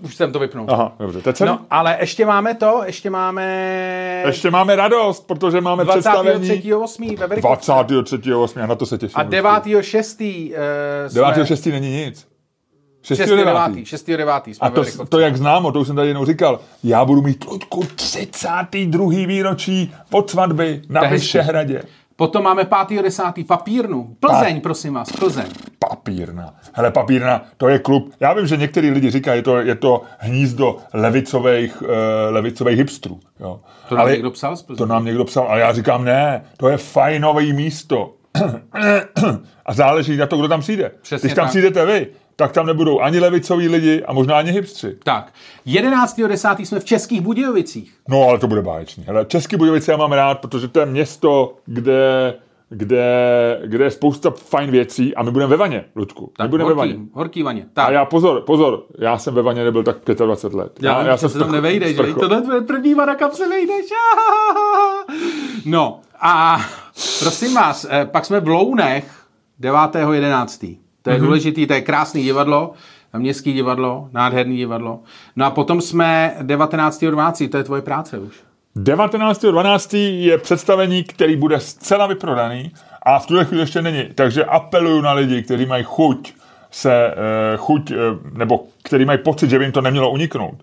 Už 0.00 0.16
jsem 0.16 0.32
to 0.32 0.38
vypnul. 0.38 0.66
Aha, 0.68 0.92
dobře, 0.98 1.20
teď 1.20 1.36
jsem... 1.36 1.46
No, 1.46 1.60
ale 1.70 1.96
ještě 2.00 2.26
máme 2.26 2.54
to, 2.54 2.82
ještě 2.86 3.10
máme... 3.10 4.22
Ještě 4.26 4.50
máme 4.50 4.76
radost, 4.76 5.26
protože 5.26 5.60
máme 5.60 5.84
představení 5.84 6.50
23.8. 6.50 7.18
ve 7.18 7.26
Velikovce. 7.26 7.72
23.8. 7.72 8.66
na 8.66 8.74
to 8.74 8.86
se 8.86 8.98
těším. 8.98 9.20
A 9.20 9.24
9.6. 9.24 10.50
Uh, 10.50 11.24
9.6. 11.24 11.72
není 11.72 11.90
nic. 11.90 12.26
6.9. 13.04 13.74
6.9. 13.74 13.82
6.9. 13.82 14.42
jsme 14.54 14.68
A 14.68 14.70
to, 14.70 14.84
to, 15.08 15.18
jak 15.18 15.36
známo, 15.36 15.72
to 15.72 15.80
už 15.80 15.86
jsem 15.86 15.96
tady 15.96 16.08
jednou 16.08 16.24
říkal, 16.24 16.60
já 16.84 17.04
budu 17.04 17.22
mít 17.22 17.44
Ludku 17.44 17.84
32. 17.94 19.08
výročí 19.10 19.94
od 20.10 20.30
svatby 20.30 20.82
na. 20.88 21.00
Vyšehradě. 21.00 21.82
Potom 22.20 22.44
máme 22.44 22.62
5.10. 22.62 23.46
papírnu. 23.46 24.16
Plzeň, 24.20 24.60
prosím 24.60 24.94
vás, 24.94 25.12
Plzeň. 25.12 25.44
Papírna. 25.88 26.54
Hele, 26.72 26.90
papírna, 26.90 27.44
to 27.56 27.68
je 27.68 27.78
klub. 27.78 28.12
Já 28.20 28.32
vím, 28.32 28.46
že 28.46 28.56
některý 28.56 28.90
lidi 28.90 29.10
říkají, 29.10 29.38
je 29.38 29.42
to, 29.42 29.56
je 29.56 29.74
to 29.74 30.02
hnízdo 30.18 30.76
levicových, 30.92 31.82
uh, 31.82 31.88
levicových 32.28 32.78
hipstrů. 32.78 33.20
Jo. 33.40 33.60
To 33.88 33.96
nám 33.96 34.08
někdo 34.08 34.30
psal 34.30 34.56
z 34.56 34.62
Plzně? 34.62 34.78
To 34.78 34.86
nám 34.86 35.04
někdo 35.04 35.24
psal, 35.24 35.46
ale 35.48 35.60
já 35.60 35.72
říkám, 35.72 36.04
ne, 36.04 36.44
to 36.56 36.68
je 36.68 36.76
fajnový 36.76 37.52
místo. 37.52 38.14
a 39.66 39.74
záleží 39.74 40.16
na 40.16 40.26
to, 40.26 40.36
kdo 40.36 40.48
tam 40.48 40.60
přijde. 40.60 40.90
Přesně 41.02 41.26
Když 41.26 41.34
tam 41.34 41.44
tak. 41.44 41.50
přijdete 41.50 41.86
vy, 41.86 42.06
tak 42.40 42.52
tam 42.52 42.66
nebudou 42.66 43.00
ani 43.00 43.18
levicoví 43.18 43.68
lidi 43.68 44.02
a 44.04 44.12
možná 44.12 44.38
ani 44.38 44.50
hipstři. 44.50 44.96
Tak, 45.04 45.32
11.10. 45.66 46.64
jsme 46.64 46.80
v 46.80 46.84
Českých 46.84 47.20
Budějovicích. 47.20 47.94
No, 48.08 48.28
ale 48.28 48.38
to 48.38 48.48
bude 48.48 48.62
báječný. 48.62 49.04
Hele, 49.06 49.24
Český 49.24 49.56
Budějovice 49.56 49.92
já 49.92 49.96
mám 49.96 50.12
rád, 50.12 50.38
protože 50.40 50.68
to 50.68 50.80
je 50.80 50.86
město, 50.86 51.54
kde, 51.66 52.34
kde, 52.68 53.04
kde 53.64 53.84
je 53.84 53.90
spousta 53.90 54.30
fajn 54.30 54.70
věcí 54.70 55.14
a 55.14 55.22
my 55.22 55.30
budeme 55.30 55.50
ve 55.50 55.56
vaně, 55.56 55.84
Ludku. 55.96 56.32
Tak, 56.36 56.46
my 56.46 56.50
budeme 56.50 56.68
ve 56.68 56.74
vaně. 56.74 56.92
horký, 56.92 57.10
horký 57.12 57.42
vaně. 57.42 57.66
Tak, 57.72 57.88
A 57.88 57.92
já 57.92 58.04
pozor, 58.04 58.40
pozor, 58.40 58.84
já 58.98 59.18
jsem 59.18 59.34
ve 59.34 59.42
vaně 59.42 59.64
nebyl 59.64 59.82
tak 59.82 59.96
25 60.14 60.58
let. 60.58 60.78
já, 60.82 61.06
já, 61.06 61.16
jsem 61.16 61.28
se 61.28 61.38
tam 61.38 61.52
nevejdeš, 61.52 61.96
že? 61.96 62.14
Tohle 62.20 62.42
je 62.54 62.60
první 62.60 62.94
vada, 62.94 63.14
kam 63.14 63.30
se 63.30 63.48
vejdeš. 63.48 63.86
No, 65.66 66.00
a 66.20 66.60
prosím 67.20 67.54
vás, 67.54 67.86
eh, 67.90 68.06
pak 68.06 68.24
jsme 68.24 68.40
v 68.40 68.48
Lounech 68.48 69.24
9.11. 69.60 70.89
To 71.02 71.10
je 71.10 71.14
Mhm. 71.16 71.22
mm-hmm. 71.22 71.26
důležitý, 71.26 71.66
to 71.66 71.72
je 71.74 71.80
krásný 71.80 72.22
divadlo, 72.22 72.72
městský 73.18 73.52
divadlo, 73.52 74.08
nádherný 74.12 74.56
divadlo. 74.56 75.00
No 75.36 75.44
a 75.46 75.50
potom 75.50 75.80
jsme 75.80 76.36
19.12. 76.42 77.48
To 77.48 77.56
je 77.56 77.64
tvoje 77.64 77.82
práce 77.82 78.18
už. 78.18 78.34
19.12. 78.76 79.96
je 80.20 80.38
představení, 80.38 81.04
který 81.04 81.36
bude 81.36 81.60
zcela 81.60 82.06
vyprodaný 82.06 82.72
a 83.02 83.18
v 83.18 83.26
tuhle 83.26 83.44
chvíli 83.44 83.62
ještě 83.62 83.82
není. 83.82 84.04
Takže 84.14 84.44
apeluju 84.44 85.00
na 85.00 85.12
lidi, 85.12 85.42
kteří 85.42 85.66
mají 85.66 85.84
chuť 85.86 86.34
se, 86.70 87.06
eh, 87.06 87.56
chuť, 87.56 87.90
eh, 87.90 87.96
nebo 88.32 88.64
kteří 88.82 89.04
mají 89.04 89.18
pocit, 89.18 89.50
že 89.50 89.58
by 89.58 89.64
jim 89.64 89.72
to 89.72 89.80
nemělo 89.80 90.10
uniknout. 90.10 90.54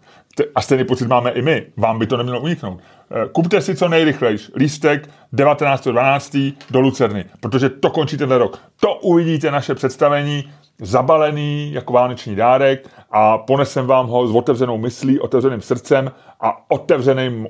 A 0.56 0.62
stejný 0.62 0.84
pocit 0.84 1.08
máme 1.08 1.32
i 1.32 1.42
my. 1.42 1.66
Vám 1.78 2.00
by 2.00 2.08
to 2.08 2.18
nemělo 2.18 2.40
uniknout. 2.40 2.80
Eh, 3.12 3.30
Kupte 3.32 3.62
si 3.62 3.76
co 3.76 3.88
nejrychleji 3.88 4.38
lístek 4.56 5.10
19.12. 5.34 6.54
do 6.72 6.80
Lucerny, 6.80 7.26
protože 7.40 7.70
to 7.70 7.90
končí 7.90 8.18
tenhle 8.18 8.38
rok. 8.38 8.60
To 8.80 8.96
uvidíte 8.96 9.52
naše 9.52 9.76
představení 9.76 10.44
zabalený 10.82 11.74
jako 11.74 11.94
vánoční 11.94 12.36
dárek 12.36 12.90
a 13.12 13.38
ponesem 13.38 13.86
vám 13.86 14.08
ho 14.08 14.28
s 14.28 14.36
otevřenou 14.36 14.78
myslí, 14.78 15.20
otevřeným 15.20 15.62
srdcem 15.62 16.12
a 16.42 16.72
otevřeným, 16.72 17.48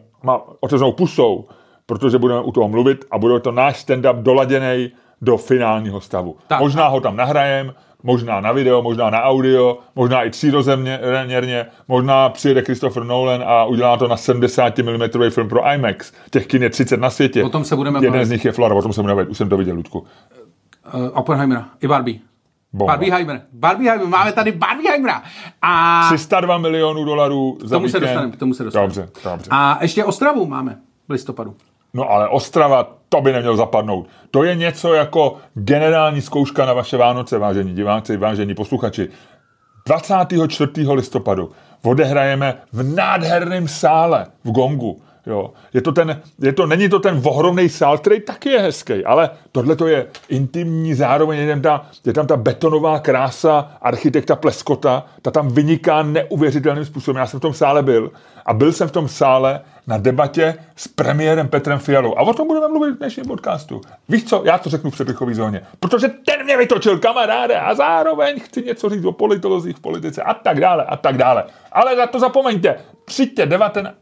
otevřenou 0.60 0.92
pusou, 0.92 1.48
protože 1.86 2.18
budeme 2.18 2.42
u 2.42 2.52
toho 2.52 2.68
mluvit 2.68 3.06
a 3.12 3.18
bude 3.18 3.40
to 3.40 3.52
náš 3.52 3.86
stand-up 3.86 4.22
doladěný 4.22 4.92
do 5.22 5.38
finálního 5.38 6.02
stavu. 6.02 6.36
Tak. 6.48 6.60
Možná 6.60 6.88
ho 6.88 7.02
tam 7.02 7.16
nahrajem, 7.16 7.74
možná 8.08 8.40
na 8.42 8.52
video, 8.52 8.82
možná 8.82 9.10
na 9.10 9.22
audio, 9.22 9.80
možná 9.96 10.24
i 10.24 10.30
třírozeměrně, 10.30 11.66
možná 11.88 12.30
přijede 12.30 12.62
Christopher 12.62 13.04
Nolan 13.04 13.44
a 13.46 13.66
udělá 13.66 13.98
to 13.98 14.08
na 14.08 14.18
70 14.18 14.78
mm 14.78 15.30
film 15.30 15.50
pro 15.50 15.72
IMAX. 15.74 16.14
Těch 16.30 16.48
kin 16.48 16.64
je 16.64 16.70
30 16.70 17.00
na 17.00 17.10
světě. 17.10 17.44
O 17.44 17.50
tom 17.50 17.64
se 17.64 17.76
budeme 17.76 17.98
Jeden 17.98 18.12
bavit. 18.12 18.26
z 18.26 18.30
nich 18.30 18.46
je 18.46 18.52
Flora, 18.52 18.76
o 18.76 18.82
tom 18.82 18.94
se 18.94 19.02
budeme 19.02 19.16
bavit, 19.16 19.30
už 19.30 19.38
jsem 19.38 19.50
to 19.50 19.58
viděl, 19.58 19.76
Ludku. 19.76 20.00
Uh, 20.00 21.10
Oppenheimera 21.14 21.66
i 21.82 21.88
Barbie. 21.88 22.20
Bomba. 22.74 22.94
Barbieheimer. 22.94 23.42
Barbieheimer. 23.54 24.08
Máme 24.08 24.32
tady 24.32 24.52
Barbiehheimera. 24.52 25.24
A 25.62 26.02
302 26.08 26.58
milionů 26.58 27.06
dolarů 27.06 27.58
za 27.62 27.76
tomu 27.76 27.90
se 27.90 27.98
víkend. 27.98 28.02
dostaneme, 28.02 28.32
k 28.32 28.40
tomu 28.40 28.54
se 28.54 28.64
dostaneme. 28.64 28.88
Dobře, 28.88 29.10
dobře. 29.24 29.50
A 29.54 29.80
ještě 29.82 30.06
Ostravu 30.06 30.46
máme 30.46 30.78
v 31.08 31.12
listopadu. 31.12 31.56
No 31.98 32.12
ale 32.12 32.28
Ostrava, 32.28 32.88
to 33.10 33.22
by 33.22 33.34
nemělo 33.34 33.58
zapadnout. 33.58 34.08
To 34.32 34.44
je 34.44 34.56
něco 34.56 34.94
jako 34.94 35.36
generální 35.54 36.22
zkouška 36.22 36.66
na 36.66 36.74
vaše 36.74 36.98
Vánoce, 36.98 37.38
vážení 37.38 37.74
diváci, 37.74 38.18
vážení 38.18 38.56
posluchači. 38.56 39.10
24. 39.86 40.72
listopadu 40.92 41.52
odehrajeme 41.84 42.56
v 42.74 42.96
nádherném 42.96 43.68
sále 43.68 44.26
v 44.44 44.52
Gongu. 44.52 45.02
Jo. 45.28 45.52
Je 45.74 45.82
to 45.82 45.92
ten, 45.92 46.22
je 46.42 46.54
to, 46.54 46.66
není 46.66 46.90
to 46.90 47.00
ten 47.00 47.22
ohromný 47.26 47.70
sál, 47.70 47.98
který 47.98 48.22
taky 48.22 48.50
je 48.50 48.60
hezký, 48.60 49.06
ale 49.06 49.30
tohle 49.52 49.76
to 49.76 49.88
je 49.88 50.08
intimní, 50.30 50.94
zároveň 50.94 51.40
je 51.40 51.48
tam, 51.48 51.62
ta, 51.62 51.86
je 52.06 52.14
tam 52.14 52.28
ta 52.28 52.38
betonová 52.38 53.00
krása 53.00 53.72
architekta 53.82 54.36
Pleskota, 54.36 55.06
ta 55.22 55.32
tam 55.32 55.48
vyniká 55.48 56.04
neuvěřitelným 56.04 56.86
způsobem. 56.86 57.20
Já 57.20 57.28
jsem 57.28 57.40
v 57.40 57.42
tom 57.42 57.54
sále 57.54 57.84
byl 57.84 58.12
a 58.46 58.54
byl 58.54 58.74
jsem 58.74 58.88
v 58.88 58.92
tom 58.92 59.08
sále 59.08 59.62
na 59.88 59.98
debatě 59.98 60.56
s 60.76 60.88
premiérem 60.88 61.48
Petrem 61.48 61.80
Fialou. 61.80 62.18
A 62.18 62.22
o 62.22 62.34
tom 62.34 62.48
budeme 62.48 62.68
mluvit 62.68 62.92
v 62.92 62.98
dnešním 62.98 63.26
podcastu. 63.26 63.82
Víš 64.10 64.24
co, 64.24 64.42
já 64.46 64.58
to 64.58 64.70
řeknu 64.70 64.90
v 64.90 64.94
přepichové 64.94 65.36
zóně. 65.36 65.62
Protože 65.80 66.08
ten 66.08 66.44
mě 66.44 66.58
vytočil 66.58 67.00
kamaráde 67.00 67.60
a 67.60 67.76
zároveň 67.76 68.40
chci 68.40 68.64
něco 68.64 68.90
říct 68.90 69.06
o 69.06 69.12
politolozích 69.12 69.76
v 69.76 69.80
politice 69.80 70.24
a 70.24 70.34
tak 70.34 70.60
dále 70.60 70.84
a 70.84 70.98
tak 70.98 71.18
dále. 71.18 71.44
Ale 71.72 71.96
za 71.96 72.08
to 72.08 72.20
zapomeňte, 72.20 72.76
přijďte 73.06 73.50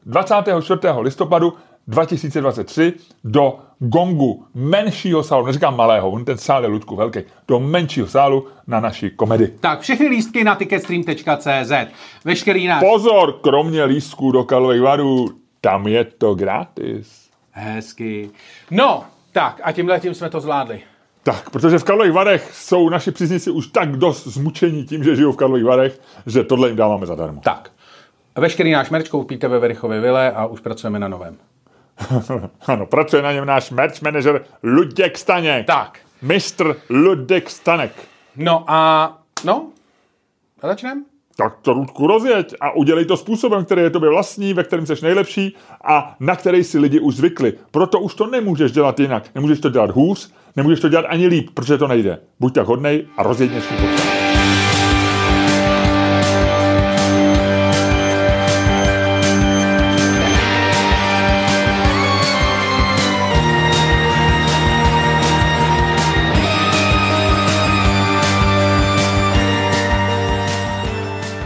24. 0.05 0.79
listopadu 0.99 1.53
2023 1.87 2.93
do 3.23 3.59
gongu 3.79 4.45
menšího 4.53 5.23
sálu, 5.23 5.45
neříkám 5.45 5.77
malého, 5.77 6.11
on 6.11 6.25
ten 6.25 6.37
sál 6.37 6.63
je 6.63 6.69
Ludku 6.69 6.95
velký, 6.95 7.19
do 7.47 7.59
menšího 7.59 8.07
sálu 8.07 8.47
na 8.67 8.79
naší 8.79 9.09
komedy. 9.09 9.47
Tak, 9.59 9.81
všechny 9.81 10.07
lístky 10.07 10.43
na 10.43 10.55
ticketstream.cz. 10.55 11.71
Veškerý 12.25 12.67
náš... 12.67 12.83
Pozor, 12.83 13.33
kromě 13.41 13.83
lístků 13.83 14.31
do 14.31 14.43
Karlových 14.43 14.81
varů, 14.81 15.29
tam 15.65 15.87
je 15.87 16.03
to 16.03 16.35
gratis. 16.35 17.29
Hezky. 17.51 18.29
No, 18.71 19.05
tak 19.31 19.61
a 19.63 19.71
tímhle 19.71 19.99
tím 19.99 20.13
jsme 20.13 20.29
to 20.29 20.39
zvládli. 20.39 20.81
Tak, 21.23 21.49
protože 21.49 21.79
v 21.79 21.83
Karlových 21.83 22.13
Varech 22.13 22.53
jsou 22.53 22.89
naši 22.89 23.11
příznici 23.11 23.51
už 23.51 23.67
tak 23.67 23.97
dost 23.97 24.27
zmučení 24.27 24.85
tím, 24.85 25.03
že 25.03 25.15
žijou 25.15 25.31
v 25.31 25.37
Karlových 25.37 25.65
Varech, 25.65 26.01
že 26.25 26.43
tohle 26.43 26.67
jim 26.67 26.77
dáváme 26.77 27.05
zadarmo. 27.05 27.41
Tak. 27.41 27.71
Veškerý 28.35 28.71
náš 28.71 28.89
merch 28.89 29.09
koupíte 29.09 29.47
ve 29.47 29.59
Verichově 29.59 30.01
vile 30.01 30.31
a 30.31 30.45
už 30.45 30.59
pracujeme 30.59 30.99
na 30.99 31.07
novém. 31.07 31.37
ano, 32.67 32.85
pracuje 32.85 33.21
na 33.21 33.31
něm 33.31 33.45
náš 33.45 33.71
merch 33.71 34.01
manager 34.01 34.45
Luděk 34.63 35.17
Staněk. 35.17 35.67
Tak. 35.67 35.99
Mistr 36.21 36.75
Luděk 36.89 37.49
Stanek. 37.49 37.91
No 38.35 38.63
a, 38.67 39.17
no, 39.45 39.69
začneme? 40.63 41.14
Tak 41.37 41.57
to 41.61 41.73
Rudku 41.73 42.07
rozjeď 42.07 42.55
a 42.61 42.71
udělej 42.71 43.05
to 43.05 43.17
způsobem, 43.17 43.65
který 43.65 43.81
je 43.81 43.89
tobě 43.89 44.09
vlastní, 44.09 44.53
ve 44.53 44.63
kterém 44.63 44.85
jsi 44.85 44.93
nejlepší 45.03 45.55
a 45.83 46.15
na 46.19 46.35
který 46.35 46.63
si 46.63 46.79
lidi 46.79 46.99
už 46.99 47.15
zvykli. 47.15 47.53
Proto 47.71 47.99
už 47.99 48.15
to 48.15 48.27
nemůžeš 48.27 48.71
dělat 48.71 48.99
jinak. 48.99 49.23
Nemůžeš 49.35 49.59
to 49.59 49.69
dělat 49.69 49.91
hůř, 49.91 50.31
nemůžeš 50.55 50.79
to 50.79 50.89
dělat 50.89 51.05
ani 51.09 51.27
líp, 51.27 51.49
protože 51.53 51.77
to 51.77 51.87
nejde. 51.87 52.19
Buď 52.39 52.53
tak 52.53 52.67
hodnej 52.67 53.07
a 53.17 53.23
rozjedně 53.23 53.61
svůj 53.61 53.77
podcast. 53.77 54.14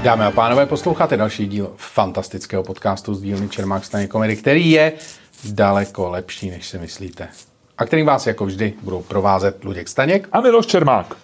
Dámy 0.10 0.26
a 0.26 0.32
pánové, 0.32 0.66
posloucháte 0.66 1.18
další 1.18 1.48
díl 1.48 1.72
fantastického 1.78 2.64
podcastu 2.64 3.14
z 3.14 3.22
dílny 3.22 3.50
Čermák 3.50 3.86
Staně 3.86 4.08
komedy, 4.08 4.36
který 4.36 4.72
je 4.72 4.94
daleko 5.52 6.10
lepší, 6.10 6.50
než 6.50 6.68
si 6.68 6.78
myslíte. 6.78 7.28
A 7.78 7.86
kterým 7.86 8.06
vás 8.06 8.28
jako 8.28 8.46
vždy 8.46 8.74
budou 8.84 9.02
provázet 9.02 9.64
Luděk 9.64 9.88
Staněk. 9.88 10.30
A 10.32 10.42
Miloš 10.42 10.66
Čermák. 10.66 11.16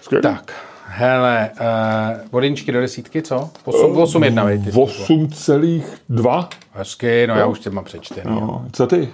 Skvělý. 0.00 0.22
Tak, 0.22 0.52
hele, 0.86 1.50
uh, 1.60 2.30
bodinčky 2.30 2.72
do 2.72 2.80
desítky, 2.80 3.22
co? 3.22 3.50
8, 3.64 3.98
8 3.98 4.24
1, 4.24 4.44
vej, 4.44 4.58
ty. 4.58 4.70
8,2? 4.70 6.48
Hezky, 6.72 7.26
no 7.26 7.34
já 7.34 7.46
už 7.46 7.58
tě 7.60 7.70
mám 7.70 7.84
přečtený. 7.84 8.30
No. 8.30 8.40
No, 8.40 8.64
co 8.72 8.86
ty? 8.86 9.08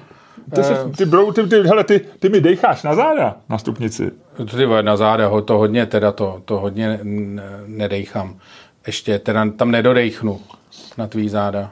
Ty, 0.54 0.64
jsi, 0.64 0.72
ty, 0.96 1.04
bro, 1.04 1.32
ty, 1.32 1.46
ty, 1.46 1.62
hele, 1.62 1.84
ty, 1.84 2.00
ty 2.18 2.28
mi 2.28 2.40
dejcháš 2.40 2.82
na 2.82 2.94
záda 2.94 3.36
na 3.48 3.58
stupnici. 3.58 4.10
Ty 4.50 4.66
na 4.82 4.96
záda 4.96 5.40
to 5.40 5.58
hodně, 5.58 5.86
teda 5.86 6.12
to, 6.12 6.42
to 6.44 6.60
hodně 6.60 7.00
nedejchám. 7.66 8.38
Ještě 8.88 9.18
teda 9.18 9.50
tam 9.56 9.70
nedodejchnu 9.70 10.40
na 10.98 11.06
tvý 11.06 11.28
záda. 11.28 11.70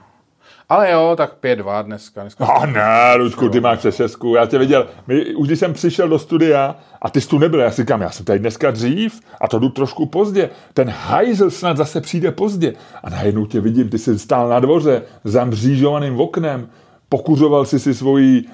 Ale 0.68 0.90
jo, 0.90 1.14
tak 1.16 1.32
5-2 1.42 1.84
dneska. 1.84 2.20
dneska 2.20 2.44
A 2.44 2.66
ne, 2.66 3.14
Ludku, 3.16 3.48
ty 3.48 3.60
máš 3.60 3.86
šestku. 3.90 4.34
Já 4.34 4.46
tě 4.46 4.58
viděl, 4.58 4.86
my, 5.06 5.34
už 5.34 5.48
když 5.48 5.58
jsem 5.58 5.72
přišel 5.72 6.08
do 6.08 6.18
studia 6.18 6.76
a 7.02 7.10
ty 7.10 7.20
jsi 7.20 7.28
tu 7.28 7.38
nebyl, 7.38 7.60
já 7.60 7.70
si 7.70 7.82
říkám, 7.82 8.00
já 8.00 8.10
jsem 8.10 8.26
tady 8.26 8.38
dneska 8.38 8.70
dřív 8.70 9.20
a 9.40 9.48
to 9.48 9.58
jdu 9.58 9.68
trošku 9.68 10.06
pozdě. 10.06 10.50
Ten 10.74 10.90
hajzl 10.90 11.50
snad 11.50 11.76
zase 11.76 12.00
přijde 12.00 12.30
pozdě. 12.30 12.72
A 13.04 13.10
najednou 13.10 13.46
tě 13.46 13.60
vidím, 13.60 13.88
ty 13.88 13.98
jsi 13.98 14.18
stál 14.18 14.48
na 14.48 14.60
dvoře 14.60 15.02
za 15.24 15.44
mřížovaným 15.44 16.20
oknem, 16.20 16.68
pokuřoval 17.08 17.64
si 17.64 17.78
si 17.78 17.94
svoji 17.94 18.38
e, 18.38 18.44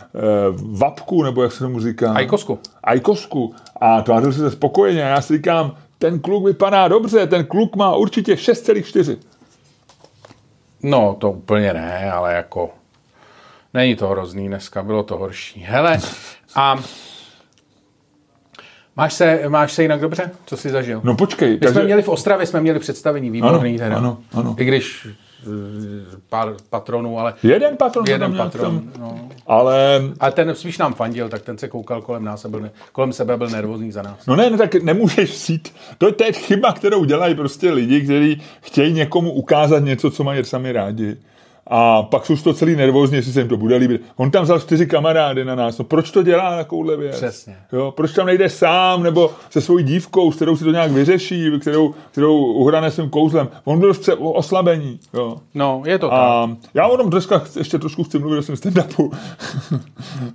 vapku, 0.57 1.23
nebo 1.23 1.43
jak 1.43 1.53
se 1.53 1.59
tomu 1.59 1.81
říká? 1.81 2.13
Ajkosku. 2.13 2.59
Ajkosku. 2.85 3.55
A 3.81 4.03
tvářil 4.03 4.33
si 4.33 4.39
se 4.39 4.51
spokojeně. 4.51 5.05
A 5.05 5.09
já 5.09 5.21
si 5.21 5.37
říkám, 5.37 5.77
ten 6.03 6.21
kluk 6.21 6.45
vypadá 6.45 6.89
dobře, 6.89 7.27
ten 7.27 7.45
kluk 7.45 7.77
má 7.77 7.97
určitě 7.97 8.35
6,4. 8.35 9.19
No, 10.83 11.17
to 11.21 11.31
úplně 11.31 11.73
ne, 11.73 12.13
ale 12.13 12.35
jako... 12.35 12.71
Není 13.75 13.97
to 13.97 14.09
hrozný 14.09 14.49
dneska, 14.49 14.83
bylo 14.83 15.03
to 15.03 15.17
horší. 15.17 15.61
Hele, 15.61 16.01
a... 16.55 16.79
Máš 18.97 19.13
se, 19.15 19.43
máš 19.49 19.73
se 19.73 19.83
jinak 19.83 20.01
dobře? 20.01 20.31
Co 20.47 20.57
jsi 20.57 20.71
zažil? 20.71 21.01
No 21.05 21.17
počkej. 21.17 21.59
My 21.61 21.69
jsme 21.69 21.85
měli 21.85 22.03
v 22.03 22.09
Ostravě, 22.09 22.47
jsme 22.47 22.61
měli 22.61 22.79
představení 22.79 23.31
výborný 23.31 23.71
Ano, 23.71 23.79
teda. 23.79 23.97
ano, 23.97 24.19
ano. 24.33 24.55
I 24.59 24.65
když 24.65 25.09
pár 26.31 26.55
patronů, 26.71 27.19
ale... 27.19 27.35
Jeden 27.43 27.77
patron. 27.77 28.05
Jeden 28.09 28.21
tam 28.21 28.47
patron, 28.47 28.79
v 28.79 28.93
tom. 28.93 29.03
no. 29.03 29.29
Ale 29.47 30.03
A 30.21 30.31
ten 30.31 30.55
spíš 30.55 30.79
nám 30.79 30.95
fandil, 30.95 31.29
tak 31.29 31.43
ten 31.43 31.59
se 31.59 31.69
koukal 31.69 32.03
kolem 32.03 32.25
nás 32.25 32.45
a 32.45 32.49
byl 32.49 32.61
ne, 32.61 32.71
kolem 32.93 33.13
sebe 33.13 33.37
byl 33.37 33.49
nervózní 33.49 33.93
za 33.93 34.03
nás. 34.03 34.27
No 34.27 34.37
ne, 34.37 34.51
no 34.51 34.59
tak 34.59 34.75
nemůžeš 34.75 35.31
sít. 35.31 35.75
To, 35.99 36.13
to 36.13 36.25
je 36.25 36.33
chyba, 36.33 36.73
kterou 36.73 37.05
dělají 37.05 37.35
prostě 37.35 37.71
lidi, 37.71 38.01
kteří 38.01 38.43
chtějí 38.61 38.93
někomu 38.93 39.33
ukázat 39.33 39.79
něco, 39.79 40.11
co 40.11 40.25
mají 40.25 40.45
sami 40.45 40.73
rádi. 40.73 41.17
A 41.67 42.03
pak 42.03 42.27
jsou 42.27 42.37
toho 42.37 42.55
celý 42.55 42.77
nervózní, 42.77 43.17
jestli 43.17 43.33
se 43.33 43.41
jim 43.41 43.49
to 43.49 43.57
bude 43.57 43.77
líbit. 43.77 44.03
On 44.17 44.31
tam 44.31 44.45
vzal 44.45 44.61
čtyři 44.61 44.87
kamarády 44.87 45.45
na 45.45 45.55
nás. 45.55 45.79
No 45.79 45.85
proč 45.85 46.11
to 46.11 46.23
dělá 46.23 46.57
takovouhle 46.57 46.97
věc? 46.97 47.17
Přesně. 47.17 47.57
Jo, 47.73 47.91
proč 47.97 48.13
tam 48.13 48.27
nejde 48.27 48.49
sám, 48.49 49.03
nebo 49.03 49.31
se 49.51 49.61
svojí 49.61 49.85
dívkou, 49.85 50.33
s 50.33 50.37
kterou 50.37 50.57
si 50.57 50.65
to 50.65 50.71
nějak 50.71 50.91
vyřeší, 50.91 51.51
kterou, 51.61 51.95
kterou 52.11 52.37
uhrane 52.37 52.91
svým 52.91 53.11
kouzlem. 53.11 53.49
On 53.65 53.81
byl 53.81 53.93
v 53.95 53.99
ce- 53.99 54.15
oslabení. 54.15 55.01
Jo. 55.15 55.37
No, 55.55 55.83
je 55.87 55.99
to 55.99 56.09
tak. 56.09 56.19
A 56.19 56.57
já 56.75 56.87
o 56.87 56.97
tom 56.97 57.11
dneska 57.11 57.43
ještě 57.59 57.79
trošku 57.79 58.05
chci 58.05 58.19
mluvit 58.19 58.39
o 58.39 58.43
svém 58.43 58.57
stand-upu. 58.57 59.11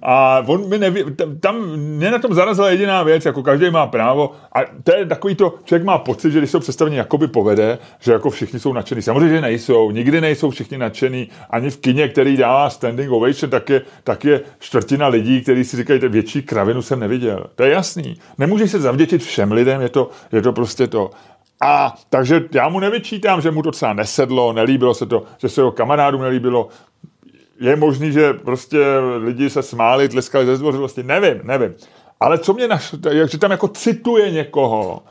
a 0.02 0.44
on 0.48 0.70
mi 0.70 0.78
neví, 0.78 1.04
tam, 1.16 1.38
tam 1.38 1.76
mě 1.76 2.12
na 2.12 2.20
tom 2.20 2.34
zarazila 2.34 2.70
jediná 2.70 3.04
věc, 3.04 3.26
jako 3.26 3.44
každý 3.44 3.70
má 3.70 3.88
právo. 3.88 4.32
A 4.56 4.60
to 4.84 4.96
je 4.96 5.06
takový 5.06 5.36
to, 5.36 5.54
člověk 5.64 5.86
má 5.86 5.98
pocit, 5.98 6.32
že 6.32 6.38
když 6.38 6.52
jsou 6.52 6.60
představení 6.60 6.96
jakoby 6.98 7.28
povede, 7.28 7.78
že 8.00 8.12
jako 8.12 8.30
všichni 8.30 8.60
jsou 8.60 8.74
nadšení. 8.74 9.02
Samozřejmě, 9.02 9.36
že 9.36 9.42
nejsou, 9.42 9.92
nikdy 9.92 10.22
nejsou 10.22 10.50
všichni 10.50 10.78
nadšení. 11.18 11.48
Ani 11.50 11.70
v 11.70 11.78
kině, 11.78 12.08
který 12.08 12.38
dává 12.38 12.70
standing 12.70 13.12
ovation, 13.12 13.50
tak 13.50 13.70
je, 13.70 13.82
tak 14.04 14.26
je 14.26 14.42
čtvrtina 14.60 15.08
lidí, 15.08 15.42
kteří 15.42 15.64
si 15.64 15.78
říkají, 15.78 16.02
že 16.02 16.10
větší 16.10 16.42
kravinu 16.42 16.82
jsem 16.82 17.00
neviděl. 17.00 17.46
To 17.56 17.64
je 17.64 17.72
jasný. 17.72 18.18
Nemůžeš 18.38 18.72
se 18.72 18.80
zavděčit 18.80 19.24
všem 19.24 19.52
lidem, 19.52 19.82
je 19.82 19.90
to, 19.90 20.10
je 20.32 20.42
to 20.42 20.54
prostě 20.54 20.88
to. 20.88 21.12
A 21.62 21.96
takže 22.10 22.42
já 22.52 22.70
mu 22.70 22.80
nevyčítám, 22.80 23.42
že 23.42 23.52
mu 23.52 23.62
to 23.62 23.72
třeba 23.72 23.94
nesedlo, 23.94 24.54
nelíbilo 24.54 24.94
se 24.94 25.06
to, 25.06 25.24
že 25.38 25.50
se 25.50 25.62
jeho 25.62 25.72
kamarádům 25.72 26.22
nelíbilo. 26.22 26.70
Je 27.60 27.76
možný, 27.76 28.12
že 28.12 28.34
prostě 28.34 28.78
lidi 29.18 29.50
se 29.50 29.64
smáli, 29.64 30.10
tleskali 30.10 30.46
ze 30.46 30.56
zdvořilosti, 30.56 31.04
nevím, 31.04 31.42
nevím. 31.44 31.74
Ale 32.20 32.38
co 32.38 32.54
mě 32.54 32.68
naš, 32.68 32.96
že 33.26 33.38
tam 33.38 33.52
jako 33.52 33.68
cituje 33.68 34.32
někoho, 34.32 35.04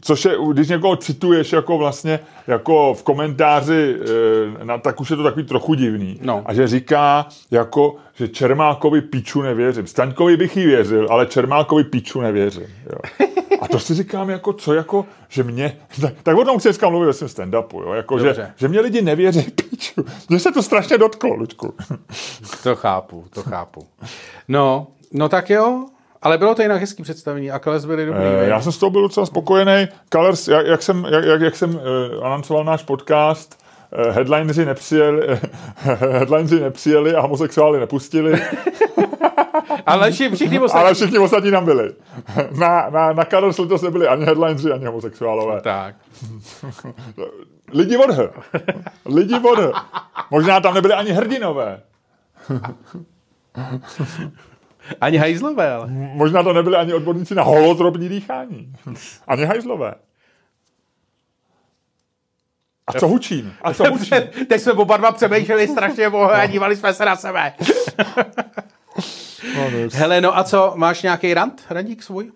což 0.00 0.24
je, 0.24 0.36
když 0.52 0.68
někoho 0.68 0.96
cituješ 0.96 1.52
jako 1.52 1.78
vlastně, 1.78 2.20
jako 2.46 2.94
v 2.94 3.02
komentáři, 3.02 3.96
eh, 4.60 4.64
na, 4.64 4.78
tak 4.78 5.00
už 5.00 5.10
je 5.10 5.16
to 5.16 5.22
takový 5.22 5.44
trochu 5.44 5.74
divný. 5.74 6.18
No. 6.22 6.42
A 6.46 6.54
že 6.54 6.66
říká, 6.66 7.26
jako, 7.50 7.96
že 8.14 8.28
Čermákovi 8.28 9.00
píču 9.00 9.42
nevěřím. 9.42 9.86
Staňkovi 9.86 10.36
bych 10.36 10.56
jí 10.56 10.66
věřil, 10.66 11.06
ale 11.10 11.26
Čermákovi 11.26 11.84
píču 11.84 12.20
nevěřím. 12.20 12.66
Jo. 12.92 13.26
A 13.60 13.68
to 13.68 13.78
si 13.78 13.94
říkám, 13.94 14.30
jako 14.30 14.52
co, 14.52 14.74
jako, 14.74 15.06
že 15.28 15.42
mě, 15.42 15.78
tak, 16.00 16.14
tak 16.22 16.36
o 16.36 16.44
tom 16.44 16.58
chci 16.58 16.68
dneska 16.68 16.88
mluvit 16.88 17.06
ve 17.06 17.12
svém 17.12 17.28
stand-upu, 17.28 17.82
jo, 17.82 17.92
jako, 17.92 18.18
že, 18.18 18.26
Dobře. 18.26 18.52
že 18.56 18.68
mě 18.68 18.80
lidi 18.80 19.02
nevěří 19.02 19.42
píču. 19.70 20.04
Mně 20.28 20.38
se 20.38 20.52
to 20.52 20.62
strašně 20.62 20.98
dotklo, 20.98 21.34
Luďku. 21.34 21.74
To 22.62 22.76
chápu, 22.76 23.24
to 23.30 23.42
chápu. 23.42 23.86
No, 24.48 24.86
no 25.12 25.28
tak 25.28 25.50
jo, 25.50 25.86
ale 26.24 26.38
bylo 26.38 26.54
to 26.54 26.62
jinak 26.62 26.80
hezký 26.80 27.02
představení 27.02 27.50
a 27.50 27.58
Kles 27.58 27.84
byli 27.84 28.06
dobrý. 28.06 28.22
Viď? 28.22 28.48
Já 28.48 28.60
jsem 28.60 28.72
z 28.72 28.78
toho 28.78 28.90
byl 28.90 29.02
docela 29.02 29.26
spokojený. 29.26 29.88
Colors, 30.12 30.48
jak, 30.48 30.66
jak 30.66 30.82
jsem, 30.82 31.06
jak, 31.10 31.24
jak, 31.24 31.40
jak 31.40 31.56
jsem 31.56 31.74
uh, 31.74 31.80
anoncoval 32.26 32.64
náš 32.64 32.82
podcast, 32.82 33.64
eh, 33.92 34.10
headlineři 34.10 34.64
nepřijeli, 34.64 35.26
headlineři 35.76 36.60
nepřijeli 36.60 37.14
a 37.14 37.20
homosexuály 37.20 37.80
nepustili, 37.80 38.32
ale 39.86 40.10
vši- 40.10 40.34
všichni 40.34 40.58
ostatní. 40.60 40.84
ale 40.84 40.94
všichni 40.94 41.18
ostatní 41.18 41.50
tam 41.50 41.64
byli. 41.64 41.92
Na, 42.58 42.90
na, 42.90 43.12
na 43.12 43.24
Colors 43.24 43.58
letos 43.58 43.82
nebyli 43.82 44.08
ani 44.08 44.24
headlineři, 44.24 44.72
ani 44.72 44.86
homosexuálové. 44.86 45.60
Tak. 45.60 45.94
Lidi 47.72 47.96
od 47.96 48.10
H. 48.10 48.28
Lidi 49.06 49.34
od 49.34 49.58
H. 49.58 49.84
Možná 50.30 50.60
tam 50.60 50.74
nebyli 50.74 50.94
ani 50.94 51.10
hrdinové. 51.12 51.80
Ani 55.00 55.16
hajzlové, 55.16 55.72
ale. 55.72 55.86
Možná 55.90 56.42
to 56.42 56.52
nebyli 56.52 56.76
ani 56.76 56.94
odborníci 56.94 57.34
na 57.34 57.42
holotropní 57.42 58.08
dýchání. 58.08 58.72
Ani 59.26 59.44
hajzlové. 59.44 59.94
A 62.86 62.92
co 62.92 63.08
hučím? 63.08 63.54
A 63.62 63.74
co 63.74 63.90
hučím? 63.90 64.18
Teď 64.48 64.60
jsme 64.60 64.72
oba 64.72 64.96
dva 64.96 65.12
přemýšleli 65.12 65.68
strašně 65.68 66.10
dlouho 66.10 66.32
a 66.32 66.46
dívali 66.46 66.76
jsme 66.76 66.94
se 66.94 67.04
na 67.04 67.16
sebe. 67.16 67.52
No, 69.56 69.70
no, 69.70 69.78
Hele, 69.92 70.20
no 70.20 70.38
a 70.38 70.44
co, 70.44 70.72
máš 70.76 71.02
nějaký 71.02 71.34
rant, 71.34 71.62
randík 71.70 72.02
svůj? 72.02 72.32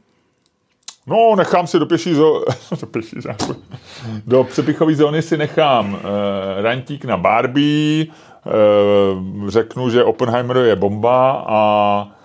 No, 1.07 1.37
nechám 1.37 1.67
si 1.67 1.79
do 1.79 1.87
pěší 1.87 2.15
zó... 2.15 2.45
do 2.81 2.87
pěší 2.87 3.17
zó... 3.21 3.55
Do 4.27 4.45
přepichové 4.45 4.95
zóny 4.95 5.23
si 5.23 5.37
nechám 5.37 5.95
uh, 5.95 6.01
rantík 6.63 7.05
na 7.05 7.17
Barbie, 7.17 8.07
uh, 8.07 9.49
řeknu, 9.49 9.91
že 9.91 10.05
Oppenheimer 10.05 10.57
je 10.57 10.77
bomba 10.77 11.45
a 11.49 12.18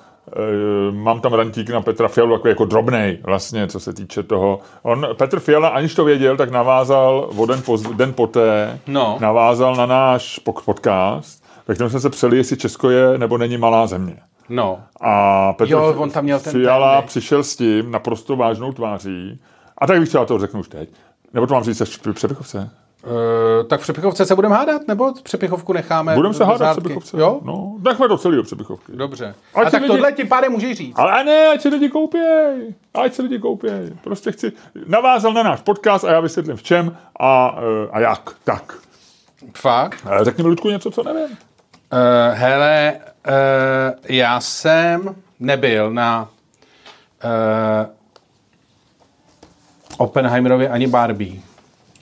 mám 0.92 1.22
tam 1.22 1.34
rantík 1.34 1.70
na 1.70 1.82
Petra 1.82 2.08
Fialu, 2.08 2.36
takový 2.36 2.50
jako 2.50 2.66
drobnej 2.66 3.20
vlastně, 3.24 3.68
co 3.68 3.80
se 3.80 3.94
týče 3.94 4.24
toho. 4.24 4.60
On, 4.84 5.08
Petr 5.18 5.40
Fiala, 5.40 5.68
aniž 5.70 5.96
to 5.96 6.06
věděl, 6.06 6.38
tak 6.38 6.52
navázal 6.52 7.30
o 7.38 7.46
den, 7.46 7.62
poz, 7.62 7.82
den 7.82 8.14
poté, 8.14 8.80
No. 8.88 9.18
navázal 9.20 9.76
na 9.76 9.86
náš 9.86 10.40
podcast, 10.40 11.44
ve 11.68 11.74
kterém 11.74 11.90
jsme 11.90 12.00
se 12.00 12.10
přeli, 12.10 12.38
jestli 12.38 12.58
Česko 12.58 12.90
je 12.90 13.18
nebo 13.18 13.38
není 13.38 13.58
malá 13.58 13.88
země. 13.88 14.16
No. 14.50 14.80
A 15.02 15.54
Petr 15.54 15.72
Jo, 15.72 15.96
on 15.98 16.10
tam 16.10 16.24
měl 16.24 16.40
ten 16.40 16.54
Fiala 16.54 16.96
ten, 17.02 17.08
přišel 17.08 17.44
s 17.44 17.56
tím 17.56 17.92
naprosto 17.92 18.36
vážnou 18.36 18.72
tváří. 18.72 19.40
A 19.78 19.88
tak 19.88 20.00
bych 20.00 20.10
třeba 20.10 20.26
to 20.26 20.40
řeknu 20.40 20.60
už 20.60 20.68
teď. 20.68 20.90
Nebo 21.34 21.48
to 21.48 21.54
mám 21.54 21.64
říct 21.64 21.82
až 21.82 21.90
v 21.98 22.14
přepichovce? 22.14 22.70
Uh, 23.06 23.68
tak 23.68 23.80
v 23.80 23.84
přepichovce 23.84 24.26
se 24.26 24.36
budeme 24.36 24.56
hádat, 24.56 24.88
nebo 24.88 25.14
přepichovku 25.24 25.74
necháme? 25.74 26.16
Budeme 26.16 26.34
se 26.34 26.46
hádat 26.46 26.78
v 26.78 26.80
přepichovce? 26.80 27.18
Jo? 27.20 27.40
No, 27.44 27.76
nechme 27.86 28.08
to 28.08 28.18
celý 28.18 28.36
do 28.36 28.44
přepichovky. 28.44 28.92
Dobře. 28.96 29.36
Ať 29.56 29.68
a 29.68 29.70
tak 29.72 29.82
lidi- 29.82 29.88
tohle 29.94 30.12
tím 30.12 30.28
pádem 30.28 30.52
můžeš 30.52 30.78
říct. 30.78 30.96
Ale 31.00 31.24
ne, 31.24 31.48
ať 31.48 31.62
se 31.62 31.70
lidi 31.70 31.90
koupěj. 31.90 32.74
Ať 32.94 33.14
se 33.14 33.22
lidi 33.22 33.40
koupěj. 33.40 33.94
Prostě 34.04 34.32
chci, 34.32 34.52
navázal 34.86 35.34
na 35.34 35.44
náš 35.44 35.62
podcast 35.62 36.04
a 36.04 36.12
já 36.12 36.20
vysvětlím 36.20 36.56
v 36.56 36.64
čem 36.64 36.98
a, 37.20 37.56
eh, 37.58 37.90
a 37.92 38.00
jak. 38.00 38.30
Tak. 38.44 38.74
Fakt? 39.58 40.08
Eh, 40.22 40.24
Řekni 40.26 40.44
mi, 40.44 40.50
Ludku, 40.50 40.70
něco, 40.70 40.92
co 40.92 41.04
nevím. 41.04 41.24
Uh, 41.94 41.98
hele, 42.34 42.94
uh, 43.28 43.34
já 44.10 44.40
jsem 44.40 45.16
nebyl 45.40 45.92
na 45.92 46.30
uh, 47.24 47.30
Oppenheimerovi 49.98 50.68
ani 50.68 50.88
Barbie. 50.88 51.42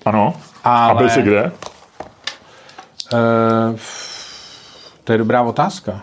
Ano. 0.06 0.34
Ale- 0.64 0.92
A 0.92 0.94
byl 0.96 1.10
jsi 1.10 1.22
kde? 1.22 1.52
Uh, 3.14 3.80
to 5.04 5.12
je 5.12 5.18
dobrá 5.18 5.42
otázka. 5.42 6.02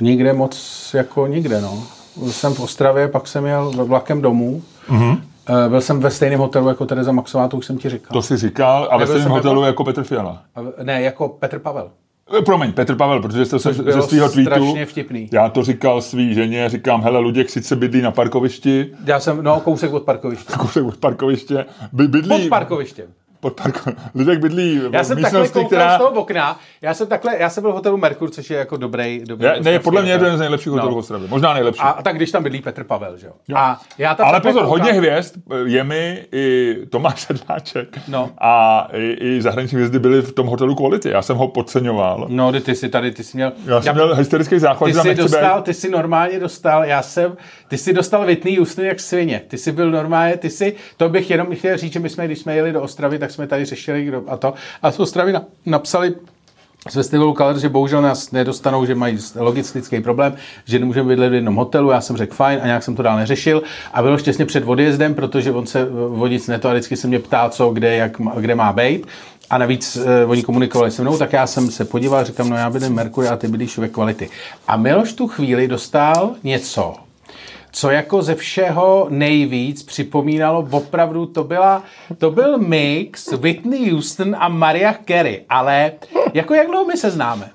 Nikde 0.00 0.32
moc 0.32 0.90
jako 0.94 1.26
nikde, 1.26 1.60
no. 1.60 1.82
Byl 2.16 2.32
jsem 2.32 2.54
v 2.54 2.60
Ostravě, 2.60 3.08
pak 3.08 3.26
jsem 3.28 3.46
jel 3.46 3.70
vlakem 3.70 4.22
domů. 4.22 4.62
Mm-hmm. 4.88 5.20
Uh, 5.50 5.68
byl 5.68 5.80
jsem 5.80 6.00
ve 6.00 6.10
stejném 6.10 6.40
hotelu 6.40 6.68
jako 6.68 6.86
Tereza 6.86 7.12
Maxová, 7.12 7.48
to 7.48 7.56
už 7.56 7.66
jsem 7.66 7.78
ti 7.78 7.88
říkal. 7.90 8.12
To 8.12 8.22
jsi 8.22 8.36
říkal 8.36 8.88
a 8.90 8.96
ve 8.96 9.06
stejném 9.06 9.30
hotelu 9.30 9.60
jako- 9.60 9.66
jako 9.66 9.84
Petr 9.84 10.04
Fiala. 10.04 10.42
Ne, 10.82 11.02
jako 11.02 11.28
Petr 11.28 11.58
Pavel. 11.58 11.90
Eh, 12.34 12.42
Promiň, 12.42 12.72
Petr 12.72 12.94
Pavel, 12.96 13.22
protože 13.22 13.44
jste 13.44 13.58
se 13.58 13.72
ze 13.72 14.02
svého 14.02 14.28
tweetu, 14.28 14.50
strašně 14.50 14.86
vtipný. 14.86 15.28
já 15.32 15.48
to 15.48 15.62
říkal 15.64 16.02
svý 16.02 16.34
ženě, 16.34 16.68
říkám, 16.68 17.02
hele, 17.02 17.18
Luděk 17.18 17.50
sice 17.50 17.76
bydlí 17.76 18.02
na 18.02 18.10
parkovišti, 18.10 18.90
Já 19.04 19.20
jsem, 19.20 19.42
no, 19.42 19.60
kousek 19.60 19.92
od 19.92 20.02
parkoviště. 20.02 20.52
kousek 20.58 20.84
od 20.84 20.96
parkoviště, 20.96 21.66
by, 21.92 22.08
bydlí... 22.08 22.28
Pod 22.42 22.48
parkovištěm. 22.48 23.06
Pod 23.46 23.60
parko, 23.62 23.90
Luděk 24.14 24.38
bydlí 24.38 24.80
Já 24.92 25.04
jsem 25.04 25.22
takhle 25.22 25.40
místnosti, 25.40 25.66
která... 25.66 25.94
z 25.94 25.98
toho 25.98 26.10
okna. 26.10 26.60
Já 26.82 26.94
jsem 26.94 27.06
takhle, 27.06 27.36
já 27.38 27.50
jsem 27.50 27.62
byl 27.62 27.70
v 27.72 27.74
hotelu 27.74 27.96
Merkur, 27.96 28.30
což 28.30 28.50
je 28.50 28.58
jako 28.58 28.76
dobrý, 28.76 29.22
dobrý 29.28 29.46
Je, 29.46 29.60
ne, 29.62 29.78
podle 29.78 30.02
mě 30.02 30.10
je 30.10 30.14
to 30.14 30.18
hotel. 30.18 30.26
jeden 30.26 30.36
z 30.36 30.40
nejlepších 30.40 30.68
hotelů 30.72 30.88
No. 30.90 30.94
v 30.94 30.98
Ostravě. 30.98 31.28
Možná 31.28 31.54
nejlepší. 31.54 31.80
A, 31.80 31.88
a 31.88 32.02
tak 32.02 32.16
když 32.16 32.30
tam 32.30 32.42
bydlí 32.42 32.60
Petr 32.62 32.84
Pavel, 32.84 33.16
že 33.16 33.26
jo? 33.26 33.32
A 33.54 33.80
já 33.98 34.14
tam 34.14 34.26
Ale 34.28 34.40
pozor, 34.40 34.62
koukám- 34.62 34.68
hodně 34.70 34.92
hvězd, 34.92 35.34
je 35.64 35.84
mi 35.84 36.24
i 36.32 36.74
Tomáš 36.90 37.20
Sedláček 37.20 37.98
No. 38.08 38.30
a 38.38 38.88
i, 38.92 39.16
i 39.20 39.42
zahraniční 39.42 39.76
hvězdy 39.76 39.98
byly 39.98 40.22
v 40.22 40.32
tom 40.32 40.46
hotelu 40.46 40.74
Quality. 40.74 41.08
Já 41.10 41.22
jsem 41.22 41.36
ho 41.36 41.48
podceňoval. 41.48 42.26
No, 42.30 42.52
ty 42.60 42.74
jsi 42.74 42.88
tady, 42.88 43.10
ty 43.12 43.24
jsi 43.24 43.36
měl... 43.36 43.52
Já 43.66 43.82
jsem 43.82 43.94
měl 43.94 44.14
hysterický 44.14 44.58
záchvat, 44.58 44.90
ty 44.90 44.98
jsi 45.00 45.14
dostal, 45.14 45.56
být. 45.58 45.64
ty 45.64 45.74
jsi 45.74 45.90
normálně 45.90 46.40
dostal, 46.40 46.84
já 46.84 47.02
jsem, 47.02 47.36
ty 47.68 47.78
jsi 47.78 47.92
dostal 47.92 48.26
Whitney 48.26 48.56
Houston 48.56 48.84
jak 48.84 49.00
svině. 49.00 49.42
Ty 49.48 49.58
jsi 49.58 49.72
byl 49.72 49.90
normálně, 49.90 50.36
ty 50.36 50.50
jsi, 50.50 50.74
to 50.96 51.08
bych 51.08 51.30
jenom 51.30 51.46
chtěl 51.54 51.76
říct, 51.76 51.92
že 51.92 52.00
my 52.00 52.08
jsme, 52.08 52.26
když 52.26 52.38
jsme 52.38 52.54
jeli 52.56 52.72
do 52.72 52.82
Ostravy, 52.82 53.18
tak 53.18 53.30
jsme 53.36 53.46
tady 53.46 53.64
řešili 53.64 54.04
kdo, 54.04 54.22
a 54.28 54.36
to. 54.36 54.54
A 54.82 54.92
z 54.92 55.00
Ostravy 55.00 55.32
na, 55.32 55.44
napsali 55.66 56.14
z 56.88 56.94
festivalu 56.94 57.34
Color, 57.34 57.58
že 57.58 57.68
bohužel 57.68 58.02
nás 58.02 58.30
nedostanou, 58.30 58.86
že 58.86 58.94
mají 58.94 59.18
logistický 59.36 60.00
problém, 60.00 60.34
že 60.64 60.78
nemůžeme 60.78 61.08
bydlet 61.08 61.30
v 61.30 61.34
jednom 61.34 61.54
hotelu. 61.54 61.90
Já 61.90 62.00
jsem 62.00 62.16
řekl 62.16 62.34
fajn 62.34 62.60
a 62.62 62.66
nějak 62.66 62.82
jsem 62.82 62.96
to 62.96 63.02
dál 63.02 63.16
neřešil. 63.16 63.62
A 63.92 64.02
bylo 64.02 64.18
těsně 64.18 64.46
před 64.46 64.64
odjezdem, 64.66 65.14
protože 65.14 65.52
on 65.52 65.66
se 65.66 65.84
vodic 66.08 66.46
neto 66.48 66.68
a 66.68 66.72
vždycky 66.72 66.96
se 66.96 67.08
mě 67.08 67.18
ptá, 67.18 67.48
co, 67.48 67.70
kde, 67.70 67.96
jak, 67.96 68.20
kde 68.36 68.54
má 68.54 68.72
být. 68.72 69.06
A 69.50 69.58
navíc 69.58 69.96
eh, 69.96 70.24
oni 70.24 70.42
komunikovali 70.42 70.90
se 70.90 71.02
mnou, 71.02 71.18
tak 71.18 71.32
já 71.32 71.46
jsem 71.46 71.70
se 71.70 71.84
podíval, 71.84 72.24
říkám, 72.24 72.48
no 72.48 72.56
já 72.56 72.70
bydlím 72.70 72.92
Merkury 72.92 73.28
a 73.28 73.36
ty 73.36 73.48
bydlíš 73.48 73.78
ve 73.78 73.88
kvality. 73.88 74.28
A 74.68 74.76
Miloš 74.76 75.12
tu 75.12 75.28
chvíli 75.28 75.68
dostal 75.68 76.30
něco, 76.42 76.94
co 77.76 77.90
jako 77.90 78.22
ze 78.22 78.34
všeho 78.34 79.06
nejvíc 79.10 79.82
připomínalo, 79.82 80.68
opravdu 80.70 81.26
to, 81.26 81.44
byla, 81.44 81.84
to 82.18 82.30
byl 82.30 82.58
mix 82.58 83.32
Whitney 83.32 83.90
Houston 83.90 84.36
a 84.38 84.48
Mariah 84.48 84.98
Carey, 85.08 85.44
ale 85.48 85.92
jako 86.34 86.54
jak 86.54 86.66
dlouho 86.66 86.84
my 86.84 86.96
se 86.96 87.10
známe? 87.10 87.50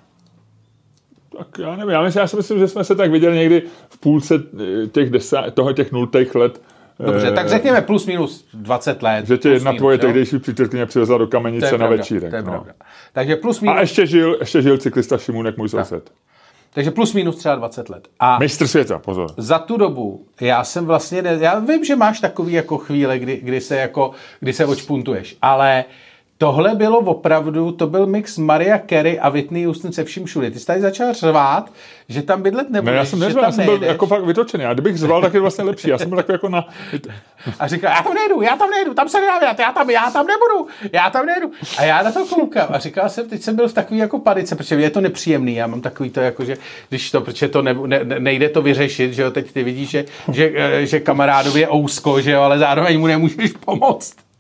Tak 1.38 1.48
já 1.60 1.76
nevím, 1.76 1.90
já, 1.90 2.02
myslím, 2.02 2.22
já 2.22 2.28
si 2.28 2.36
myslím, 2.36 2.60
že 2.60 2.68
jsme 2.68 2.84
se 2.84 2.96
tak 2.96 3.12
viděli 3.12 3.38
někdy 3.38 3.64
v 3.90 3.98
půlce 3.98 4.36
eh, 4.36 4.88
těch, 4.88 5.10
desa, 5.10 5.52
toho 5.52 5.74
těch 5.74 5.92
nultých 5.92 6.36
let. 6.36 6.62
Dobře, 7.00 7.28
eh, 7.28 7.32
tak 7.32 7.50
řekněme 7.50 7.82
plus 7.82 8.06
minus 8.06 8.46
20 8.54 9.04
let. 9.04 9.28
Že 9.28 9.38
tě 9.38 9.50
jedna 9.50 9.72
minus, 9.72 9.80
tvoje 9.80 9.98
tehdejší 9.98 10.40
přítelkyně 10.40 10.86
přivezla 10.86 11.18
do 11.18 11.28
kamenice 11.28 11.72
na 11.72 11.78
pravda, 11.78 11.96
večírek. 11.96 12.34
No. 12.34 12.44
pravda. 12.44 12.74
Takže 13.14 13.36
plus 13.36 13.62
minus, 13.62 13.78
A 13.78 13.82
ještě 13.82 14.06
žil, 14.06 14.38
ještě 14.40 14.62
žil 14.62 14.78
cyklista 14.78 15.18
Šimunek, 15.18 15.58
můj 15.58 15.70
soused. 15.70 16.12
Takže 16.74 16.92
plus 16.92 17.14
minus 17.14 17.36
třeba 17.36 17.56
20 17.56 17.90
let. 17.90 18.08
A 18.20 18.40
Mistr 18.40 18.68
světa, 18.68 19.00
pozor. 19.00 19.28
za 19.38 19.60
tu 19.60 19.78
dobu, 19.78 20.26
já 20.42 20.64
jsem 20.64 20.86
vlastně, 20.86 21.22
ne, 21.22 21.38
já 21.42 21.60
vím, 21.60 21.86
že 21.86 21.96
máš 21.96 22.20
takový 22.20 22.54
jako 22.54 22.78
chvíle, 22.78 23.20
kdy, 23.20 23.38
kdy 23.44 23.62
se 23.62 23.78
jako, 23.78 24.12
kdy 24.40 24.54
se 24.54 24.66
očpuntuješ, 24.66 25.38
ale 25.42 25.86
tohle 26.42 26.76
bylo 26.76 27.00
opravdu, 27.00 27.72
to 27.72 27.88
byl 27.88 28.06
mix 28.06 28.38
Maria 28.38 28.80
Carey 28.90 29.20
a 29.22 29.30
Whitney 29.30 29.66
Houston 29.66 29.92
se 29.92 30.04
vším 30.04 30.26
všude. 30.26 30.52
Ty 30.52 30.60
jsi 30.60 30.66
tady 30.66 30.82
začal 30.82 31.14
řvát, 31.14 31.72
že 32.10 32.22
tam 32.22 32.42
bydlet 32.42 32.70
nebudeš, 32.70 32.94
Ne, 32.94 32.98
já 32.98 33.06
jsem 33.06 33.20
že 33.20 33.26
neřval, 33.26 33.44
tam 33.44 33.50
já 33.50 33.56
jsem 33.56 33.66
byl 33.66 33.84
jako 33.88 34.08
fakt 34.08 34.26
vytočený. 34.26 34.66
A 34.66 34.74
kdybych 34.74 35.00
zval, 35.00 35.22
tak 35.22 35.34
je 35.34 35.40
vlastně 35.40 35.64
lepší. 35.64 35.90
Já 35.90 35.98
jsem 35.98 36.10
byl 36.10 36.18
takový 36.18 36.34
jako 36.34 36.50
na... 36.50 36.68
A 37.60 37.68
říkal, 37.68 37.92
já 37.92 38.04
tam 38.04 38.14
nejdu, 38.14 38.42
já 38.42 38.56
tam 38.56 38.70
nejdu, 38.70 38.94
tam 38.94 39.10
se 39.10 39.22
nedá 39.22 39.40
vydat, 39.40 39.60
já 39.60 39.72
tam, 39.72 39.90
já 39.90 40.12
tam 40.12 40.28
nebudu, 40.28 40.68
já 40.92 41.10
tam 41.10 41.26
nejdu. 41.26 41.52
A 41.78 41.84
já 41.84 42.04
na 42.04 42.12
to 42.12 42.26
koukám 42.26 42.68
a 42.70 42.80
říkal 42.80 43.10
jsem, 43.10 43.30
teď 43.30 43.42
jsem 43.42 43.56
byl 43.56 43.68
v 43.68 43.74
takový 43.74 44.00
jako 44.00 44.20
padice, 44.20 44.56
protože 44.56 44.76
je 44.76 44.90
to 44.90 45.02
nepříjemný, 45.02 45.56
já 45.56 45.68
mám 45.68 45.82
takový 45.82 46.10
to 46.10 46.20
jako, 46.20 46.46
že 46.46 46.58
když 46.90 47.12
to, 47.12 47.22
protože 47.22 47.48
to 47.48 47.62
ne, 47.62 47.74
ne, 47.86 48.04
nejde 48.20 48.50
to 48.50 48.62
vyřešit, 48.62 49.14
že 49.14 49.22
jo, 49.22 49.32
teď 49.32 49.52
ty 49.52 49.64
vidíš, 49.64 49.90
že, 49.90 50.06
že, 50.32 50.52
eh, 50.56 50.86
že 50.86 51.00
kamarádovi 51.00 51.60
je 51.60 51.72
ousko, 51.72 52.22
že 52.22 52.32
jo, 52.32 52.42
ale 52.42 52.60
zároveň 52.60 53.00
mu 53.00 53.08
nemůžeš 53.08 53.52
pomoct. 53.66 54.31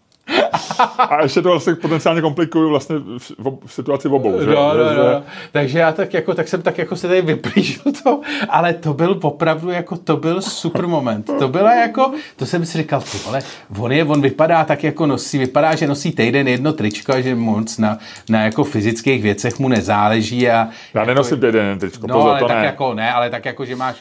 A 0.97 1.21
ještě 1.23 1.41
to 1.41 1.49
vlastně 1.49 1.75
potenciálně 1.75 2.21
komplikuju 2.21 2.69
vlastně 2.69 2.95
v, 2.97 3.32
v, 3.39 3.57
v 3.65 3.73
situaci 3.73 4.07
v 4.07 4.13
obou. 4.13 4.39
Že? 4.39 4.45
No, 4.45 4.73
no, 4.77 4.84
no. 4.84 5.23
Takže 5.51 5.79
já 5.79 5.91
tak 5.91 6.13
jako, 6.13 6.34
tak 6.34 6.47
jsem 6.47 6.61
tak 6.61 6.77
jako 6.77 6.95
se 6.95 7.07
tady 7.07 7.21
vyplížil 7.21 7.84
to, 8.03 8.21
ale 8.49 8.73
to 8.73 8.93
byl 8.93 9.19
opravdu 9.21 9.69
jako, 9.69 9.97
to 9.97 10.17
byl 10.17 10.41
super 10.41 10.88
moment. 10.88 11.32
To 11.39 11.47
byla 11.47 11.75
jako, 11.75 12.11
to 12.36 12.45
jsem 12.45 12.65
si 12.65 12.77
říkal, 12.77 13.01
ty 13.01 13.17
vole, 13.25 13.41
on 13.79 13.91
je, 13.91 14.05
on 14.05 14.21
vypadá 14.21 14.63
tak 14.63 14.84
jako 14.84 15.05
nosí, 15.05 15.38
vypadá, 15.38 15.75
že 15.75 15.88
nosí 15.88 16.11
týden 16.11 16.47
jedno 16.47 16.73
tričko 16.73 17.13
a 17.13 17.21
že 17.21 17.36
moc 17.36 17.77
na, 17.77 17.97
na 18.29 18.43
jako 18.43 18.63
fyzických 18.63 19.23
věcech 19.23 19.59
mu 19.59 19.67
nezáleží 19.67 20.49
a 20.49 20.67
Já 20.93 21.05
nenosím 21.05 21.39
teď 21.39 21.53
jeden 21.53 21.79
tričko, 21.79 22.07
No, 22.07 22.15
pozor, 22.15 22.29
ale 22.29 22.39
to 22.39 22.47
tak 22.47 22.57
ne. 22.57 22.65
jako 22.65 22.93
ne, 22.93 23.11
ale 23.13 23.29
tak 23.29 23.45
jako, 23.45 23.65
že 23.65 23.75
máš, 23.75 23.95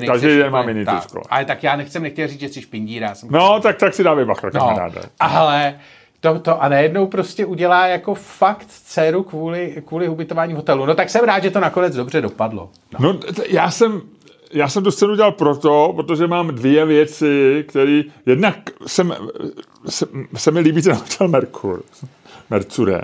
že. 0.00 0.06
Každý 0.06 0.26
den 0.28 0.36
úplně- 0.38 0.50
mám 0.50 0.68
jiný 0.68 0.84
tak. 0.84 1.04
Ale 1.30 1.44
tak 1.44 1.62
já 1.62 1.76
nechcem, 1.76 2.02
nechtěl 2.02 2.28
říct, 2.28 2.40
že 2.40 2.48
jsi 2.48 2.62
špindíra. 2.62 3.08
já 3.08 3.14
Jsem 3.14 3.28
No, 3.32 3.60
tak, 3.60 3.76
tak 3.76 3.94
si 3.94 4.04
dávej 4.04 4.24
bacha, 4.24 4.50
No, 4.54 4.60
kamaráde. 4.60 5.00
ale 5.20 5.78
to, 6.20 6.38
to 6.38 6.62
a 6.62 6.68
najednou 6.68 7.06
prostě 7.06 7.46
udělá 7.46 7.86
jako 7.86 8.14
fakt 8.14 8.66
dceru 8.68 9.22
kvůli, 9.22 9.82
kvůli 9.86 10.08
ubytování 10.08 10.52
v 10.54 10.56
hotelu. 10.56 10.86
No 10.86 10.94
tak 10.94 11.10
jsem 11.10 11.24
rád, 11.24 11.42
že 11.42 11.50
to 11.50 11.60
nakonec 11.60 11.96
dobře 11.96 12.20
dopadlo. 12.20 12.70
No. 12.98 13.12
No, 13.12 13.18
já 13.48 13.70
jsem, 13.70 14.02
já 14.52 14.68
jsem 14.68 14.84
tu 14.84 14.90
scénu 14.90 15.16
dělal 15.16 15.32
proto, 15.32 15.92
protože 15.96 16.26
mám 16.26 16.48
dvě 16.48 16.86
věci, 16.86 17.64
které, 17.68 18.02
jednak 18.26 18.56
jsem, 18.86 19.14
se, 19.88 20.06
se 20.36 20.50
mi 20.50 20.60
líbí 20.60 20.82
ten 20.82 20.92
hotel 20.94 21.28
Merkur, 21.28 21.82
Mercure, 22.50 23.00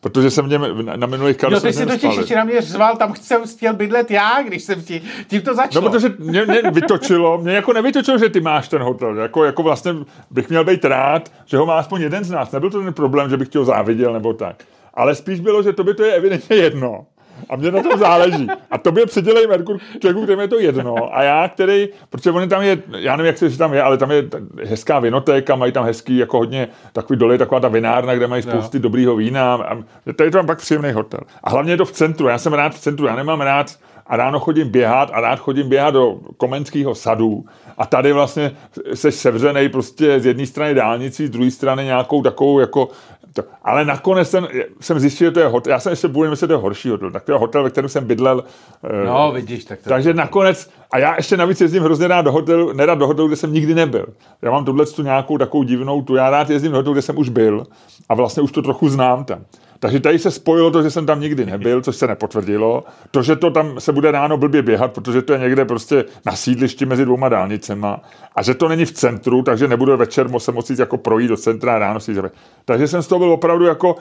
protože 0.00 0.30
jsem 0.30 0.48
něm 0.48 0.86
na, 0.96 1.06
minulých 1.06 1.36
No 1.36 1.40
karusech 1.40 1.70
ty 1.70 1.78
si 1.78 1.86
totiž 1.86 2.16
ještě 2.16 2.36
na 2.36 2.44
mě 2.44 2.60
řval, 2.60 2.96
tam 2.96 3.14
jsem 3.14 3.42
chtěl 3.46 3.74
bydlet 3.74 4.10
já, 4.10 4.42
když 4.42 4.62
jsem 4.62 4.82
ti, 4.82 5.02
tím 5.28 5.42
to 5.42 5.50
No, 5.50 5.56
začalo. 5.56 5.90
protože 5.90 6.14
mě, 6.18 6.44
mě 6.44 6.62
vytočilo, 6.70 7.38
mě 7.38 7.52
jako 7.52 7.72
nevytočilo, 7.72 8.18
že 8.18 8.28
ty 8.28 8.40
máš 8.40 8.68
ten 8.68 8.82
hotel. 8.82 9.16
Jako, 9.16 9.44
jako 9.44 9.62
vlastně 9.62 9.94
bych 10.30 10.48
měl 10.48 10.64
být 10.64 10.84
rád, 10.84 11.32
že 11.46 11.56
ho 11.56 11.66
má 11.66 11.78
aspoň 11.78 12.00
jeden 12.00 12.24
z 12.24 12.30
nás. 12.30 12.52
Nebyl 12.52 12.70
to 12.70 12.82
ten 12.82 12.92
problém, 12.94 13.30
že 13.30 13.36
bych 13.36 13.48
ti 13.48 13.58
ho 13.58 13.64
záviděl 13.64 14.12
nebo 14.12 14.32
tak. 14.32 14.64
Ale 14.94 15.14
spíš 15.14 15.40
bylo, 15.40 15.62
že 15.62 15.72
to 15.72 15.84
by 15.84 15.94
to 15.94 16.04
je 16.04 16.12
evidentně 16.12 16.56
jedno. 16.56 17.06
A 17.50 17.56
mě 17.56 17.70
na 17.70 17.82
tom 17.82 17.98
záleží. 17.98 18.48
A 18.70 18.78
tobě 18.78 19.06
přidělej 19.06 19.46
Merkur 19.46 19.78
člověku, 20.00 20.22
kterým 20.22 20.40
je 20.40 20.48
to 20.48 20.58
jedno. 20.58 21.16
A 21.16 21.22
já, 21.22 21.48
který, 21.48 21.88
protože 22.10 22.30
on 22.30 22.48
tam 22.48 22.62
je, 22.62 22.78
já 22.98 23.16
nevím, 23.16 23.26
jak 23.26 23.38
se 23.38 23.58
tam 23.58 23.74
je, 23.74 23.82
ale 23.82 23.98
tam 23.98 24.10
je 24.10 24.24
hezká 24.64 24.98
vinotéka, 24.98 25.56
mají 25.56 25.72
tam 25.72 25.84
hezký, 25.84 26.16
jako 26.16 26.38
hodně 26.38 26.68
takový 26.92 27.18
doly, 27.18 27.38
taková 27.38 27.60
ta 27.60 27.68
vinárna, 27.68 28.14
kde 28.14 28.26
mají 28.26 28.42
spousty 28.42 28.78
no. 28.78 28.82
dobrýho 28.82 29.16
vína. 29.16 29.54
A 29.54 29.76
tady 30.16 30.30
to 30.30 30.38
mám 30.38 30.46
pak 30.46 30.58
příjemný 30.58 30.92
hotel. 30.92 31.20
A 31.44 31.50
hlavně 31.50 31.72
je 31.72 31.76
to 31.76 31.84
v 31.84 31.92
centru. 31.92 32.28
Já 32.28 32.38
jsem 32.38 32.52
rád 32.52 32.74
v 32.74 32.78
centru. 32.78 33.06
Já 33.06 33.16
nemám 33.16 33.40
rád 33.40 33.76
a 34.06 34.16
ráno 34.16 34.40
chodím 34.40 34.68
běhat 34.68 35.10
a 35.12 35.20
rád 35.20 35.38
chodím 35.38 35.68
běhat 35.68 35.94
do 35.94 36.18
Komenského 36.36 36.94
sadu 36.94 37.44
a 37.78 37.86
tady 37.86 38.12
vlastně 38.12 38.56
se 38.94 39.12
sevřenej 39.12 39.68
prostě 39.68 40.20
z 40.20 40.26
jedné 40.26 40.46
strany 40.46 40.74
dálnicí, 40.74 41.26
z 41.26 41.30
druhé 41.30 41.50
strany 41.50 41.84
nějakou 41.84 42.22
takovou 42.22 42.60
jako 42.60 42.88
to. 43.36 43.42
Ale 43.62 43.84
nakonec 43.84 44.30
jsem, 44.30 44.48
jsem 44.80 45.00
zjistil, 45.00 45.26
že 45.28 45.30
to 45.30 45.40
je 45.40 45.46
hotel. 45.46 45.72
Já 45.72 45.80
jsem 45.80 45.90
ještě 45.90 46.08
bůl, 46.08 46.34
že 46.36 46.46
to 46.46 46.52
je 46.52 46.56
horší 46.56 46.88
hotel. 46.88 47.10
Tak 47.10 47.24
to 47.24 47.32
je 47.32 47.38
hotel, 47.38 47.62
ve 47.62 47.70
kterém 47.70 47.88
jsem 47.88 48.04
bydlel. 48.04 48.44
Eh, 48.84 49.06
no, 49.06 49.32
vidíš, 49.32 49.64
tak 49.64 49.78
to 49.82 49.88
Takže 49.88 50.14
nakonec, 50.14 50.70
a 50.90 50.98
já 50.98 51.16
ještě 51.16 51.36
navíc 51.36 51.60
jezdím 51.60 51.82
hrozně 51.82 52.08
rád 52.08 52.22
do 52.22 52.32
hotelu, 52.32 52.72
nerad 52.72 52.98
do 52.98 53.06
hotelu, 53.06 53.28
kde 53.28 53.36
jsem 53.36 53.52
nikdy 53.52 53.74
nebyl. 53.74 54.06
Já 54.42 54.50
mám 54.50 54.64
tuhle 54.64 54.86
tu 54.86 55.02
nějakou 55.02 55.38
takovou 55.38 55.62
divnou 55.62 56.02
tu, 56.02 56.14
já 56.14 56.30
rád 56.30 56.50
jezdím 56.50 56.72
do 56.72 56.78
hotelu, 56.78 56.92
kde 56.92 57.02
jsem 57.02 57.18
už 57.18 57.28
byl 57.28 57.66
a 58.08 58.14
vlastně 58.14 58.42
už 58.42 58.52
to 58.52 58.62
trochu 58.62 58.88
znám 58.88 59.24
tam. 59.24 59.44
Takže 59.80 60.00
tady 60.00 60.18
se 60.18 60.30
spojilo 60.30 60.70
to, 60.70 60.82
že 60.82 60.90
jsem 60.90 61.06
tam 61.06 61.20
nikdy 61.20 61.46
nebyl, 61.46 61.82
což 61.82 61.96
se 61.96 62.06
nepotvrdilo. 62.06 62.84
To, 63.10 63.22
že 63.22 63.36
to 63.36 63.50
tam 63.50 63.80
se 63.80 63.92
bude 63.92 64.10
ráno 64.10 64.36
blbě 64.36 64.62
běhat, 64.62 64.92
protože 64.92 65.22
to 65.22 65.32
je 65.32 65.38
někde 65.38 65.64
prostě 65.64 66.04
na 66.26 66.36
sídlišti 66.36 66.86
mezi 66.86 67.04
dvouma 67.04 67.28
dálnicema. 67.28 68.00
A 68.34 68.42
že 68.42 68.54
to 68.54 68.68
není 68.68 68.84
v 68.84 68.92
centru, 68.92 69.42
takže 69.42 69.68
nebudu 69.68 69.96
večer 69.96 70.28
se 70.38 70.52
moci 70.52 70.74
jako 70.78 70.96
projít 70.96 71.28
do 71.28 71.36
centra 71.36 71.76
a 71.76 71.78
ráno 71.78 72.00
si 72.00 72.12
jít. 72.12 72.18
Takže 72.64 72.88
jsem 72.88 73.02
z 73.02 73.06
toho 73.06 73.18
byl 73.18 73.32
opravdu 73.32 73.64
jako 73.64 73.96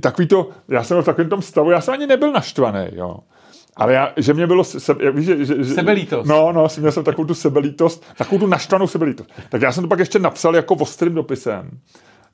takový 0.00 0.28
to, 0.28 0.48
já 0.68 0.84
jsem 0.84 0.94
byl 0.94 1.02
v 1.02 1.06
takovém 1.06 1.28
tom 1.28 1.42
stavu, 1.42 1.70
já 1.70 1.80
jsem 1.80 1.94
ani 1.94 2.06
nebyl 2.06 2.32
naštvaný, 2.32 2.88
jo. 2.92 3.16
Ale 3.76 3.92
já, 3.92 4.12
že 4.16 4.34
mě 4.34 4.46
bylo 4.46 4.64
se, 4.64 4.94
víš, 5.12 5.26
že, 5.26 5.44
že, 5.44 5.64
sebelítost. 5.64 6.28
No, 6.28 6.52
no, 6.52 6.66
měl 6.78 6.92
jsem 6.92 7.04
takovou 7.04 7.26
tu 7.26 7.34
sebelítost, 7.34 8.04
takovou 8.18 8.38
tu 8.38 8.46
naštvanou 8.46 8.86
sebelítost. 8.86 9.30
Tak 9.48 9.62
já 9.62 9.72
jsem 9.72 9.84
to 9.84 9.88
pak 9.88 9.98
ještě 9.98 10.18
napsal 10.18 10.56
jako 10.56 10.74
ostrým 10.74 11.14
dopisem 11.14 11.70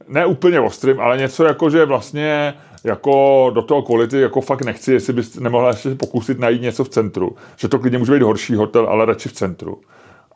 ne 0.09 0.27
úplně 0.27 0.61
ostrým, 0.61 1.01
ale 1.01 1.19
něco 1.19 1.45
jako, 1.45 1.71
že 1.71 1.85
vlastně 1.85 2.55
jako 2.85 3.51
do 3.55 3.63
toho 3.63 3.83
kvality 3.83 4.21
jako 4.21 4.41
fakt 4.41 4.65
nechci, 4.65 4.93
jestli 4.93 5.13
bys 5.13 5.37
nemohla 5.37 5.69
ještě 5.69 5.95
pokusit 5.95 6.39
najít 6.39 6.63
něco 6.63 6.85
v 6.85 6.89
centru. 6.89 7.37
Že 7.57 7.69
to 7.69 7.79
klidně 7.79 7.99
může 7.99 8.13
být 8.13 8.23
horší 8.23 8.55
hotel, 8.55 8.87
ale 8.87 9.05
radši 9.05 9.29
v 9.29 9.33
centru. 9.33 9.81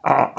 A 0.05 0.35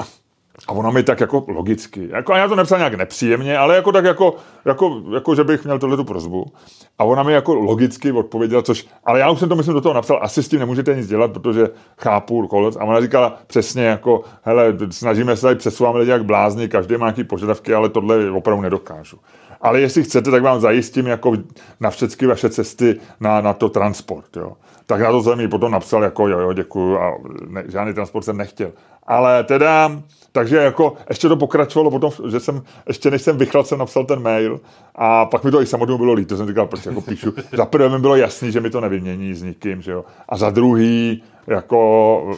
a 0.68 0.72
ono 0.72 0.92
mi 0.92 1.02
tak 1.02 1.20
jako 1.20 1.44
logicky, 1.48 2.08
jako, 2.12 2.32
a 2.32 2.38
já 2.38 2.48
to 2.48 2.56
nepsal 2.56 2.78
nějak 2.78 2.94
nepříjemně, 2.94 3.58
ale 3.58 3.76
jako 3.76 3.92
tak 3.92 4.04
jako, 4.04 4.36
jako, 4.64 5.02
jako 5.14 5.34
že 5.34 5.44
bych 5.44 5.64
měl 5.64 5.78
tohle 5.78 5.96
tu 5.96 6.04
prozbu. 6.04 6.52
A 6.98 7.04
ona 7.04 7.22
mi 7.22 7.32
jako 7.32 7.54
logicky 7.54 8.12
odpověděla, 8.12 8.62
což, 8.62 8.86
ale 9.04 9.20
já 9.20 9.30
už 9.30 9.38
jsem 9.38 9.48
to 9.48 9.56
myslím 9.56 9.74
do 9.74 9.80
toho 9.80 9.94
napsal, 9.94 10.18
asi 10.22 10.42
s 10.42 10.48
tím 10.48 10.58
nemůžete 10.58 10.94
nic 10.94 11.08
dělat, 11.08 11.32
protože 11.32 11.68
chápu 11.98 12.46
kolec. 12.46 12.76
A 12.76 12.84
ona 12.84 13.00
říkala 13.00 13.38
přesně 13.46 13.84
jako, 13.84 14.22
hele, 14.42 14.74
snažíme 14.90 15.36
se 15.36 15.42
tady 15.42 15.56
přesouváme 15.56 15.98
lidi 15.98 16.10
jak 16.10 16.24
blázni, 16.24 16.68
každý 16.68 16.96
má 16.96 17.06
nějaký 17.06 17.24
požadavky, 17.24 17.74
ale 17.74 17.88
tohle 17.88 18.30
opravdu 18.30 18.62
nedokážu. 18.62 19.18
Ale 19.60 19.80
jestli 19.80 20.02
chcete, 20.02 20.30
tak 20.30 20.42
vám 20.42 20.60
zajistím 20.60 21.06
jako 21.06 21.36
na 21.80 21.90
všechny 21.90 22.26
vaše 22.26 22.50
cesty 22.50 23.00
na, 23.20 23.40
na 23.40 23.52
to 23.52 23.68
transport. 23.68 24.36
Jo. 24.36 24.52
Tak 24.86 25.00
na 25.00 25.10
to 25.10 25.22
jsem 25.22 25.38
mi 25.38 25.48
potom 25.48 25.72
napsal 25.72 26.02
jako 26.02 26.28
jo, 26.28 26.38
jo, 26.38 26.52
děkuju 26.52 26.98
a 26.98 27.14
ne, 27.48 27.64
žádný 27.68 27.94
transport 27.94 28.24
jsem 28.24 28.36
nechtěl. 28.36 28.72
Ale 29.06 29.44
teda, 29.44 30.02
takže 30.32 30.56
jako 30.56 30.94
ještě 31.08 31.28
to 31.28 31.36
pokračovalo 31.36 31.90
potom, 31.90 32.10
že 32.30 32.40
jsem, 32.40 32.62
ještě 32.86 33.10
než 33.10 33.22
jsem 33.22 33.38
vychlal, 33.38 33.64
jsem 33.64 33.78
napsal 33.78 34.04
ten 34.04 34.22
mail 34.22 34.60
a 34.94 35.26
pak 35.26 35.44
mi 35.44 35.50
to 35.50 35.62
i 35.62 35.66
samotnou 35.66 35.98
bylo 35.98 36.12
líto, 36.12 36.36
jsem 36.36 36.48
říkal, 36.48 36.66
proč 36.66 36.86
jako 36.86 37.00
píšu. 37.00 37.34
Za 37.56 37.66
prvé 37.66 37.88
mi 37.88 37.98
bylo 37.98 38.16
jasný, 38.16 38.52
že 38.52 38.60
mi 38.60 38.70
to 38.70 38.80
nevymění 38.80 39.34
s 39.34 39.42
nikým, 39.42 39.82
že 39.82 39.92
jo. 39.92 40.04
A 40.28 40.36
za 40.36 40.50
druhý, 40.50 41.22
jako 41.46 42.36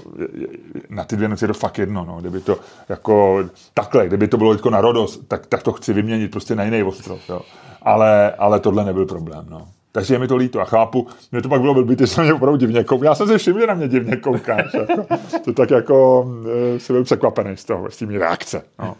na 0.91 1.05
ty 1.05 1.17
dvě 1.17 1.29
noci 1.29 1.45
je 1.45 1.49
to 1.49 1.55
fakt 1.55 1.79
jedno, 1.79 2.05
no. 2.05 2.21
Kdyby 2.21 2.41
to 2.41 2.59
jako 2.89 3.45
takhle, 3.75 4.07
kdyby 4.07 4.29
to 4.29 4.37
bylo 4.37 4.53
jako 4.53 4.71
na 4.71 4.81
Rodos, 4.81 5.21
tak, 5.29 5.47
tak 5.47 5.63
to 5.63 5.73
chci 5.73 5.93
vyměnit 5.93 6.31
prostě 6.31 6.55
na 6.55 6.65
jiný 6.65 6.83
ostrov, 6.83 7.21
jo. 7.29 7.41
Ale, 7.83 8.33
ale 8.33 8.61
tohle 8.61 8.85
nebyl 8.85 9.07
problém, 9.07 9.47
no. 9.49 9.69
Takže 9.95 10.15
je 10.15 10.19
mi 10.19 10.29
to 10.29 10.37
líto 10.37 10.61
a 10.61 10.65
chápu, 10.65 11.07
mě 11.33 11.43
to 11.43 11.49
pak 11.49 11.61
bylo 11.61 11.75
blbý, 11.75 11.97
ty 11.97 12.07
se 12.07 12.23
mě 12.23 12.35
opravdu 12.35 12.57
divně 12.57 12.85
koukal. 12.85 13.07
Já 13.07 13.15
jsem 13.15 13.29
si 13.29 13.39
všiml, 13.39 13.61
že 13.61 13.67
na 13.67 13.75
mě 13.75 13.89
divně 13.89 14.17
koukáš. 14.17 14.75
Jako, 14.75 15.07
to 15.45 15.53
tak 15.53 15.71
jako 15.71 16.27
e, 16.77 16.81
si 16.81 16.93
byl 16.93 17.05
překvapený 17.05 17.57
z 17.57 17.65
toho, 17.65 17.91
s 17.91 17.97
tím 17.97 18.11
reakce. 18.11 18.63
No. 18.79 18.97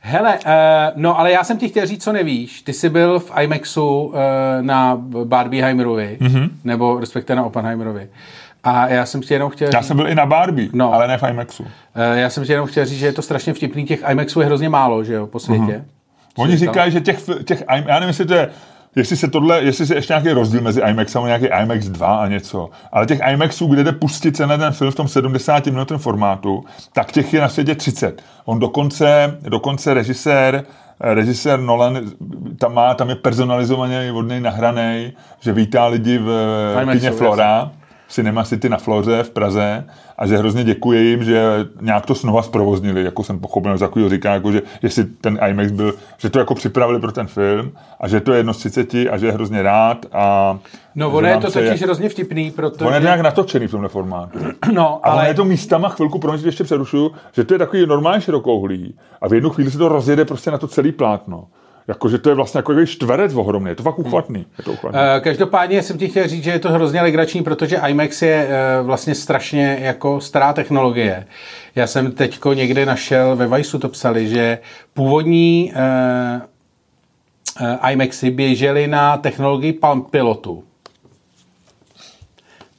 Hele, 0.00 0.38
uh, 0.38 0.52
no 0.96 1.18
ale 1.18 1.32
já 1.32 1.44
jsem 1.44 1.58
ti 1.58 1.68
chtěl 1.68 1.86
říct, 1.86 2.04
co 2.04 2.12
nevíš. 2.12 2.62
Ty 2.62 2.72
jsi 2.72 2.88
byl 2.88 3.18
v 3.18 3.32
IMAXu 3.40 4.02
uh, 4.02 4.14
na 4.60 4.96
Barbieheimerovi, 5.24 6.18
mm-hmm. 6.20 6.50
nebo 6.64 7.00
respektive 7.00 7.36
na 7.36 7.44
Oppenheimerovi. 7.44 8.08
A 8.64 8.88
já 8.88 9.06
jsem 9.06 9.20
ti 9.20 9.34
jenom 9.34 9.50
chtěl... 9.50 9.70
Já 9.74 9.82
jsem 9.82 9.96
byl 9.96 10.08
i 10.08 10.14
na 10.14 10.26
Barbie, 10.26 10.68
no. 10.72 10.94
ale 10.94 11.08
ne 11.08 11.18
v 11.18 11.22
IMAXu. 11.22 11.62
Uh, 11.62 11.68
já 12.14 12.30
jsem 12.30 12.44
ti 12.44 12.52
jenom 12.52 12.66
chtěl 12.66 12.84
říct, 12.84 12.98
že 12.98 13.06
je 13.06 13.12
to 13.12 13.22
strašně 13.22 13.54
vtipný. 13.54 13.84
Těch 13.84 14.02
IMAXů 14.10 14.40
je 14.40 14.46
hrozně 14.46 14.68
málo, 14.68 15.04
že 15.04 15.14
jo, 15.14 15.26
po 15.26 15.38
světě. 15.38 15.62
Mm-hmm. 15.62 16.42
Oni 16.42 16.56
říkají, 16.56 16.92
že 16.92 17.00
těch, 17.00 17.20
těch, 17.44 17.64
já 17.68 17.94
nevím, 17.94 18.08
jestli 18.08 18.26
to 18.26 18.34
je 18.34 18.48
jestli 18.96 19.16
se 19.16 19.28
tohle, 19.28 19.62
jestli 19.62 19.86
se 19.86 19.94
ještě 19.94 20.12
nějaký 20.12 20.30
rozdíl 20.30 20.60
mezi 20.60 20.80
IMAXem 20.80 21.22
a 21.22 21.26
nějaký 21.26 21.46
IMAX 21.62 21.88
2 21.88 22.16
a 22.16 22.28
něco. 22.28 22.70
Ale 22.92 23.06
těch 23.06 23.20
IMAXů, 23.32 23.66
kde 23.66 23.84
jde 23.84 23.92
pustit 23.92 24.36
se 24.36 24.46
na 24.46 24.58
ten 24.58 24.72
film 24.72 24.90
v 24.90 24.94
tom 24.94 25.08
70 25.08 25.66
minutém 25.66 25.98
formátu, 25.98 26.64
tak 26.92 27.12
těch 27.12 27.34
je 27.34 27.40
na 27.40 27.48
světě 27.48 27.74
30. 27.74 28.22
On 28.44 28.58
dokonce, 28.58 29.38
dokonce 29.48 29.94
režisér, 29.94 30.64
režisér 31.00 31.60
Nolan 31.60 32.00
tam 32.58 32.74
má, 32.74 32.94
tam 32.94 33.08
je 33.08 33.14
personalizovaně 33.14 34.12
od 34.12 34.22
něj 34.22 34.40
nahraný, 34.40 35.12
že 35.40 35.52
vítá 35.52 35.86
lidi 35.86 36.18
v 36.18 36.86
kině 36.92 37.10
Flora. 37.10 37.56
Jasný 37.56 37.78
Cinema 38.08 38.44
City 38.44 38.68
na 38.68 38.76
Floře 38.78 39.22
v 39.22 39.30
Praze 39.30 39.84
a 40.18 40.26
že 40.26 40.36
hrozně 40.36 40.64
děkuji 40.64 41.10
jim, 41.10 41.24
že 41.24 41.44
nějak 41.80 42.06
to 42.06 42.14
znova 42.14 42.42
zprovoznili, 42.42 43.04
jako 43.04 43.24
jsem 43.24 43.38
pochopil, 43.38 43.78
za 43.78 43.86
takového 43.86 44.10
říká, 44.10 44.34
jako, 44.34 44.52
že 44.52 44.62
jestli 44.82 45.04
ten 45.04 45.38
IMAX 45.48 45.70
byl, 45.70 45.94
že 46.18 46.30
to 46.30 46.38
jako 46.38 46.54
připravili 46.54 47.00
pro 47.00 47.12
ten 47.12 47.26
film 47.26 47.72
a 48.00 48.08
že 48.08 48.20
to 48.20 48.32
je 48.32 48.38
jedno 48.38 48.54
z 48.54 48.58
30 48.58 48.94
a 48.94 49.18
že 49.18 49.26
je 49.26 49.32
hrozně 49.32 49.62
rád 49.62 50.06
a 50.12 50.58
No, 50.94 51.10
ono 51.10 51.28
je 51.28 51.36
to 51.36 51.50
totiž 51.50 51.68
jak... 51.68 51.80
hrozně 51.80 52.08
vtipný, 52.08 52.50
protože... 52.50 52.84
On 52.84 52.94
je 52.94 53.00
nějak 53.00 53.20
natočený 53.20 53.66
v 53.66 53.70
tomhle 53.70 53.88
formátu. 53.88 54.38
No, 54.72 55.00
a 55.02 55.10
ale... 55.10 55.28
je 55.28 55.34
to 55.34 55.44
místama, 55.44 55.88
chvilku, 55.88 56.18
pro 56.18 56.32
mě 56.32 56.42
ještě 56.44 56.64
přerušuju, 56.64 57.12
že 57.32 57.44
to 57.44 57.54
je 57.54 57.58
takový 57.58 57.86
normálně 57.86 58.20
širokouhlý 58.20 58.94
a 59.20 59.28
v 59.28 59.34
jednu 59.34 59.50
chvíli 59.50 59.70
se 59.70 59.78
to 59.78 59.88
rozjede 59.88 60.24
prostě 60.24 60.50
na 60.50 60.58
to 60.58 60.68
celý 60.68 60.92
plátno. 60.92 61.44
Jakože 61.88 62.18
to 62.18 62.28
je 62.28 62.34
vlastně 62.34 62.58
jako 62.58 62.86
čtverec 62.86 63.34
ohromný, 63.34 63.68
je 63.68 63.74
to 63.74 63.82
fakt 63.82 63.98
uchvatný. 63.98 64.46
Je 64.58 64.64
to 64.64 64.72
uchvatný. 64.72 65.00
Uh, 65.00 65.20
každopádně 65.20 65.82
jsem 65.82 65.98
ti 65.98 66.08
chtěl 66.08 66.28
říct, 66.28 66.44
že 66.44 66.50
je 66.50 66.58
to 66.58 66.72
hrozně 66.72 67.02
legrační, 67.02 67.42
protože 67.42 67.80
IMAX 67.88 68.22
je 68.22 68.48
uh, 68.48 68.86
vlastně 68.86 69.14
strašně 69.14 69.78
jako 69.80 70.20
stará 70.20 70.52
technologie. 70.52 71.26
Já 71.74 71.86
jsem 71.86 72.12
teďko 72.12 72.52
někde 72.52 72.86
našel, 72.86 73.36
ve 73.36 73.46
Vajsu 73.46 73.78
to 73.78 73.88
psali, 73.88 74.28
že 74.28 74.58
původní 74.94 75.72
uh, 77.60 77.90
IMAXy 77.90 78.30
běžely 78.30 78.86
na 78.86 79.16
technologii 79.16 79.72
Palm 79.72 80.02
Pilotu. 80.02 80.64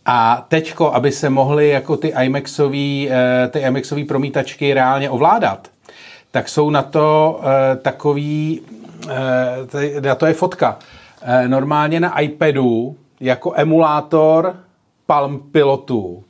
A 0.06 0.46
teďko, 0.48 0.94
aby 0.94 1.12
se 1.12 1.30
mohly 1.30 1.70
jako 1.70 1.98
ty 1.98 2.14
IMAXový, 2.24 3.10
ty 3.50 3.60
IMAXový 3.60 4.04
promítačky 4.04 4.74
reálně 4.74 5.10
ovládat, 5.10 5.68
tak 6.32 6.50
jsou 6.50 6.70
na 6.70 6.82
to 6.82 7.40
takový 7.82 8.62
to 10.18 10.26
je 10.26 10.34
fotka. 10.34 10.80
Eh, 11.22 11.48
normálně 11.48 12.00
na 12.00 12.20
iPadu 12.20 12.98
jako 13.20 13.54
emulátor 13.56 14.56
Palm 15.06 15.40
Pilotu 15.52 16.24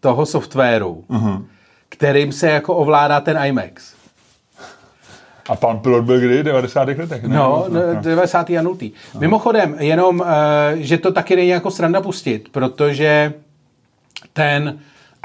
toho 0.00 0.26
softwaru, 0.26 1.04
uh-huh. 1.10 1.44
kterým 1.88 2.32
se 2.32 2.50
jako 2.50 2.74
ovládá 2.74 3.20
ten 3.20 3.38
IMAX. 3.44 3.94
A 5.48 5.56
pan 5.56 5.78
pilot 5.78 6.04
byl 6.04 6.20
kdy? 6.20 6.42
90. 6.42 6.88
letech? 6.88 7.22
Ne? 7.22 7.36
No, 7.36 7.66
no, 7.68 7.80
90. 8.00 8.50
a 8.50 8.62
0. 8.62 8.76
No. 9.14 9.20
Mimochodem, 9.20 9.76
jenom, 9.78 10.24
eh, 10.26 10.76
že 10.76 10.98
to 10.98 11.12
taky 11.12 11.36
není 11.36 11.48
jako 11.48 11.70
sranda 11.70 12.00
pustit, 12.00 12.48
protože 12.48 13.32
ten 14.32 14.78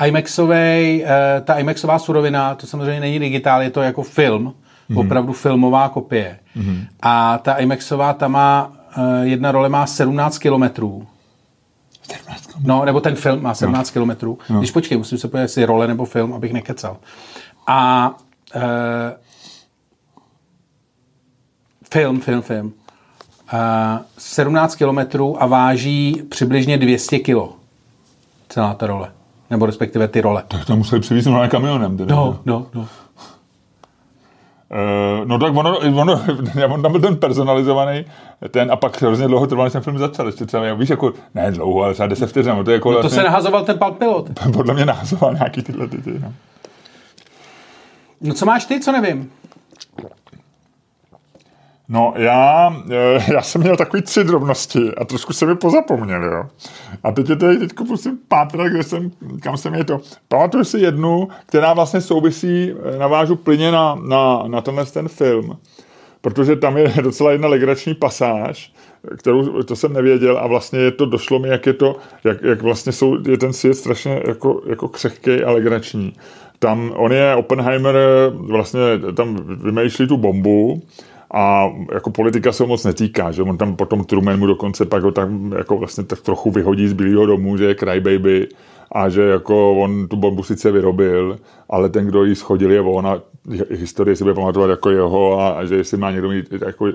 IMAXový, 0.06 1.04
ta 1.44 1.54
IMAXová 1.54 2.00
surovina, 2.00 2.56
to 2.56 2.68
samozřejmě 2.68 3.00
není 3.00 3.20
digitál, 3.20 3.62
je 3.62 3.70
to 3.70 3.82
jako 3.82 4.04
film, 4.04 4.54
mm-hmm. 4.94 5.06
opravdu 5.06 5.34
filmová 5.34 5.90
kopie. 5.90 6.40
Mm-hmm. 6.58 6.88
A 7.02 7.38
ta 7.38 7.54
IMAXová, 7.54 8.14
ta 8.14 8.28
má, 8.28 8.74
uh, 8.98 9.04
jedna 9.22 9.52
role 9.52 9.70
má 9.70 9.88
17 9.88 10.38
kilometrů. 10.38 11.08
No, 12.64 12.86
nebo 12.86 13.02
ten 13.02 13.16
film 13.16 13.42
má 13.42 13.54
17 13.54 13.90
no. 13.90 13.94
kilometrů. 13.94 14.38
No. 14.50 14.60
Když 14.60 14.72
počkej, 14.72 14.98
musím 14.98 15.18
se 15.18 15.28
podívat, 15.28 15.42
jestli 15.42 15.66
role 15.66 15.88
nebo 15.88 16.06
film, 16.06 16.34
abych 16.34 16.54
nekecal. 16.54 16.98
A 17.68 18.10
uh, 18.56 18.62
film, 21.92 22.22
film, 22.22 22.42
film. 22.42 22.74
Uh, 23.54 24.00
17 24.18 24.76
kilometrů 24.76 25.44
a 25.44 25.46
váží 25.46 26.24
přibližně 26.30 26.78
200 26.78 27.20
kilo. 27.20 27.54
Celá 28.50 28.74
ta 28.74 28.88
role. 28.88 29.12
Nebo 29.50 29.66
respektive 29.66 30.08
ty 30.08 30.22
role. 30.22 30.44
Tak 30.48 30.66
to 30.66 30.76
museli 30.76 31.02
přivízt 31.02 31.28
na 31.28 31.48
kamionem. 31.48 31.98
Teda. 31.98 32.16
No, 32.16 32.40
no, 32.46 32.68
no. 32.74 32.88
Uh, 34.74 35.26
no 35.26 35.40
tak 35.40 35.56
ono, 35.56 35.78
ono, 35.78 36.22
on 36.74 36.82
tam 36.82 36.92
byl 36.92 37.02
ten 37.02 37.16
personalizovaný, 37.16 38.06
ten 38.52 38.72
a 38.72 38.76
pak 38.76 39.02
hrozně 39.02 39.28
dlouho 39.28 39.48
trval, 39.48 39.66
než 39.66 39.74
ten 39.74 39.82
film 39.82 39.98
začal, 39.98 40.26
ještě 40.26 40.46
třeba, 40.46 40.74
víš, 40.74 40.90
jako, 40.90 41.14
ne 41.36 41.52
dlouho, 41.52 41.84
ale 41.84 41.94
třeba 41.94 42.08
10 42.08 42.28
vteřin, 42.28 42.56
no 42.56 42.64
to 42.64 42.72
je 42.72 42.76
jako 42.76 42.92
No 42.92 42.98
to 42.98 43.02
vlastně, 43.02 43.22
se 43.22 43.24
nahazoval 43.24 43.66
ten 43.66 43.78
pan 43.78 43.94
pilot. 43.94 44.30
podle 44.54 44.74
mě 44.74 44.86
nahazoval 44.86 45.34
nějaký 45.34 45.62
tyhle 45.62 45.88
ty, 45.88 46.02
ty 46.02 46.20
no. 46.20 46.34
No 48.22 48.34
co 48.34 48.46
máš 48.46 48.66
ty, 48.66 48.80
co 48.80 48.92
nevím? 48.92 49.32
No 51.90 52.14
já, 52.16 52.76
eh, 52.92 53.34
já 53.34 53.42
jsem 53.42 53.62
měl 53.62 53.78
takový 53.78 54.04
tři 54.04 54.24
drobnosti 54.24 54.92
a 54.98 55.06
trošku 55.06 55.34
se 55.34 55.46
mi 55.46 55.56
pozapomněl, 55.56 56.24
jo. 56.24 56.44
A 57.04 57.12
teď 57.12 57.30
je 57.30 57.36
tady 57.36 57.58
teďko 57.58 57.84
musím 57.84 58.20
pátrat, 58.28 58.68
kde 58.68 58.84
jsem, 58.84 59.12
kam 59.42 59.58
jsem 59.58 59.74
je 59.74 59.84
to. 59.84 60.00
Pamatuju 60.28 60.64
si 60.64 60.80
jednu, 60.80 61.28
která 61.46 61.74
vlastně 61.74 62.02
souvisí, 62.02 62.72
eh, 62.72 62.98
navážu 62.98 63.36
plyně 63.36 63.72
na, 63.72 63.96
na, 63.96 64.44
na 64.48 64.62
tenhle 64.62 64.86
ten 64.86 65.08
film, 65.08 65.58
protože 66.22 66.56
tam 66.56 66.78
je 66.78 66.94
docela 67.02 67.32
jedna 67.32 67.48
legrační 67.48 67.94
pasáž, 67.94 68.74
kterou 69.18 69.64
to 69.64 69.76
jsem 69.76 69.94
nevěděl 69.94 70.38
a 70.38 70.48
vlastně 70.48 70.80
je 70.80 70.92
to, 70.92 71.06
došlo 71.06 71.40
mi, 71.40 71.50
jak 71.50 71.66
je 71.66 71.74
to, 71.74 71.96
jak, 72.24 72.42
jak 72.42 72.62
vlastně 72.62 72.92
jsou, 72.92 73.18
je 73.30 73.38
ten 73.38 73.54
svět 73.54 73.74
strašně 73.74 74.22
jako, 74.28 74.62
jako 74.66 74.88
křehký 74.88 75.44
a 75.44 75.52
legrační. 75.52 76.14
Tam, 76.60 76.94
on 76.96 77.12
je, 77.12 77.36
Oppenheimer, 77.36 77.96
vlastně 78.34 78.82
tam 79.16 79.36
vymýšlí 79.46 80.08
tu 80.08 80.18
bombu, 80.18 80.82
a 81.34 81.72
jako 81.94 82.12
politika 82.12 82.52
se 82.52 82.64
ho 82.64 82.68
moc 82.68 82.84
netýká, 82.84 83.32
že 83.32 83.44
on 83.44 83.58
tam 83.58 83.76
potom 83.76 84.04
Truman 84.04 84.40
mu 84.40 84.48
dokonce 84.48 84.86
pak 84.86 85.04
ho 85.04 85.12
tam 85.12 85.52
jako 85.52 85.78
vlastně 85.78 86.04
tak 86.04 86.22
trochu 86.22 86.52
vyhodí 86.52 86.88
z 86.88 86.94
Bílého 86.94 87.26
domu, 87.26 87.58
že 87.58 87.66
je 87.66 87.76
crybaby 87.76 88.48
a 88.92 89.10
že 89.10 89.22
jako 89.22 89.74
on 89.74 90.08
tu 90.08 90.16
bombu 90.16 90.44
sice 90.44 90.72
vyrobil, 90.72 91.40
ale 91.70 91.90
ten, 91.90 92.06
kdo 92.06 92.24
ji 92.24 92.36
schodil, 92.36 92.72
je 92.72 92.82
on 92.82 93.08
a 93.08 93.22
historie 93.70 94.16
si 94.16 94.24
bude 94.24 94.34
pamatovat 94.34 94.70
jako 94.70 94.90
jeho 94.90 95.40
a, 95.40 95.50
a 95.50 95.66
že 95.66 95.76
jestli 95.76 95.98
má 95.98 96.12
někdo 96.12 96.30
mít 96.30 96.54
jako, 96.66 96.88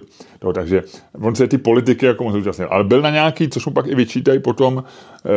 no, 0.45 0.53
takže 0.53 0.83
on 1.21 1.35
se 1.35 1.49
ty 1.49 1.59
politiky 1.59 2.07
jako 2.07 2.25
moc 2.25 2.35
účastnil. 2.35 2.69
Ale 2.71 2.85
byl 2.85 3.03
na 3.03 3.11
nějaký, 3.11 3.49
což 3.49 3.67
mu 3.67 3.73
pak 3.73 3.87
i 3.87 3.95
vyčítají 3.95 4.39
potom 4.39 4.79
e, 4.79 5.31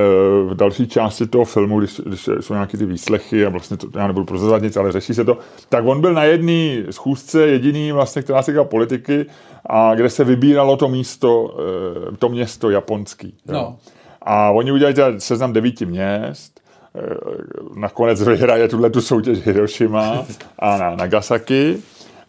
v 0.50 0.56
další 0.56 0.88
části 0.88 1.28
toho 1.28 1.46
filmu, 1.46 1.80
když, 1.80 2.02
když 2.06 2.30
jsou 2.40 2.54
nějaký 2.54 2.78
ty 2.78 2.86
výslechy 2.86 3.46
a 3.46 3.50
vlastně 3.50 3.78
to, 3.78 3.88
já 3.96 4.08
nebudu 4.08 4.26
prozazovat 4.26 4.62
nic, 4.62 4.78
ale 4.78 4.92
řeší 4.92 5.14
se 5.14 5.26
to, 5.26 5.38
tak 5.70 5.86
on 5.86 6.02
byl 6.02 6.14
na 6.14 6.24
jedné 6.24 6.92
schůzce 6.92 7.48
jediný 7.48 7.92
vlastně, 7.92 8.22
která 8.22 8.42
se 8.42 8.52
týká 8.52 8.64
politiky 8.64 9.26
a 9.66 9.96
kde 9.96 10.10
se 10.10 10.24
vybíralo 10.24 10.78
to 10.78 10.88
místo, 10.88 11.58
e, 12.14 12.18
to 12.18 12.30
město 12.30 12.70
japonský. 12.70 13.34
Jo. 13.48 13.54
No. 13.54 13.78
A 14.22 14.52
oni 14.52 14.72
udělali 14.72 14.94
teda 14.94 15.20
seznam 15.20 15.54
devíti 15.54 15.86
měst, 15.86 16.61
nakonec 17.76 18.22
vyhraje 18.22 18.68
tuhle 18.68 18.90
tu 18.90 19.02
soutěž 19.02 19.46
Hiroshima 19.46 20.26
a 20.60 20.78
na 20.78 20.96
Nagasaki. 20.96 21.78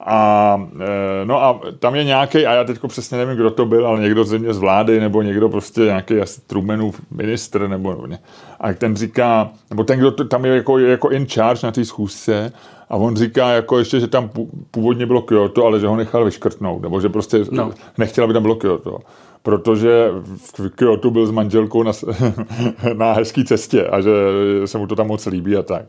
A, 0.06 0.60
eh, 0.80 1.24
no 1.24 1.42
a 1.42 1.60
tam 1.78 1.94
je 1.94 2.04
nějaký, 2.04 2.46
a 2.46 2.54
já 2.54 2.64
teď 2.64 2.78
přesně 2.88 3.18
nevím, 3.18 3.36
kdo 3.36 3.50
to 3.50 3.66
byl, 3.66 3.86
ale 3.86 4.00
někdo 4.00 4.24
země 4.24 4.54
z 4.54 4.58
vlády, 4.58 5.00
nebo 5.00 5.22
někdo 5.22 5.48
prostě 5.48 5.80
nějaký 5.80 6.20
asi 6.20 6.40
Trumanův 6.40 7.00
ministr, 7.10 7.68
nebo 7.68 8.06
ne. 8.06 8.18
A 8.60 8.72
ten 8.72 8.96
říká, 8.96 9.50
nebo 9.70 9.84
ten, 9.84 9.98
kdo 9.98 10.10
to, 10.10 10.24
tam 10.24 10.44
je 10.44 10.56
jako, 10.56 10.78
jako 10.78 11.10
in 11.10 11.26
charge 11.26 11.66
na 11.66 11.72
té 11.72 11.84
schůzce, 11.84 12.52
a 12.88 12.96
on 12.96 13.16
říká 13.16 13.50
jako 13.50 13.78
ještě, 13.78 14.00
že 14.00 14.06
tam 14.06 14.30
původně 14.70 15.06
bylo 15.06 15.22
Kyoto, 15.22 15.66
ale 15.66 15.80
že 15.80 15.86
ho 15.86 15.96
nechal 15.96 16.24
vyškrtnout, 16.24 16.82
nebo 16.82 17.00
že 17.00 17.08
prostě 17.08 17.44
no. 17.50 17.70
nechtěl, 17.98 18.24
aby 18.24 18.32
tam 18.32 18.42
bylo 18.42 18.54
Kyoto 18.54 18.98
protože 19.42 20.10
v 20.54 20.70
Kyoto 20.70 21.10
byl 21.10 21.26
s 21.26 21.30
manželkou 21.30 21.82
na, 21.82 21.92
na 22.94 23.12
hezké 23.12 23.44
cestě 23.44 23.86
a 23.86 24.00
že 24.00 24.10
se 24.64 24.78
mu 24.78 24.86
to 24.86 24.96
tam 24.96 25.06
moc 25.06 25.26
líbí 25.26 25.56
a 25.56 25.62
tak. 25.62 25.82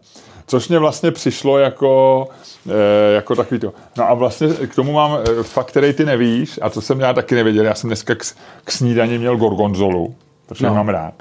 Což 0.48 0.68
mě 0.68 0.80
vlastně 0.80 1.12
přišlo 1.12 1.58
jako, 1.58 2.28
eh, 2.70 3.14
jako 3.14 3.36
takový 3.36 3.60
to. 3.60 3.74
No 3.98 4.10
a 4.10 4.14
vlastně 4.14 4.48
k 4.48 4.76
tomu 4.76 4.92
mám 4.92 5.18
eh, 5.40 5.44
fakt, 5.44 5.68
který 5.68 5.94
ty 5.94 6.06
nevíš 6.06 6.60
a 6.62 6.70
co 6.70 6.82
jsem 6.82 7.00
já 7.00 7.14
taky 7.14 7.36
nevěděl. 7.36 7.66
Já 7.66 7.76
jsem 7.76 7.90
dneska 7.90 8.16
k, 8.16 8.24
k 8.64 8.72
snídani 8.72 9.18
měl 9.18 9.38
gorgonzolu, 9.38 10.16
protože 10.48 10.68
no. 10.68 10.76
mám 10.76 10.90
rád. 10.90 11.14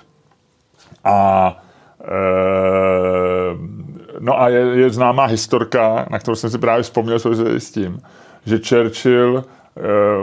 A 1.04 1.56
e, 2.04 2.12
no 4.18 4.40
a 4.40 4.48
je, 4.48 4.60
je 4.60 4.90
známá 4.90 5.24
historka, 5.24 6.06
na 6.10 6.18
kterou 6.18 6.34
jsem 6.34 6.50
si 6.50 6.58
právě 6.58 6.82
vzpomněl 6.82 7.18
s 7.58 7.70
tím, 7.70 8.00
že 8.46 8.60
Churchill 8.68 9.44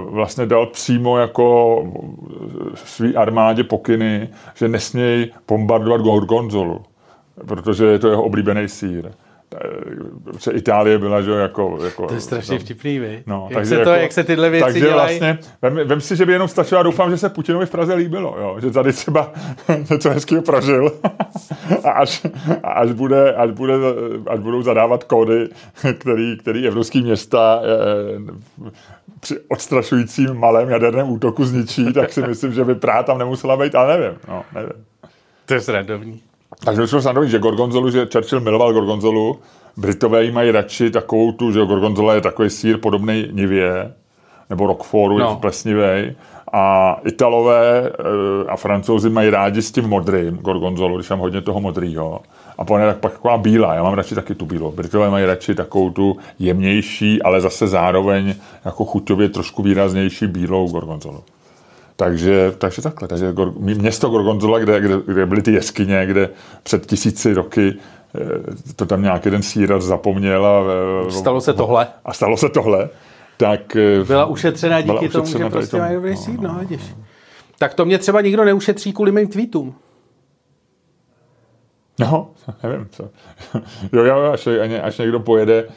vlastně 0.09 0.45
dal 0.45 0.65
přímo 0.65 1.17
jako 1.17 1.83
svý 2.73 3.15
armádě 3.15 3.63
pokyny, 3.63 4.29
že 4.55 4.67
nesmějí 4.67 5.31
bombardovat 5.47 6.01
Gorgonzolu, 6.01 6.81
protože 7.47 7.85
je 7.85 7.99
to 7.99 8.07
jeho 8.07 8.23
oblíbený 8.23 8.69
sír. 8.69 9.11
Protože 10.23 10.51
Itálie 10.51 10.97
byla, 10.97 11.21
že 11.21 11.31
jako... 11.31 11.79
jako 11.83 12.07
to 12.07 12.13
je 12.13 12.21
strašně 12.21 12.53
no, 12.53 12.59
vtipný, 12.59 12.99
vy. 12.99 13.23
No, 13.27 13.47
jak, 13.49 13.53
takže 13.53 13.69
se 13.69 13.83
to, 13.83 13.89
jako, 13.89 14.01
jak 14.01 14.11
se 14.11 14.23
tyhle 14.23 14.49
věci 14.49 14.63
takže 14.63 14.79
dělají? 14.79 15.19
vlastně, 15.19 15.39
vem, 15.61 15.87
vem, 15.87 16.01
si, 16.01 16.15
že 16.15 16.25
by 16.25 16.33
jenom 16.33 16.47
stačilo, 16.47 16.79
a 16.79 16.83
doufám, 16.83 17.11
že 17.11 17.17
se 17.17 17.29
Putinovi 17.29 17.65
v 17.65 17.69
Praze 17.69 17.93
líbilo, 17.93 18.35
jo, 18.39 18.57
že 18.61 18.71
tady 18.71 18.93
třeba 18.93 19.31
něco 19.91 20.09
hezkého 20.09 20.41
prožil 20.41 20.91
a 21.83 21.89
až, 21.89 22.25
až, 22.63 22.91
bude, 22.91 23.33
až, 23.33 23.51
bude, 23.51 23.73
až 24.27 24.39
budou 24.39 24.61
zadávat 24.61 25.03
kódy, 25.03 25.49
který, 25.99 26.37
který 26.37 26.67
evropský 26.67 27.01
města 27.01 27.61
eh, 27.63 28.71
při 29.19 29.39
odstrašujícím 29.47 30.33
malém 30.33 30.69
jaderném 30.69 31.09
útoku 31.09 31.45
zničí, 31.45 31.93
tak 31.93 32.13
si 32.13 32.21
myslím, 32.21 32.53
že 32.53 32.63
by 32.63 32.75
právě 32.75 33.03
tam 33.03 33.17
nemusela 33.17 33.57
být, 33.57 33.75
ale 33.75 33.97
nevím, 33.97 34.17
no, 34.27 34.43
nevím. 34.55 34.85
To 35.45 35.53
je 35.53 35.61
srandovní. 35.61 36.21
Takže 36.65 36.87
jsme 36.87 37.01
snadovní, 37.01 37.29
že 37.29 37.39
Gorgonzolu, 37.39 37.91
že 37.91 38.07
Churchill 38.13 38.41
miloval 38.41 38.73
Gorgonzolu, 38.73 39.39
Britové 39.77 40.23
jí 40.23 40.31
mají 40.31 40.51
radši 40.51 40.91
takovou 40.91 41.31
tu, 41.31 41.51
že 41.51 41.65
Gorgonzola 41.65 42.13
je 42.13 42.21
takový 42.21 42.49
sír 42.49 42.77
podobný 42.77 43.27
nivě, 43.31 43.93
nebo 44.49 44.67
Rockfortu, 44.67 45.17
no. 45.17 45.35
plesnivý. 45.35 46.15
A 46.53 46.95
Italové 47.05 47.91
a 48.47 48.57
Francouzi 48.57 49.09
mají 49.09 49.29
rádi 49.29 49.61
s 49.61 49.71
tím 49.71 49.87
modrým 49.87 50.37
Gorgonzolu, 50.37 50.97
když 50.97 51.09
mám 51.09 51.19
hodně 51.19 51.41
toho 51.41 51.61
modrýho. 51.61 52.19
A 52.59 52.65
potom 52.65 52.81
je 52.81 52.87
tak 52.87 52.97
pak 52.97 53.11
taková 53.11 53.37
bílá, 53.37 53.73
já 53.73 53.83
mám 53.83 53.93
radši 53.93 54.15
taky 54.15 54.35
tu 54.35 54.45
bílou. 54.45 54.71
Britové 54.71 55.09
mají 55.09 55.25
radši 55.25 55.55
takovou 55.55 55.89
tu 55.89 56.17
jemnější, 56.39 57.21
ale 57.21 57.41
zase 57.41 57.67
zároveň 57.67 58.35
jako 58.65 58.85
chuťově 58.85 59.29
trošku 59.29 59.63
výraznější 59.63 60.27
bílou 60.27 60.69
Gorgonzolu. 60.69 61.23
Takže, 61.95 62.53
takže 62.57 62.81
takhle. 62.81 63.07
Takže 63.07 63.33
město 63.59 64.09
Gorgonzola, 64.09 64.59
kde, 64.59 64.81
kde, 64.81 64.99
kde 65.05 65.25
byly 65.25 65.41
ty 65.41 65.51
jeskyně, 65.51 66.05
kde 66.05 66.29
před 66.63 66.85
tisíci 66.85 67.33
roky 67.33 67.73
eh, 68.15 68.73
to 68.75 68.85
tam 68.85 69.01
nějaký 69.01 69.29
ten 69.29 69.41
sírař 69.41 69.83
zapomněl. 69.83 70.45
A, 70.45 70.63
eh, 71.07 71.11
stalo 71.11 71.41
se 71.41 71.53
tohle. 71.53 71.87
A 72.05 72.13
stalo 72.13 72.37
se 72.37 72.49
tohle. 72.49 72.89
Tak, 73.37 73.75
eh, 73.75 74.03
byla 74.03 74.25
ušetřena 74.25 74.81
díky 74.81 75.07
byla 75.07 75.11
tomu, 75.11 75.25
že 75.25 75.49
prostě 75.49 75.77
mají 75.77 75.95
dobrý 75.95 76.17
sír, 76.17 76.39
no, 76.39 76.53
no, 76.53 76.59
vidíš. 76.59 76.81
Tak 77.59 77.73
to 77.73 77.85
mě 77.85 77.97
třeba 77.97 78.21
nikdo 78.21 78.45
neušetří 78.45 78.93
kvůli 78.93 79.11
mým 79.11 79.27
tweetům. 79.27 79.75
No, 81.99 82.31
nevím 82.63 82.87
co. 82.91 83.09
jo, 83.93 84.03
jo, 84.03 84.31
až, 84.31 84.47
až 84.83 84.97
někdo 84.97 85.19
pojede 85.19 85.67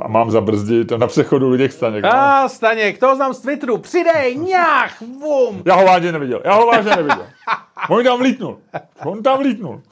a 0.00 0.08
mám 0.08 0.30
zabrzdit 0.30 0.90
na 0.90 1.06
přechodu 1.06 1.48
Luděk 1.48 1.72
Staněk. 1.72 2.04
A 2.04 2.42
no. 2.42 2.48
Staněk, 2.48 2.98
to 2.98 3.16
znám 3.16 3.34
z 3.34 3.40
Twitteru, 3.40 3.78
přidej, 3.78 4.36
nějak, 4.36 4.92
bum. 5.20 5.62
Já 5.64 5.74
ho 5.74 5.84
vážně 5.84 6.12
neviděl, 6.12 6.40
já 6.44 6.54
ho 6.54 6.66
vážně 6.66 6.90
neviděl. 6.90 7.26
On 7.90 8.04
tam 8.04 8.18
vlítnul, 8.18 8.58
on 9.04 9.22
tam 9.22 9.38
vlítnul. 9.38 9.82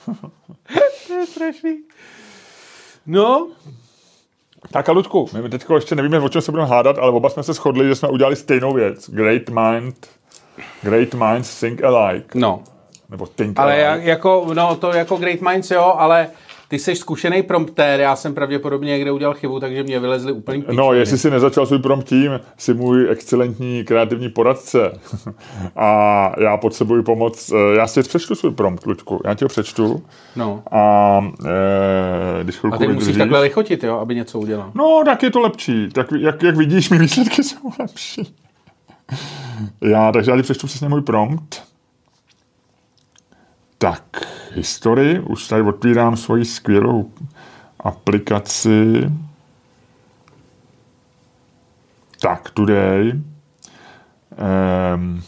to 1.06 1.14
je 1.14 1.26
strašný. 1.26 1.78
No, 3.06 3.48
tak 4.70 4.88
a 4.88 4.92
Ludku, 4.92 5.28
my 5.42 5.48
teď 5.48 5.64
ještě 5.74 5.94
nevíme, 5.94 6.20
o 6.20 6.28
čem 6.28 6.42
se 6.42 6.50
budeme 6.50 6.68
hádat, 6.68 6.98
ale 6.98 7.10
oba 7.10 7.30
jsme 7.30 7.42
se 7.42 7.52
shodli, 7.52 7.88
že 7.88 7.94
jsme 7.94 8.08
udělali 8.08 8.36
stejnou 8.36 8.72
věc. 8.72 9.10
Great 9.10 9.42
mind, 9.50 10.06
great 10.82 11.14
minds 11.14 11.60
think 11.60 11.84
alike. 11.84 12.38
No. 12.38 12.62
Nebo 13.12 13.26
think 13.26 13.58
ale 13.58 13.86
alike. 13.86 14.08
jako, 14.08 14.46
no 14.54 14.76
to 14.76 14.92
jako 14.92 15.16
great 15.16 15.40
minds 15.40 15.70
jo, 15.70 15.94
ale 15.98 16.28
ty 16.72 16.78
jsi 16.78 16.96
zkušený 16.96 17.42
promptér, 17.42 18.00
já 18.00 18.16
jsem 18.16 18.34
pravděpodobně 18.34 18.92
někde 18.92 19.12
udělal 19.12 19.34
chybu, 19.34 19.60
takže 19.60 19.82
mě 19.82 20.00
vylezli 20.00 20.32
úplně 20.32 20.58
píčoviny. 20.58 20.76
No, 20.76 20.92
jestli 20.92 21.18
si 21.18 21.30
nezačal 21.30 21.66
svůj 21.66 21.78
prompt 21.78 22.06
tím, 22.06 22.40
jsi 22.56 22.74
můj 22.74 23.10
excelentní 23.10 23.84
kreativní 23.84 24.28
poradce 24.28 24.92
a 25.76 26.32
já 26.40 26.56
potřebuji 26.56 27.02
pomoc. 27.02 27.52
Eh, 27.52 27.76
já 27.76 27.86
si 27.86 28.02
přečtu 28.02 28.34
svůj 28.34 28.52
prompt, 28.52 28.86
Luďku, 28.86 29.20
já 29.24 29.34
ti 29.34 29.44
ho 29.44 29.48
přečtu. 29.48 30.02
No. 30.36 30.62
A 30.70 31.20
e, 32.40 32.44
když 32.44 32.56
A 32.56 32.60
ty 32.60 32.88
musíš 32.88 32.88
vydržíš, 32.88 33.16
takhle 33.16 33.40
lichotit, 33.40 33.84
jo, 33.84 33.98
aby 33.98 34.14
něco 34.14 34.38
udělal. 34.38 34.70
No, 34.74 35.02
tak 35.04 35.22
je 35.22 35.30
to 35.30 35.40
lepší. 35.40 35.88
Tak 35.88 36.06
jak, 36.20 36.42
jak 36.42 36.56
vidíš, 36.56 36.90
mi 36.90 36.98
výsledky 36.98 37.42
jsou 37.42 37.70
lepší. 37.78 38.34
Já, 39.80 40.12
takže 40.12 40.30
já 40.30 40.36
ti 40.36 40.42
přečtu 40.42 40.66
přesně 40.66 40.88
můj 40.88 41.02
prompt. 41.02 41.71
Tak, 43.82 44.04
historii. 44.52 45.20
Už 45.20 45.48
tady 45.48 45.62
otvírám 45.62 46.16
svoji 46.16 46.44
skvělou 46.44 47.10
aplikaci. 47.80 49.10
Tak, 52.20 52.50
today. 52.50 53.12
Um, 54.94 55.22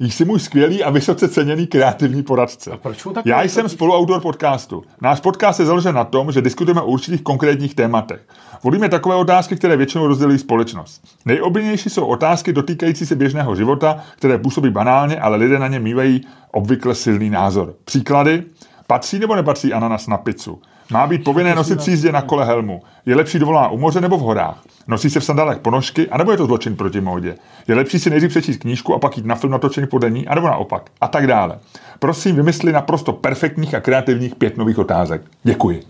Jsi 0.00 0.24
můj 0.24 0.40
skvělý 0.40 0.84
a 0.84 0.90
vysoce 0.90 1.28
ceněný 1.28 1.66
kreativní 1.66 2.22
poradce. 2.22 2.70
A 2.70 2.76
proč 2.76 3.06
tak 3.14 3.26
Já 3.26 3.42
jsem 3.42 3.68
spoluautor 3.68 4.20
podcastu. 4.20 4.84
Náš 5.00 5.20
podcast 5.20 5.60
je 5.60 5.66
založen 5.66 5.94
na 5.94 6.04
tom, 6.04 6.32
že 6.32 6.42
diskutujeme 6.42 6.80
o 6.80 6.86
určitých 6.86 7.22
konkrétních 7.22 7.74
tématech. 7.74 8.20
Volíme 8.62 8.88
takové 8.88 9.14
otázky, 9.16 9.56
které 9.56 9.76
většinou 9.76 10.06
rozdělují 10.06 10.38
společnost. 10.38 11.02
Nejoblíbenější 11.24 11.90
jsou 11.90 12.06
otázky 12.06 12.52
dotýkající 12.52 13.06
se 13.06 13.16
běžného 13.16 13.56
života, 13.56 13.98
které 14.16 14.38
působí 14.38 14.70
banálně, 14.70 15.20
ale 15.20 15.36
lidé 15.36 15.58
na 15.58 15.68
ně 15.68 15.80
mývají 15.80 16.20
obvykle 16.52 16.94
silný 16.94 17.30
názor. 17.30 17.74
Příklady? 17.84 18.42
Patří 18.86 19.18
nebo 19.18 19.36
nepatří 19.36 19.72
ananas 19.72 20.06
na 20.06 20.16
pizzu? 20.16 20.60
Má 20.90 21.06
být 21.06 21.24
povinné 21.24 21.54
nosit 21.54 21.78
při 21.78 21.90
jízdě 21.90 22.12
na 22.12 22.22
kole 22.22 22.44
helmu. 22.44 22.82
Je 23.06 23.16
lepší 23.16 23.38
dovolená 23.38 23.68
u 23.68 23.78
moře 23.78 24.00
nebo 24.00 24.18
v 24.18 24.20
horách? 24.20 24.62
Nosí 24.88 25.10
se 25.10 25.20
v 25.20 25.24
sandálech 25.24 25.58
ponožky, 25.58 26.08
anebo 26.08 26.30
je 26.30 26.36
to 26.36 26.46
zločin 26.46 26.76
proti 26.76 27.00
módě? 27.00 27.34
Je 27.68 27.74
lepší 27.74 27.98
si 27.98 28.10
nejdřív 28.10 28.30
přečíst 28.30 28.58
knížku 28.58 28.94
a 28.94 28.98
pak 28.98 29.16
jít 29.16 29.26
na 29.26 29.34
film 29.34 29.52
natočený 29.52 29.86
podle 29.86 30.10
ní, 30.10 30.28
anebo 30.28 30.46
naopak? 30.46 30.90
A 31.00 31.08
tak 31.08 31.26
dále. 31.26 31.58
Prosím, 31.98 32.36
vymysli 32.36 32.72
naprosto 32.72 33.12
perfektních 33.12 33.74
a 33.74 33.80
kreativních 33.80 34.34
pět 34.34 34.56
nových 34.56 34.78
otázek. 34.78 35.22
Děkuji. 35.42 35.82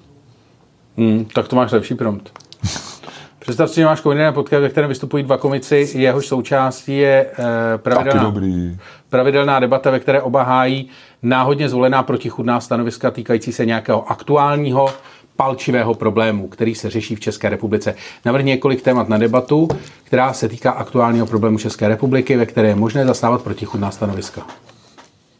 Hmm, 0.97 1.25
tak 1.25 1.49
to 1.49 1.57
máš 1.57 1.73
lepší 1.73 1.95
prompt. 1.95 2.31
Představ 3.39 3.71
si, 3.71 3.75
že 3.75 3.85
máš 3.85 4.01
komediální 4.01 4.35
podcast, 4.35 4.63
ve 4.63 4.69
kterém 4.69 4.89
vystupují 4.89 5.25
dva 5.25 5.37
komici, 5.37 5.89
jehož 5.95 6.27
součástí 6.27 6.99
je 6.99 7.27
Taky 7.37 7.83
pravidelná, 7.83 8.23
dobrý. 8.23 8.77
Pravidelná 9.17 9.61
debata, 9.61 9.91
ve 9.91 10.01
které 10.01 10.23
oba 10.23 10.43
hájí 10.43 10.89
náhodně 11.23 11.69
zvolená 11.69 12.03
protichudná 12.03 12.61
stanoviska 12.61 13.11
týkající 13.11 13.53
se 13.53 13.67
nějakého 13.67 14.11
aktuálního 14.11 14.89
palčivého 15.37 15.95
problému, 15.95 16.49
který 16.49 16.75
se 16.75 16.91
řeší 16.91 17.17
v 17.17 17.21
České 17.21 17.49
republice. 17.49 17.95
Navrhni 18.25 18.51
několik 18.51 18.83
témat 18.83 19.09
na 19.09 19.19
debatu, 19.19 19.69
která 20.05 20.33
se 20.33 20.49
týká 20.49 20.71
aktuálního 20.71 21.27
problému 21.27 21.59
České 21.59 21.89
republiky, 21.89 22.37
ve 22.37 22.47
které 22.47 22.69
je 22.69 22.75
možné 22.75 23.07
zastávat 23.07 23.43
protichudná 23.43 23.91
stanoviska. 23.91 24.47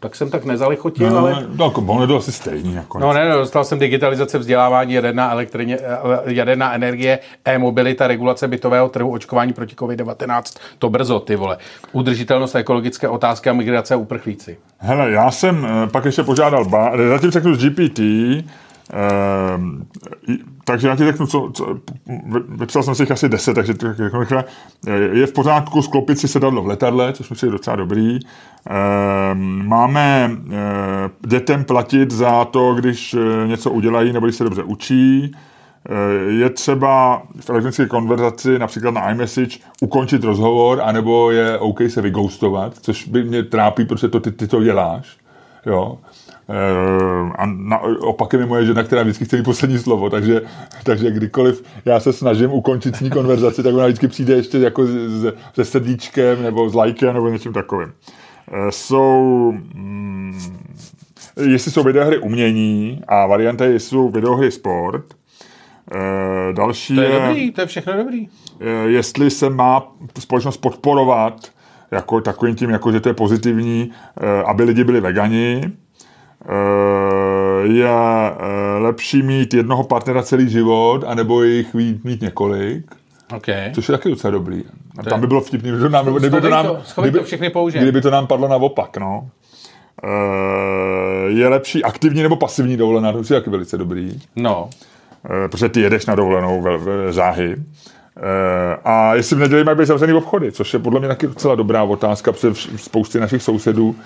Tak 0.01 0.17
jsem 0.17 0.31
tak 0.31 0.45
nezalichotil, 0.45 1.11
No, 1.11 1.19
ale... 1.19 1.47
no, 1.57 1.73
ono 1.87 2.07
to 2.07 2.17
asi 2.17 2.33
stejný. 2.33 2.75
Jako 2.75 2.99
No 2.99 3.13
ne, 3.13 3.29
dostal 3.31 3.65
jsem 3.65 3.79
digitalizace 3.79 4.39
vzdělávání, 4.39 4.95
jaderná, 4.95 5.33
elektrině, 5.33 5.79
eh, 5.83 6.33
jaderná 6.33 6.75
energie, 6.75 7.19
e-mobilita, 7.45 8.07
regulace 8.07 8.49
bytového 8.49 8.89
trhu, 8.89 9.11
očkování 9.11 9.53
proti 9.53 9.75
COVID-19. 9.75 10.59
To 10.79 10.91
brzo, 10.91 11.21
ty 11.21 11.37
vole. 11.37 11.59
Udržitelnost, 11.93 12.55
ekologické 12.55 13.09
otázky 13.09 13.51
a 13.51 13.53
migrace 13.53 13.95
a 13.95 13.97
uprchlíci. 13.97 14.57
Hele, 14.79 15.11
já 15.11 15.31
jsem 15.31 15.67
eh, 15.67 15.87
pak 15.87 16.05
ještě 16.05 16.23
požádal, 16.23 16.65
ba, 16.65 16.93
zatím 17.09 17.31
řeknu 17.31 17.55
z 17.55 17.65
GPT, 17.65 18.01
takže 20.65 20.89
já 20.89 20.97
ti 20.97 21.05
řeknu, 21.05 21.27
co, 21.27 21.51
co 21.55 21.75
vy- 22.07 22.41
vypsal 22.49 22.83
jsem 22.83 22.95
si 22.95 23.03
jich 23.03 23.11
asi 23.11 23.29
10, 23.29 23.55
takže 23.55 23.75
to 23.75 23.95
řeknu 23.95 24.21
rychle. 24.21 24.45
Eh, 24.87 24.93
Je 25.13 25.27
v 25.27 25.33
pořádku 25.33 25.83
sklopit 25.83 26.19
si 26.19 26.29
sedadlo 26.29 26.63
v 26.63 26.67
letadle, 26.67 27.13
což 27.13 27.31
myslím, 27.31 27.49
je 27.49 27.53
docela 27.53 27.77
dobrý. 27.77 28.19
Ehm, 28.71 29.69
Máme 29.69 30.31
eh, 30.53 30.57
dětem 31.27 31.65
platit 31.65 32.11
za 32.11 32.45
to, 32.45 32.75
když 32.75 33.15
eh, 33.15 33.47
něco 33.49 33.71
udělají 33.71 34.13
nebo 34.13 34.27
když 34.27 34.37
se 34.37 34.45
dobře 34.45 34.63
učí. 34.63 35.33
Je 36.29 36.51
třeba 36.51 37.23
v 37.41 37.51
elektronické 37.51 37.87
konverzaci, 37.87 38.59
například 38.59 38.91
na 38.95 39.11
iMessage, 39.11 39.59
ukončit 39.81 40.25
rozhovor, 40.25 40.81
anebo 40.85 41.31
je 41.31 41.59
OK 41.59 41.79
se 41.89 42.03
vygoustovat, 42.03 42.73
což 42.81 43.09
by 43.09 43.25
mě 43.25 43.43
trápí, 43.43 43.85
protože 43.85 44.09
to 44.09 44.21
ty, 44.21 44.33
ty 44.33 44.47
to 44.49 44.63
děláš. 44.65 45.17
Jo. 45.67 45.99
Eh, 46.49 47.33
A 47.39 47.47
na, 47.47 47.79
opakem 48.01 48.41
je 48.41 48.47
moje 48.47 48.65
žena, 48.67 48.83
která 48.85 49.03
vždycky 49.03 49.25
chce 49.25 49.37
mít 49.37 49.43
poslední 49.43 49.79
slovo, 49.79 50.11
takže, 50.11 50.41
takže 50.85 51.11
kdykoliv 51.11 51.63
já 51.85 52.01
se 52.01 52.13
snažím 52.13 52.53
ukončit 52.53 52.97
s 52.97 53.01
ní 53.01 53.11
konverzaci, 53.11 53.63
tak 53.63 53.75
ona 53.75 53.85
vždycky 53.87 54.09
přijde 54.09 54.35
ještě 54.35 54.59
jako 54.59 54.87
se, 55.55 55.65
srdíčkem 55.65 56.43
nebo 56.43 56.71
s 56.71 56.75
lajkem 56.75 57.15
nebo 57.15 57.29
něčím 57.29 57.53
takovým. 57.53 57.93
Eh, 58.53 58.73
Jsou, 58.73 59.53
mm, 59.75 60.39
jestli 61.47 61.71
jsou 61.71 61.83
videohry 61.83 62.19
umění 62.19 63.01
a 63.09 63.27
varianta 63.27 63.65
je, 63.65 63.73
jestli 63.73 63.89
jsou 63.89 64.09
videohry 64.09 64.51
sport. 64.51 65.05
Eh, 65.95 66.53
Další 66.53 66.95
To 66.97 67.03
je 67.03 67.21
dobrý, 67.21 67.51
to 67.53 67.61
je 67.61 67.67
všechno 67.67 67.93
dobrý. 67.97 68.29
jestli 68.87 69.31
se 69.31 69.51
má 69.51 69.93
společnost 70.19 70.57
podporovat 70.57 71.47
jako 71.91 72.21
takovým 72.21 72.55
tím, 72.55 72.71
jako 72.71 72.93
že 72.93 73.01
to 73.01 73.09
je 73.09 73.15
pozitivní, 73.15 73.91
aby 74.47 74.65
lidi 74.65 74.85
byli 74.85 75.01
vegani. 75.01 75.61
Eh, 76.45 77.67
Je 77.67 77.89
eh, 77.89 78.79
lepší 78.79 79.23
mít 79.23 79.55
jednoho 79.55 79.85
partnera 79.85 80.23
celý 80.23 80.49
život, 80.51 81.05
anebo 81.07 81.43
jich 81.43 81.75
mít, 81.75 82.05
mít 82.05 82.21
několik. 82.23 82.85
Okay. 83.37 83.73
Což 83.75 83.89
je 83.89 83.93
taky 83.93 84.11
docela 84.11 84.31
dobrý. 84.31 84.65
A 84.99 85.03
To 85.03 85.11
tam 85.11 85.21
by 85.21 85.27
bylo 85.27 85.41
vtipný, 85.41 85.71
že 85.81 85.89
nám, 85.89 86.07
kdyby 86.15 86.41
to 86.41 86.49
nám, 86.49 86.67
to, 86.67 86.79
schovej 86.85 87.11
to, 87.11 87.23
všechny 87.23 87.51
použij. 87.51 87.81
kdyby 87.83 88.01
to 88.01 88.11
nám 88.11 88.27
padlo 88.27 88.49
naopak, 88.49 88.97
no. 88.97 89.29
Eh, 90.05 91.31
Je 91.31 91.49
lepší 91.49 91.85
aktivní 91.85 92.23
nebo 92.23 92.37
pasivní 92.37 92.77
dovolená, 92.77 93.13
to 93.13 93.19
je 93.19 93.25
taky 93.25 93.51
velice 93.51 93.79
dobrý. 93.79 94.21
No, 94.37 94.71
protože 95.51 95.69
ty 95.69 95.81
jedeš 95.81 96.07
na 96.07 96.15
dovolenou 96.15 96.63
ve, 96.63 96.79
ve 96.79 97.13
záhy. 97.13 97.57
A 98.85 99.15
jestli 99.15 99.37
v 99.37 99.39
neděli 99.39 99.65
mají 99.65 99.79
být 99.79 99.87
zavřený 99.87 100.13
obchody, 100.13 100.53
což 100.53 100.73
je 100.73 100.79
podle 100.79 101.01
mě 101.01 101.09
taky 101.09 101.27
docela 101.27 101.55
dobrá 101.55 101.83
otázka, 101.83 102.33
protože 102.33 102.51
v- 102.51 102.81
spousty 102.81 103.21
našich 103.21 103.43
sousedů, 103.43 103.97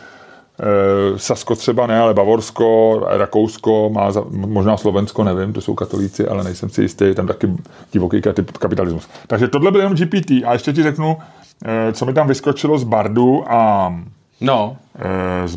Sasko 1.16 1.56
třeba 1.56 1.86
ne, 1.86 2.00
ale 2.00 2.14
Bavorsko, 2.14 3.00
Rakousko, 3.06 3.90
má 3.90 4.12
za, 4.12 4.24
možná 4.30 4.76
Slovensko, 4.76 5.24
nevím, 5.24 5.52
to 5.52 5.60
jsou 5.60 5.74
katolíci, 5.74 6.28
ale 6.28 6.44
nejsem 6.44 6.70
si 6.70 6.82
jistý, 6.82 7.04
je 7.04 7.14
tam 7.14 7.26
taky 7.26 7.52
divoký 7.92 8.22
kapitalismus. 8.58 9.08
Takže 9.26 9.48
tohle 9.48 9.70
byl 9.70 9.80
jenom 9.80 9.96
GPT 9.96 10.30
a 10.30 10.52
ještě 10.52 10.72
ti 10.72 10.82
řeknu, 10.82 11.16
eh, 11.64 11.92
co 11.92 12.06
mi 12.06 12.12
tam 12.14 12.28
vyskočilo 12.28 12.78
z 12.78 12.84
Bardu 12.84 13.44
a 13.52 13.94
no, 14.40 14.76
eh, 14.98 15.48
z 15.48 15.56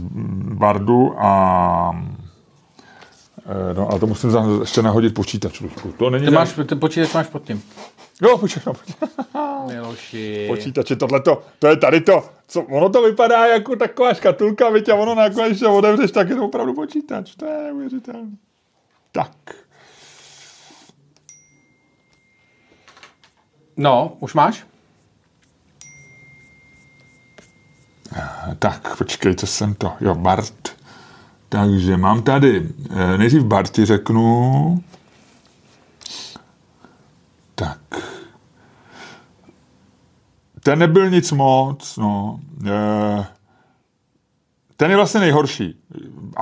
Bardu 0.54 1.14
a 1.18 2.04
eh, 3.46 3.74
No, 3.74 3.92
ale 3.92 4.00
to 4.00 4.08
musím 4.08 4.30
ještě 4.60 4.82
nahodit 4.82 5.14
počítač. 5.14 5.64
To 5.98 6.10
není 6.10 6.26
ty, 6.26 6.32
máš, 6.32 6.60
ty 6.66 6.76
počítač 6.76 7.14
máš 7.14 7.28
pod 7.28 7.44
tím. 7.44 7.62
Jo, 8.22 8.38
počkej, 8.38 8.64
no, 8.68 8.74
Miloši. 9.68 10.46
počítače, 10.50 10.96
tohleto, 10.96 11.44
to 11.60 11.68
je 11.68 11.78
tady 11.78 12.02
to, 12.02 12.30
co, 12.48 12.62
ono 12.62 12.90
to 12.90 13.02
vypadá 13.02 13.46
jako 13.48 13.76
taková 13.76 14.14
škatulka, 14.14 14.70
viď, 14.70 14.90
a 14.90 14.96
ono 14.96 15.16
nakonec, 15.16 15.48
když 15.48 15.60
to 15.60 15.78
otevřeš, 15.78 16.12
tak 16.12 16.30
je 16.30 16.36
to 16.36 16.46
opravdu 16.46 16.74
počítač, 16.74 17.36
to 17.36 17.46
je 17.46 17.64
neuvěřitelné. 17.64 18.30
Tak, 19.12 19.32
No, 23.78 24.18
už 24.20 24.34
máš? 24.34 24.66
tak, 28.60 28.98
počkej, 28.98 29.36
co 29.36 29.48
jsem 29.48 29.74
to, 29.74 29.94
jo, 30.02 30.16
Bart. 30.16 30.70
Takže 31.50 31.98
mám 31.98 32.22
tady, 32.24 32.70
eh, 32.90 33.18
nejdřív 33.18 33.44
Barti 33.44 33.86
řeknu, 33.86 34.84
tak, 37.64 38.04
ten 40.64 40.80
nebyl 40.80 41.10
nic 41.10 41.32
moc, 41.32 41.98
no, 41.98 42.40
eh, 42.68 43.26
ten 44.78 44.92
je 44.92 44.98
vlastně 44.98 45.20
nejhorší. 45.20 45.76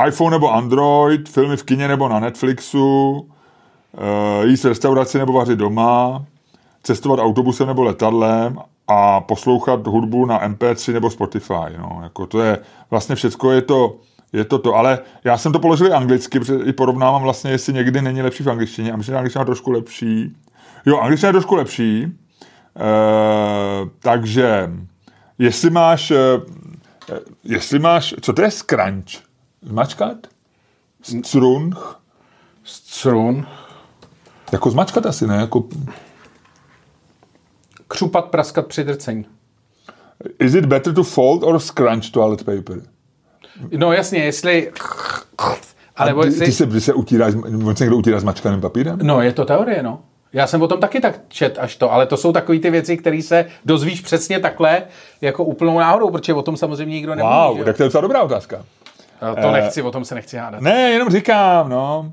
iPhone 0.07 0.36
nebo 0.36 0.53
Android, 0.53 1.30
filmy 1.30 1.57
v 1.57 1.63
kině 1.63 1.88
nebo 1.88 2.09
na 2.09 2.19
Netflixu, 2.19 3.28
eh, 3.97 4.47
jíst 4.47 4.63
v 4.63 4.67
restauraci 4.67 5.17
nebo 5.17 5.34
vařit 5.34 5.59
doma, 5.59 6.26
cestovat 6.84 7.19
autobusem 7.19 7.67
nebo 7.67 7.84
letadlem 7.84 8.59
a 8.88 9.22
poslouchat 9.22 9.88
hudbu 9.88 10.26
na 10.26 10.39
MP3 10.39 10.93
nebo 10.93 11.09
Spotify. 11.09 11.78
No, 11.78 11.99
jako 12.03 12.26
to 12.26 12.41
je 12.41 12.59
vlastně 12.89 13.15
všecko 13.15 13.51
je 13.51 13.61
to, 13.61 13.95
je 14.34 14.45
to 14.45 14.59
to, 14.59 14.76
ale 14.76 14.99
já 15.24 15.38
jsem 15.38 15.51
to 15.51 15.59
položil 15.59 15.95
anglicky, 15.95 16.39
protože 16.39 16.55
i 16.65 16.74
porovnávám 16.74 17.22
vlastně, 17.22 17.51
jestli 17.51 17.74
někdy 17.74 18.01
není 18.01 18.22
lepší 18.22 18.43
v 18.43 18.49
angličtině 18.49 18.91
a 18.91 18.95
myslím, 18.95 19.13
že 19.13 19.17
angličtina 19.17 19.45
trošku 19.45 19.72
lepší. 19.72 20.36
Jo, 20.86 20.97
angličtina 20.99 21.27
je 21.27 21.34
trošku 21.34 21.55
lepší, 21.55 22.03
e, 22.03 22.11
takže 23.99 24.69
jestli 25.39 25.69
máš, 25.69 26.11
e, 26.11 26.17
jestli 27.43 27.79
máš, 27.79 28.15
co 28.21 28.34
to 28.34 28.41
je 28.41 28.51
scrunch? 28.51 29.11
Zmačkat? 29.61 30.17
Strunch? 31.23 32.01
Crun. 32.63 33.47
Jako 34.51 34.71
zmačkat 34.71 35.05
asi, 35.05 35.27
ne? 35.27 35.36
Jako, 35.36 35.63
Křupat, 37.88 38.25
praskat 38.25 38.67
při 38.67 38.84
drcení. 38.84 39.25
is 40.39 40.53
it 40.53 40.65
better 40.65 40.93
to 40.93 41.03
fold 41.03 41.43
or 41.43 41.59
scrunch 41.59 42.09
toilet 42.11 42.43
paper? 42.43 42.82
No 43.77 43.93
jasně, 43.93 44.19
jestli... 44.19 44.71
A 45.95 46.05
nebo 46.05 46.21
ty, 46.21 46.27
jestli... 46.27 46.45
ty 46.45 46.51
se, 46.51 46.67
ty 46.67 46.82
se 46.82 46.93
utíráš, 46.93 47.34
on 47.65 47.75
se 47.75 47.84
někdo 47.84 47.97
utírá 47.97 48.19
s 48.19 48.23
mačkaným 48.23 48.61
papírem? 48.61 48.99
No, 49.03 49.21
je 49.21 49.34
to 49.34 49.45
teorie, 49.45 49.84
no. 49.84 50.03
Já 50.34 50.47
jsem 50.47 50.61
o 50.61 50.67
tom 50.67 50.79
taky 50.79 50.99
tak 50.99 51.19
čet 51.27 51.57
až 51.59 51.75
to, 51.75 51.93
ale 51.93 52.05
to 52.05 52.17
jsou 52.17 52.32
takové 52.32 52.59
ty 52.59 52.69
věci, 52.69 52.97
které 52.97 53.21
se 53.21 53.45
dozvíš 53.65 54.01
přesně 54.01 54.39
takhle, 54.39 54.84
jako 55.21 55.43
úplnou 55.43 55.79
náhodou, 55.79 56.11
protože 56.11 56.34
o 56.34 56.41
tom 56.41 56.57
samozřejmě 56.57 56.93
nikdo 56.93 57.15
nemluví. 57.15 57.38
Wow, 57.38 57.57
že 57.57 57.63
tak 57.63 57.77
to 57.77 57.84
je 57.84 57.88
docela 57.88 58.01
dobrá 58.01 58.21
otázka. 58.21 58.63
To 59.41 59.51
nechci, 59.51 59.82
o 59.82 59.91
tom 59.91 60.05
se 60.05 60.15
nechci 60.15 60.38
hádat. 60.38 60.61
Ne, 60.61 60.91
jenom 60.91 61.09
říkám, 61.09 61.69
no. 61.69 62.11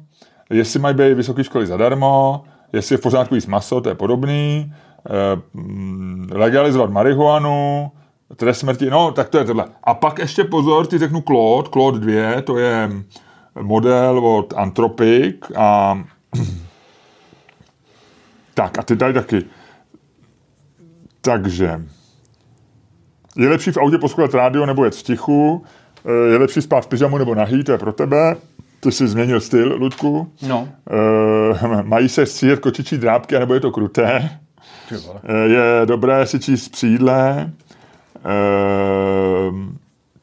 Jestli 0.51 0.81
mají 0.81 0.97
být 0.97 1.15
vysoké 1.15 1.45
školy 1.45 1.67
zadarmo, 1.67 2.45
jestli 2.73 2.93
je 2.93 2.99
v 2.99 3.01
pořádku 3.01 3.35
jíst 3.35 3.47
maso, 3.47 3.81
to 3.81 3.89
je 3.89 3.95
podobný. 3.95 4.73
Eh, 5.07 5.41
mm, 5.55 6.29
legalizovat 6.33 6.91
marihuanu, 6.91 7.91
Trest 8.37 8.61
smrti, 8.61 8.91
no, 8.91 9.13
tak 9.13 9.29
to 9.29 9.39
je 9.39 9.45
tohle. 9.45 9.65
A 9.85 9.95
pak 9.95 10.19
ještě 10.19 10.45
pozor, 10.45 10.87
ty 10.87 10.99
řeknu 10.99 11.21
Claude, 11.21 11.69
Claude 11.73 11.99
2, 11.99 12.43
to 12.43 12.59
je 12.59 12.91
model 13.61 14.19
od 14.19 14.55
Anthropic 14.57 15.37
a 15.57 15.99
tak 18.59 18.79
a 18.79 18.83
ty 18.83 18.97
tady 18.97 19.15
taky. 19.15 19.45
Takže 21.21 21.81
je 23.37 23.49
lepší 23.49 23.71
v 23.71 23.77
autě 23.77 23.99
poslouchat 23.99 24.35
rádio 24.35 24.67
nebo 24.67 24.85
jet 24.85 24.95
v 24.95 25.03
tichu, 25.03 25.65
je 26.31 26.39
lepší 26.39 26.63
spát 26.63 26.81
v 26.81 26.87
pyžamu 26.87 27.19
nebo 27.19 27.35
nahý, 27.35 27.65
to 27.65 27.73
je 27.73 27.79
pro 27.79 27.93
tebe. 27.93 28.37
Ty 28.81 28.93
jsi 28.93 29.09
změnil 29.09 29.41
styl, 29.41 29.77
Ludku. 29.77 30.33
No. 30.49 30.69
E, 31.71 31.83
mají 31.83 32.09
se 32.09 32.27
stříhat 32.27 32.59
kočičí 32.59 32.99
drápky, 32.99 33.39
nebo 33.39 33.55
je 33.55 33.61
to 33.61 33.71
kruté. 33.71 34.39
E, 35.25 35.39
je 35.49 35.83
dobré 35.85 36.27
si 36.27 36.41
číst 36.41 36.69
přídle. 36.69 37.53
E, 38.17 38.33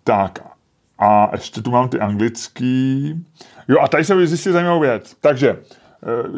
tak. 0.04 0.40
A 1.00 1.30
ještě 1.32 1.62
tu 1.62 1.72
mám 1.72 1.90
ty 1.90 2.00
anglický. 2.00 3.14
Jo, 3.68 3.78
a 3.82 3.88
tady 3.88 4.04
jsem 4.04 4.28
zjistil 4.28 4.54
zajímavou 4.54 4.80
věc. 4.80 5.16
Takže 5.22 5.58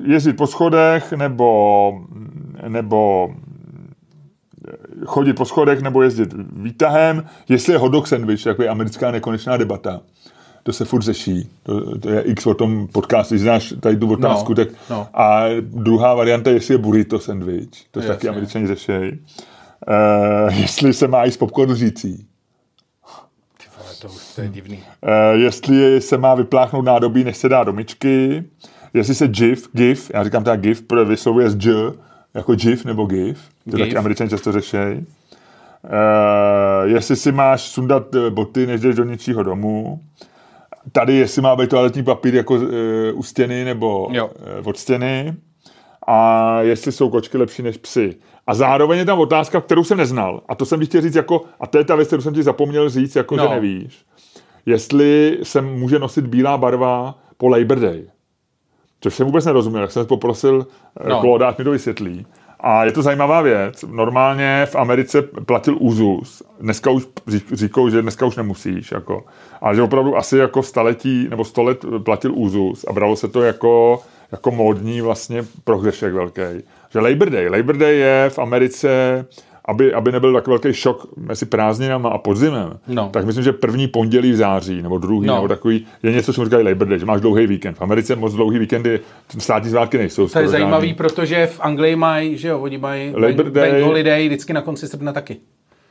jezdit 0.05 0.33
po 0.33 0.47
schodech 0.47 1.13
nebo, 1.13 2.01
nebo 2.67 3.29
chodit 5.05 5.33
po 5.33 5.45
schodech 5.45 5.81
nebo 5.81 6.01
jezdit 6.01 6.33
výtahem, 6.51 7.25
jestli 7.49 7.73
je 7.73 7.79
hot 7.79 7.91
dog 7.91 8.07
sandwich, 8.07 8.45
jako 8.45 8.63
je 8.63 8.69
americká 8.69 9.11
nekonečná 9.11 9.57
debata 9.57 10.01
to 10.67 10.73
se 10.73 10.85
furt 10.85 11.01
řeší. 11.01 11.49
To, 11.63 11.99
to 11.99 12.09
je 12.09 12.21
x 12.21 12.47
o 12.47 12.53
tom 12.53 12.87
podcast, 12.87 13.31
když 13.31 13.41
znáš 13.41 13.73
tady 13.79 13.97
tu 13.97 14.13
otázku, 14.13 14.51
no, 14.51 14.55
tak 14.55 14.67
no. 14.89 15.07
a 15.13 15.43
druhá 15.61 16.13
varianta, 16.13 16.49
jestli 16.49 16.73
je 16.73 16.77
burrito 16.77 17.19
sandwich, 17.19 17.69
to 17.91 17.99
Jasně. 17.99 18.13
taky 18.13 18.29
američani 18.29 18.67
řešejí. 18.67 19.11
Uh, 19.11 20.53
jestli 20.53 20.93
se 20.93 21.07
má 21.07 21.25
i 21.25 21.31
z 21.31 21.37
popcornu 21.37 21.75
řící. 21.75 22.27
To, 24.01 24.07
to 24.35 24.41
je 24.41 24.47
divný. 24.47 24.77
Uh, 24.77 25.39
jestli 25.39 26.01
se 26.01 26.17
má 26.17 26.35
vypláchnout 26.35 26.85
nádobí, 26.85 27.23
než 27.23 27.37
se 27.37 27.49
dá 27.49 27.63
do 27.63 27.73
myčky. 27.73 28.43
Jestli 28.97 29.15
se 29.15 29.27
GIF, 29.27 29.69
GIF, 29.73 30.11
já 30.13 30.23
říkám 30.23 30.43
teda 30.43 30.55
GIF, 30.55 30.81
protože 30.81 31.05
vyslovuje 31.05 31.49
z 31.49 31.65
J, 31.65 31.93
jako 32.33 32.55
GIF 32.55 32.85
nebo 32.85 33.05
GIF. 33.05 33.39
To 33.71 33.77
taky 33.77 33.95
američani 33.95 34.29
často 34.29 34.51
řešejí. 34.51 34.97
Uh, 34.97 35.03
jestli 36.83 37.15
si 37.15 37.31
máš 37.31 37.61
sundat 37.61 38.15
boty, 38.29 38.67
než 38.67 38.81
jdeš 38.81 38.95
do 38.95 39.03
něčího 39.03 39.43
domu 39.43 40.01
tady, 40.91 41.13
jestli 41.15 41.41
má 41.41 41.55
být 41.55 41.69
toaletní 41.69 42.03
papír 42.03 42.35
jako 42.35 42.53
uh, 42.55 42.63
u 43.13 43.23
stěny 43.23 43.65
nebo 43.65 44.07
uh, 44.07 44.13
od 44.63 44.77
stěny 44.77 45.35
a 46.07 46.61
jestli 46.61 46.91
jsou 46.91 47.09
kočky 47.09 47.37
lepší 47.37 47.63
než 47.63 47.77
psy. 47.77 48.15
A 48.47 48.53
zároveň 48.53 48.99
je 48.99 49.05
tam 49.05 49.19
otázka, 49.19 49.61
kterou 49.61 49.83
jsem 49.83 49.97
neznal. 49.97 50.41
A 50.47 50.55
to 50.55 50.65
jsem 50.65 50.79
ti 50.79 50.85
chtěl 50.85 51.01
říct 51.01 51.15
jako, 51.15 51.41
a 51.59 51.67
to 51.67 51.77
je 51.77 51.83
ta 51.83 51.95
věc, 51.95 52.07
kterou 52.07 52.21
jsem 52.21 52.33
ti 52.33 52.43
zapomněl 52.43 52.89
říct, 52.89 53.15
jako 53.15 53.35
no. 53.35 53.43
že 53.43 53.49
nevíš. 53.49 54.05
Jestli 54.65 55.39
se 55.43 55.61
může 55.61 55.99
nosit 55.99 56.27
bílá 56.27 56.57
barva 56.57 57.19
po 57.37 57.47
Labor 57.47 57.79
Day. 57.79 58.07
Což 59.01 59.15
jsem 59.15 59.25
vůbec 59.25 59.45
nerozuměl, 59.45 59.81
tak 59.81 59.91
jsem 59.91 60.05
poprosil 60.05 60.67
eh, 60.99 61.09
no. 61.09 61.19
Claude, 61.19 61.45
mi 61.57 61.63
to 61.63 61.71
vysvětlí. 61.71 62.25
A 62.59 62.85
je 62.85 62.91
to 62.91 63.01
zajímavá 63.01 63.41
věc. 63.41 63.85
Normálně 63.91 64.65
v 64.65 64.75
Americe 64.75 65.21
platil 65.21 65.75
úzus. 65.79 66.43
Dneska 66.59 66.91
už 66.91 67.07
říkou, 67.51 67.89
že 67.89 68.01
dneska 68.01 68.25
už 68.25 68.35
nemusíš. 68.35 68.91
Jako. 68.91 69.23
Ale 69.61 69.75
že 69.75 69.81
opravdu 69.81 70.17
asi 70.17 70.37
jako 70.37 70.63
staletí 70.63 71.27
nebo 71.29 71.45
sto 71.45 71.63
let 71.63 71.85
platil 72.03 72.31
úzus 72.35 72.85
a 72.87 72.93
bralo 72.93 73.15
se 73.15 73.27
to 73.27 73.41
jako, 73.41 74.01
jako 74.31 74.51
módní 74.51 75.01
vlastně 75.01 75.45
prohřešek 75.63 76.13
velký. 76.13 76.41
Že 76.89 76.99
Labor 76.99 77.29
Day. 77.29 77.49
Labor 77.49 77.77
Day 77.77 77.97
je 77.97 78.29
v 78.29 78.39
Americe 78.39 79.25
aby, 79.67 79.93
aby 79.93 80.11
nebyl 80.11 80.33
tak 80.33 80.47
velký 80.47 80.73
šok 80.73 81.07
mezi 81.17 81.45
prázdninama 81.45 82.09
a 82.09 82.17
podzimem, 82.17 82.79
no. 82.87 83.09
tak 83.13 83.25
myslím, 83.25 83.43
že 83.43 83.53
první 83.53 83.87
pondělí 83.87 84.31
v 84.31 84.35
září 84.35 84.81
nebo 84.81 84.97
druhý 84.97 85.27
no. 85.27 85.35
nebo 85.35 85.47
takový 85.47 85.85
je 86.03 86.11
něco, 86.11 86.33
co 86.33 86.45
říkají 86.45 86.65
Labor 86.65 86.87
Day, 86.87 86.99
že 86.99 87.05
máš 87.05 87.21
dlouhý 87.21 87.47
víkend. 87.47 87.77
V 87.77 87.81
Americe 87.81 88.15
moc 88.15 88.33
dlouhý 88.33 88.59
víkendy, 88.59 88.99
státní 89.37 89.69
svátky 89.69 89.97
nejsou. 89.97 90.27
To 90.27 90.39
je 90.39 90.47
zajímavý, 90.47 90.87
žádný. 90.87 90.97
protože 90.97 91.47
v 91.47 91.59
Anglii 91.59 91.95
mají, 91.95 92.37
že 92.37 92.47
jo, 92.47 92.59
oni 92.59 92.77
mají 92.77 93.13
Labor 93.15 93.49
Day, 93.51 93.71
Bank 93.71 93.83
Holiday 93.83 94.27
vždycky 94.27 94.53
na 94.53 94.61
konci 94.61 94.87
srpna 94.87 95.13
taky. 95.13 95.37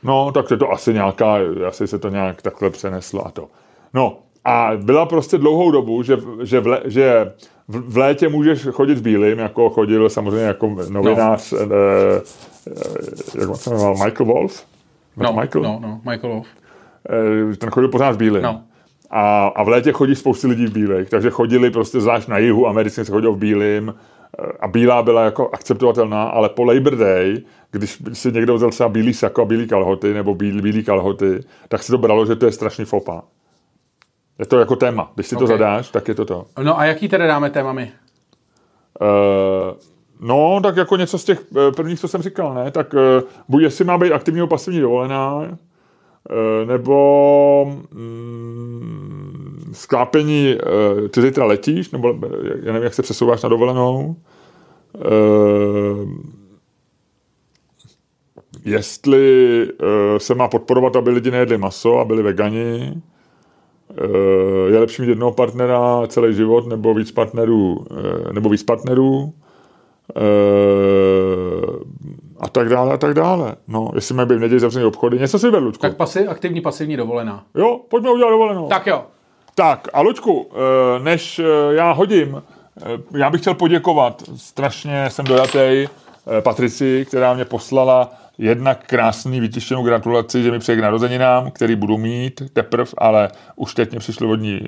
No, 0.03 0.31
tak 0.31 0.51
je 0.51 0.57
to 0.57 0.71
asi 0.71 0.93
nějaká, 0.93 1.37
asi 1.67 1.87
se 1.87 1.99
to 1.99 2.09
nějak 2.09 2.41
takhle 2.41 2.69
přeneslo 2.69 3.27
a 3.27 3.31
to. 3.31 3.47
No, 3.93 4.17
a 4.47 4.71
byla 4.77 5.05
prostě 5.05 5.37
dlouhou 5.37 5.71
dobu, 5.71 6.03
že, 6.03 6.17
že, 6.43 6.59
v, 6.59 6.67
le, 6.67 6.81
že 6.85 7.31
v 7.67 7.97
létě 7.97 8.29
můžeš 8.29 8.65
chodit 8.65 8.97
v 8.97 9.01
bílým, 9.01 9.39
jako 9.39 9.69
chodil 9.69 10.09
samozřejmě 10.09 10.45
jako 10.45 10.75
novinář, 10.89 11.51
no. 11.51 11.59
eh, 11.59 12.21
eh, 12.67 13.41
jak 13.41 13.55
se 13.55 13.69
jmenoval, 13.69 13.93
Michael 14.05 14.25
Wolf? 14.25 14.65
No, 15.17 15.33
Michael? 15.33 15.63
no, 15.63 15.79
no, 15.81 16.01
Michael 16.11 16.33
Wolf. 16.33 16.47
Eh, 17.51 17.55
ten 17.55 17.69
chodil 17.69 17.89
pořád 17.89 18.11
v 18.11 18.17
bílým. 18.17 18.43
No. 18.43 18.61
A, 19.09 19.47
a 19.47 19.63
v 19.63 19.67
létě 19.67 19.91
chodí 19.91 20.15
spousty 20.15 20.47
lidí 20.47 20.65
v 20.65 20.73
bílých, 20.73 21.09
takže 21.09 21.29
chodili 21.29 21.71
prostě 21.71 21.99
zvlášť 21.99 22.27
na 22.27 22.37
jihu 22.37 22.67
Americe 22.67 23.05
se 23.05 23.11
chodil 23.11 23.33
v 23.33 23.37
bílým 23.37 23.93
eh, 23.93 24.43
a 24.59 24.67
bílá 24.67 25.03
byla 25.03 25.23
jako 25.25 25.49
akceptovatelná, 25.53 26.23
ale 26.23 26.49
po 26.49 26.63
Labor 26.63 26.95
Day, 26.95 27.37
když 27.71 28.03
si 28.13 28.31
někdo 28.31 28.55
vzal 28.55 28.69
třeba 28.69 28.89
bílý 28.89 29.13
sako 29.13 29.41
a 29.41 29.45
bílý 29.45 29.67
kalhoty 29.67 30.13
nebo 30.13 30.35
bílý, 30.35 30.61
bílý 30.61 30.83
kalhoty, 30.83 31.39
tak 31.67 31.83
si 31.83 31.91
to 31.91 31.97
bralo, 31.97 32.25
že 32.25 32.35
to 32.35 32.45
je 32.45 32.51
strašný 32.51 32.85
fopa. 32.85 33.23
Je 34.39 34.45
to 34.45 34.59
jako 34.59 34.75
téma. 34.75 35.11
Když 35.15 35.27
si 35.27 35.35
okay. 35.35 35.47
to 35.47 35.47
zadáš, 35.47 35.89
tak 35.89 36.07
je 36.07 36.15
to 36.15 36.25
to. 36.25 36.45
No 36.63 36.79
a 36.79 36.85
jaký 36.85 37.07
tedy 37.09 37.27
dáme 37.27 37.49
téma 37.49 37.73
my? 37.73 37.91
Uh, 39.01 39.07
no, 40.19 40.59
tak 40.63 40.77
jako 40.77 40.95
něco 40.95 41.17
z 41.17 41.23
těch 41.23 41.43
eh, 41.57 41.71
prvních, 41.71 41.99
co 41.99 42.07
jsem 42.07 42.21
říkal, 42.21 42.53
ne? 42.53 42.71
Tak 42.71 42.93
uh, 42.93 42.99
buď 43.47 43.63
jestli 43.63 43.85
má 43.85 43.97
být 43.97 44.11
aktivní 44.11 44.37
nebo 44.37 44.47
pasivní 44.47 44.79
dovolená, 44.79 45.35
uh, 45.35 45.47
nebo 46.65 47.79
mm, 47.91 49.71
sklápení, 49.73 50.55
uh, 50.55 51.07
ty 51.07 51.21
zítra 51.21 51.45
letíš, 51.45 51.91
nebo 51.91 52.07
já 52.63 52.73
nevím, 52.73 52.83
jak 52.83 52.93
se 52.93 53.01
přesouváš 53.01 53.43
na 53.43 53.49
dovolenou. 53.49 54.15
Uh, 54.93 56.09
jestli 58.65 59.67
uh, 59.81 60.17
se 60.17 60.35
má 60.35 60.47
podporovat, 60.47 60.95
aby 60.95 61.09
lidi 61.09 61.31
nejedli 61.31 61.57
maso 61.57 61.99
a 61.99 62.05
byli 62.05 62.23
vegani, 62.23 62.93
Eh, 62.93 63.16
je 64.67 64.79
lepší 64.79 65.01
mít 65.01 65.07
jednoho 65.07 65.31
partnera 65.31 66.01
celý 66.07 66.35
život 66.35 66.67
nebo 66.67 66.93
víc 66.93 67.11
partnerů, 67.11 67.85
eh, 67.91 68.33
nebo 68.33 68.49
víc 68.49 68.63
partnerů 68.63 69.33
eh, 70.15 70.21
a 72.39 72.49
tak 72.49 72.69
dále 72.69 72.93
a 72.93 72.97
tak 72.97 73.13
dále. 73.13 73.55
No, 73.67 73.91
jestli 73.95 74.15
mají 74.15 74.27
být 74.27 74.35
v 74.35 74.39
neděli 74.39 74.59
zavřený 74.59 74.85
obchody, 74.85 75.19
něco 75.19 75.39
si 75.39 75.49
vedl, 75.49 75.71
Tak 75.71 75.95
pasi, 75.95 76.27
aktivní, 76.27 76.61
pasivní 76.61 76.97
dovolená. 76.97 77.43
Jo, 77.55 77.79
pojďme 77.89 78.11
udělat 78.11 78.29
dovolenou. 78.29 78.67
Tak 78.67 78.87
jo. 78.87 79.03
Tak 79.55 79.87
a 79.93 80.01
Luďku, 80.01 80.49
než 81.03 81.41
já 81.69 81.91
hodím, 81.91 82.43
já 83.17 83.29
bych 83.29 83.41
chtěl 83.41 83.53
poděkovat, 83.53 84.23
strašně 84.35 85.09
jsem 85.09 85.25
dojatý 85.25 85.87
Patrici, 86.41 87.05
která 87.07 87.33
mě 87.33 87.45
poslala 87.45 88.11
jednak 88.37 88.87
krásný 88.87 89.39
vytištěnou 89.39 89.83
gratulaci, 89.83 90.43
že 90.43 90.51
mi 90.51 90.59
přeje 90.59 90.75
k 90.75 90.81
narozeninám, 90.81 91.51
který 91.51 91.75
budu 91.75 91.97
mít 91.97 92.41
teprv, 92.53 92.93
ale 92.97 93.29
už 93.55 93.73
teď 93.73 93.91
mě 93.91 93.99
přišlo 93.99 94.29
od 94.29 94.35
ní. 94.35 94.61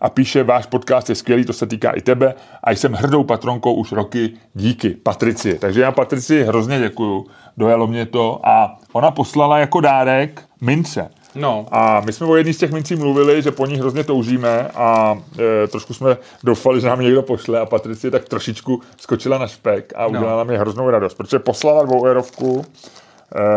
A 0.00 0.10
píše, 0.10 0.42
váš 0.42 0.66
podcast 0.66 1.08
je 1.08 1.14
skvělý, 1.14 1.44
to 1.44 1.52
se 1.52 1.66
týká 1.66 1.90
i 1.90 2.00
tebe 2.00 2.34
a 2.64 2.70
jsem 2.70 2.92
hrdou 2.92 3.24
patronkou 3.24 3.74
už 3.74 3.92
roky, 3.92 4.32
díky 4.54 4.90
Patrici. 4.90 5.58
Takže 5.58 5.80
já 5.80 5.92
Patrici 5.92 6.42
hrozně 6.42 6.78
děkuju, 6.78 7.26
dojalo 7.56 7.86
mě 7.86 8.06
to 8.06 8.40
a 8.44 8.78
ona 8.92 9.10
poslala 9.10 9.58
jako 9.58 9.80
dárek 9.80 10.42
mince. 10.60 11.10
No. 11.34 11.66
A 11.70 12.00
my 12.00 12.12
jsme 12.12 12.26
o 12.26 12.36
jedný 12.36 12.52
z 12.52 12.58
těch 12.58 12.72
mincí 12.72 12.96
mluvili, 12.96 13.42
že 13.42 13.50
po 13.50 13.66
ní 13.66 13.76
hrozně 13.76 14.04
toužíme 14.04 14.68
a 14.68 15.18
e, 15.64 15.68
trošku 15.68 15.94
jsme 15.94 16.16
doufali, 16.44 16.80
že 16.80 16.86
nám 16.86 17.00
někdo 17.00 17.22
pošle 17.22 17.60
a 17.60 17.66
Patricie 17.66 18.10
tak 18.10 18.28
trošičku 18.28 18.80
skočila 19.00 19.38
na 19.38 19.46
špek 19.46 19.92
a 19.96 20.02
no. 20.02 20.08
udělala 20.08 20.44
no. 20.44 20.50
mi 20.50 20.58
hroznou 20.58 20.90
radost, 20.90 21.14
protože 21.14 21.38
poslala 21.38 21.82
dvou 21.82 22.06
eurovku 22.06 22.64
Eh, 22.64 22.99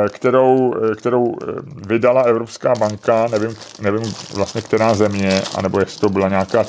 kterou, 0.09 0.73
eh, 0.91 0.95
kterou 0.95 1.35
eh, 1.41 1.45
vydala 1.87 2.21
Evropská 2.21 2.73
banka, 2.79 3.27
nevím, 3.27 3.55
nevím 3.81 4.13
vlastně 4.35 4.61
která 4.61 4.93
země, 4.93 5.41
anebo 5.57 5.79
jestli 5.79 5.99
to 5.99 6.09
byla 6.09 6.29
nějaká 6.29 6.65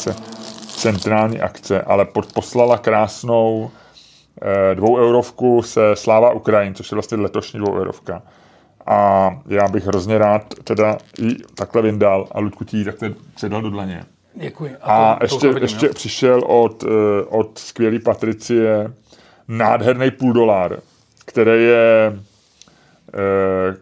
centrální 0.76 1.40
akce, 1.40 1.82
ale 1.82 2.06
poslala 2.34 2.78
krásnou 2.78 3.70
dvou 4.74 4.98
eurovku 4.98 5.62
se 5.62 5.80
Sláva 5.94 6.32
Ukrajin, 6.32 6.74
což 6.74 6.90
je 6.90 6.94
vlastně 6.94 7.16
letošní 7.16 7.60
dvou 7.60 7.74
eurovka. 7.76 8.22
A 8.86 9.30
já 9.46 9.68
bych 9.68 9.86
hrozně 9.86 10.18
rád 10.18 10.54
teda 10.64 10.98
ji 11.18 11.36
takhle 11.54 11.82
vyndal 11.82 12.28
a 12.32 12.40
Ludku 12.40 12.64
ti 12.64 12.84
takhle 12.84 13.14
předal 13.34 13.62
do 13.62 13.70
dlaně. 13.70 14.04
Děkuji. 14.34 14.76
A, 14.82 15.12
a 15.12 15.18
to, 15.18 15.24
ještě, 15.24 15.52
to 15.52 15.58
ještě 15.58 15.88
přišel 15.88 16.42
od, 16.46 16.84
od 17.28 17.58
skvělé 17.58 17.98
Patricie 17.98 18.92
nádherný 19.48 20.10
půl 20.10 20.32
dolar, 20.32 20.78
který 21.24 21.64
je 21.64 22.12
Eh, 22.12 22.33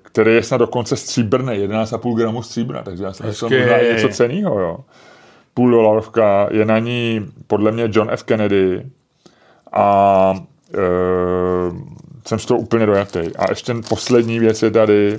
který 0.03 0.35
je 0.35 0.43
snad 0.43 0.57
dokonce 0.57 0.97
stříbrný, 0.97 1.53
11,5 1.53 2.17
gramu 2.17 2.43
stříbra, 2.43 2.83
takže 2.83 3.05
já 3.05 3.13
jsem 3.13 3.27
myslel 3.27 3.51
možná 3.51 3.83
něco 3.83 4.09
cenýho, 4.09 4.61
jo. 4.61 4.79
Půl 5.55 5.71
dolarovka, 5.71 6.49
je 6.51 6.65
na 6.65 6.79
ní 6.79 7.27
podle 7.47 7.73
mě 7.73 7.89
John 7.93 8.11
F. 8.11 8.23
Kennedy 8.23 8.87
a 9.73 10.35
e, 10.75 10.79
jsem 12.27 12.39
z 12.39 12.47
toho 12.47 12.61
úplně 12.61 12.87
dojatý. 12.87 13.37
A 13.37 13.51
ještě 13.51 13.75
poslední 13.89 14.39
věc 14.39 14.63
je 14.63 14.71
tady, 14.71 15.19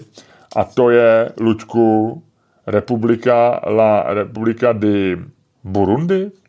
A 0.56 0.64
to 0.64 0.90
je, 0.90 1.32
Lučku, 1.40 2.24
Republika, 2.68 3.62
la 3.68 4.14
Republika 4.14 4.74
di 4.74 5.18
Burundi? 5.64 6.32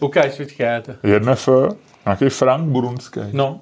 Ukáž, 0.00 0.36
počkej. 0.36 0.82
To... 0.82 0.92
Jedna 1.02 1.32
F, 1.32 1.48
nějaký 2.06 2.28
frank 2.28 2.68
burundský. 2.68 3.20
No, 3.32 3.60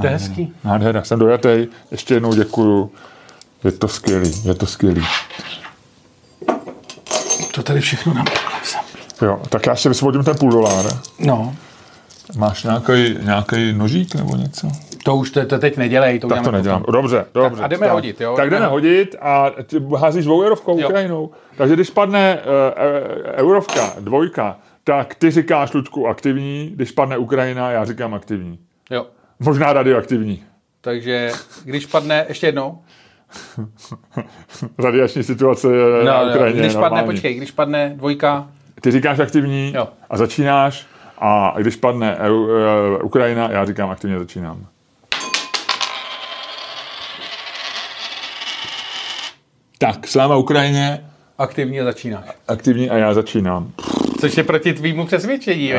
to 0.00 0.06
je 0.06 0.12
hezký. 0.12 0.52
Nádhera, 0.64 1.04
jsem 1.04 1.18
dojatý. 1.18 1.66
Ještě 1.90 2.14
jednou 2.14 2.34
děkuju. 2.34 2.90
Je 3.64 3.72
to 3.72 3.88
skvělý, 3.88 4.32
je 4.48 4.54
to 4.54 4.66
skvělý. 4.66 5.02
To 7.54 7.62
tady 7.62 7.80
všechno 7.80 8.14
jsem. 8.62 8.80
Jo, 9.22 9.40
tak 9.48 9.66
já 9.66 9.72
ještě 9.72 9.88
vysvodím 9.88 10.24
ten 10.24 10.36
půl 10.36 10.50
dolar. 10.50 10.84
No, 11.18 11.54
Máš 12.36 12.62
nějaký, 12.64 13.16
nějaký 13.22 13.72
nožík 13.72 14.14
nebo 14.14 14.36
něco? 14.36 14.68
to 15.04 15.16
už 15.16 15.30
to, 15.30 15.46
to 15.46 15.58
teď 15.58 15.76
nedělej, 15.76 16.18
to 16.18 16.28
Tak 16.28 16.42
to 16.44 16.50
nedělám. 16.50 16.80
potom. 16.80 16.92
Dobře, 17.02 17.24
dobře. 17.34 17.62
a 17.62 17.66
jdeme 17.66 17.88
hodit, 17.90 18.20
jo? 18.20 18.34
Tak 18.36 18.50
jdeme 18.50 18.66
hodit 18.66 19.16
a 19.20 19.50
ty 19.66 19.82
házíš 19.98 20.24
dvou 20.24 20.42
eurovkou 20.42 20.78
Jo. 20.78 20.88
Ukrajinou. 20.88 21.30
Takže 21.56 21.74
když 21.74 21.90
padne 21.90 22.38
uh, 22.38 22.42
eurovka, 23.36 23.92
dvojka, 24.00 24.56
tak 24.84 25.14
ty 25.14 25.30
říkáš, 25.30 25.72
Luďku, 25.72 26.08
aktivní, 26.08 26.70
když 26.74 26.90
padne 26.90 27.18
Ukrajina, 27.18 27.70
já 27.70 27.84
říkám 27.84 28.14
aktivní. 28.14 28.58
Jo. 28.90 29.06
Možná 29.40 29.72
radioaktivní. 29.72 30.42
Takže 30.80 31.30
když 31.64 31.86
padne, 31.86 32.24
ještě 32.28 32.46
jednou. 32.46 32.78
Radiační 34.78 35.22
situace 35.22 35.66
no, 35.68 36.04
na 36.04 36.22
No, 36.24 36.30
Ukrajině 36.30 36.60
když 36.60 36.72
je 36.72 36.78
padne, 36.80 36.88
normální. 36.96 37.06
počkej, 37.06 37.34
když 37.34 37.50
padne 37.50 37.92
dvojka, 37.96 38.48
Ty 38.80 38.90
říkáš 38.90 39.18
aktivní 39.18 39.72
Jo. 39.76 39.88
a 40.10 40.16
začínáš 40.16 40.86
a 41.18 41.54
když 41.58 41.76
padne 41.76 42.16
EU, 42.16 42.34
uh, 42.36 42.50
Ukrajina, 43.02 43.50
já 43.52 43.64
říkám 43.64 43.90
aktivně 43.90 44.18
začínám. 44.18 44.66
Tak, 49.78 50.06
sláva 50.06 50.36
Ukrajině, 50.36 51.04
aktivně 51.38 51.84
začínáš. 51.84 52.24
aktivní 52.48 52.90
a 52.90 52.96
já 52.96 53.14
začínám. 53.14 53.72
Což 54.20 54.36
je 54.36 54.44
proti 54.44 54.72
tvýmu 54.72 55.06
přesvědčení, 55.06 55.72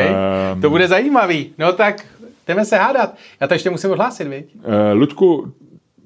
um. 0.54 0.62
To 0.62 0.70
bude 0.70 0.88
zajímavý. 0.88 1.54
No 1.58 1.74
tak 1.74 2.06
jdeme 2.48 2.66
se 2.66 2.78
hádat. 2.78 3.16
Já 3.40 3.48
to 3.48 3.54
ještě 3.54 3.70
musím 3.70 3.92
odhlásit, 3.92 4.28
viď? 4.28 4.56
Uh, 4.56 4.62
Ludku, 4.94 5.54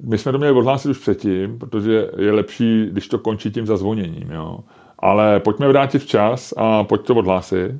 my 0.03 0.17
jsme 0.17 0.31
to 0.31 0.37
měli 0.37 0.53
odhlásit 0.57 0.91
už 0.91 0.97
předtím, 0.97 1.59
protože 1.59 2.09
je 2.17 2.31
lepší, 2.31 2.85
když 2.91 3.07
to 3.07 3.19
končí 3.19 3.51
tím 3.51 3.65
zazvoněním, 3.65 4.31
jo. 4.31 4.59
Ale 4.99 5.39
pojďme 5.39 5.67
vrátit 5.67 5.99
včas 5.99 6.53
a 6.57 6.83
pojď 6.83 7.01
to 7.01 7.15
odhlásit. 7.15 7.71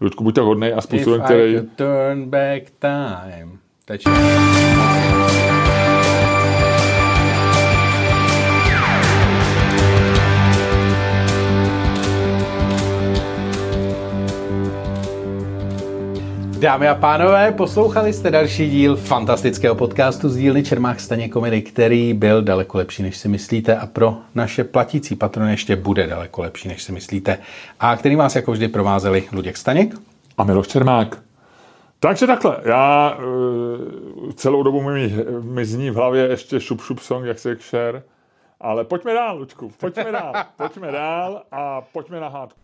Ludku, 0.00 0.24
buď 0.24 0.34
tak 0.34 0.44
hodnej 0.44 0.74
a 0.74 0.78
If 0.78 0.84
způsobem, 0.84 1.20
I 1.20 1.24
který... 1.24 1.60
turn 1.76 2.30
back 2.30 2.70
time. 2.78 3.58
Teče. 3.84 4.10
Dámy 16.58 16.88
a 16.88 16.94
pánové, 16.94 17.52
poslouchali 17.52 18.12
jste 18.12 18.30
další 18.30 18.70
díl 18.70 18.96
fantastického 18.96 19.74
podcastu 19.74 20.28
z 20.28 20.36
dílny 20.36 20.62
Čermák 20.62 21.00
Staně 21.00 21.28
komedy, 21.28 21.62
který 21.62 22.14
byl 22.14 22.42
daleko 22.42 22.78
lepší, 22.78 23.02
než 23.02 23.16
si 23.16 23.28
myslíte 23.28 23.76
a 23.76 23.86
pro 23.86 24.16
naše 24.34 24.64
platící 24.64 25.16
patrony 25.16 25.50
ještě 25.50 25.76
bude 25.76 26.06
daleko 26.06 26.42
lepší, 26.42 26.68
než 26.68 26.82
si 26.82 26.92
myslíte. 26.92 27.38
A 27.80 27.96
který 27.96 28.16
vás 28.16 28.36
jako 28.36 28.52
vždy 28.52 28.68
provázeli 28.68 29.28
Luděk 29.32 29.56
Staněk. 29.56 29.94
A 30.38 30.44
Miloš 30.44 30.68
Čermák. 30.68 31.18
Takže 32.00 32.26
takhle, 32.26 32.56
já 32.64 33.18
uh, 33.18 34.32
celou 34.32 34.62
dobu 34.62 34.82
mi, 34.82 35.14
mi 35.40 35.64
zní 35.64 35.90
v 35.90 35.94
hlavě 35.94 36.28
ještě 36.28 36.60
šup 36.60 36.80
šup 36.80 36.98
song, 36.98 37.26
jak 37.26 37.38
se 37.38 37.56
Cher, 37.56 38.02
ale 38.60 38.84
pojďme 38.84 39.14
dál, 39.14 39.38
Lučku, 39.38 39.72
pojďme 39.80 40.12
dál, 40.12 40.32
pojďme 40.56 40.92
dál 40.92 41.42
a 41.52 41.80
pojďme 41.80 42.20
na 42.20 42.28
hádku. 42.28 42.63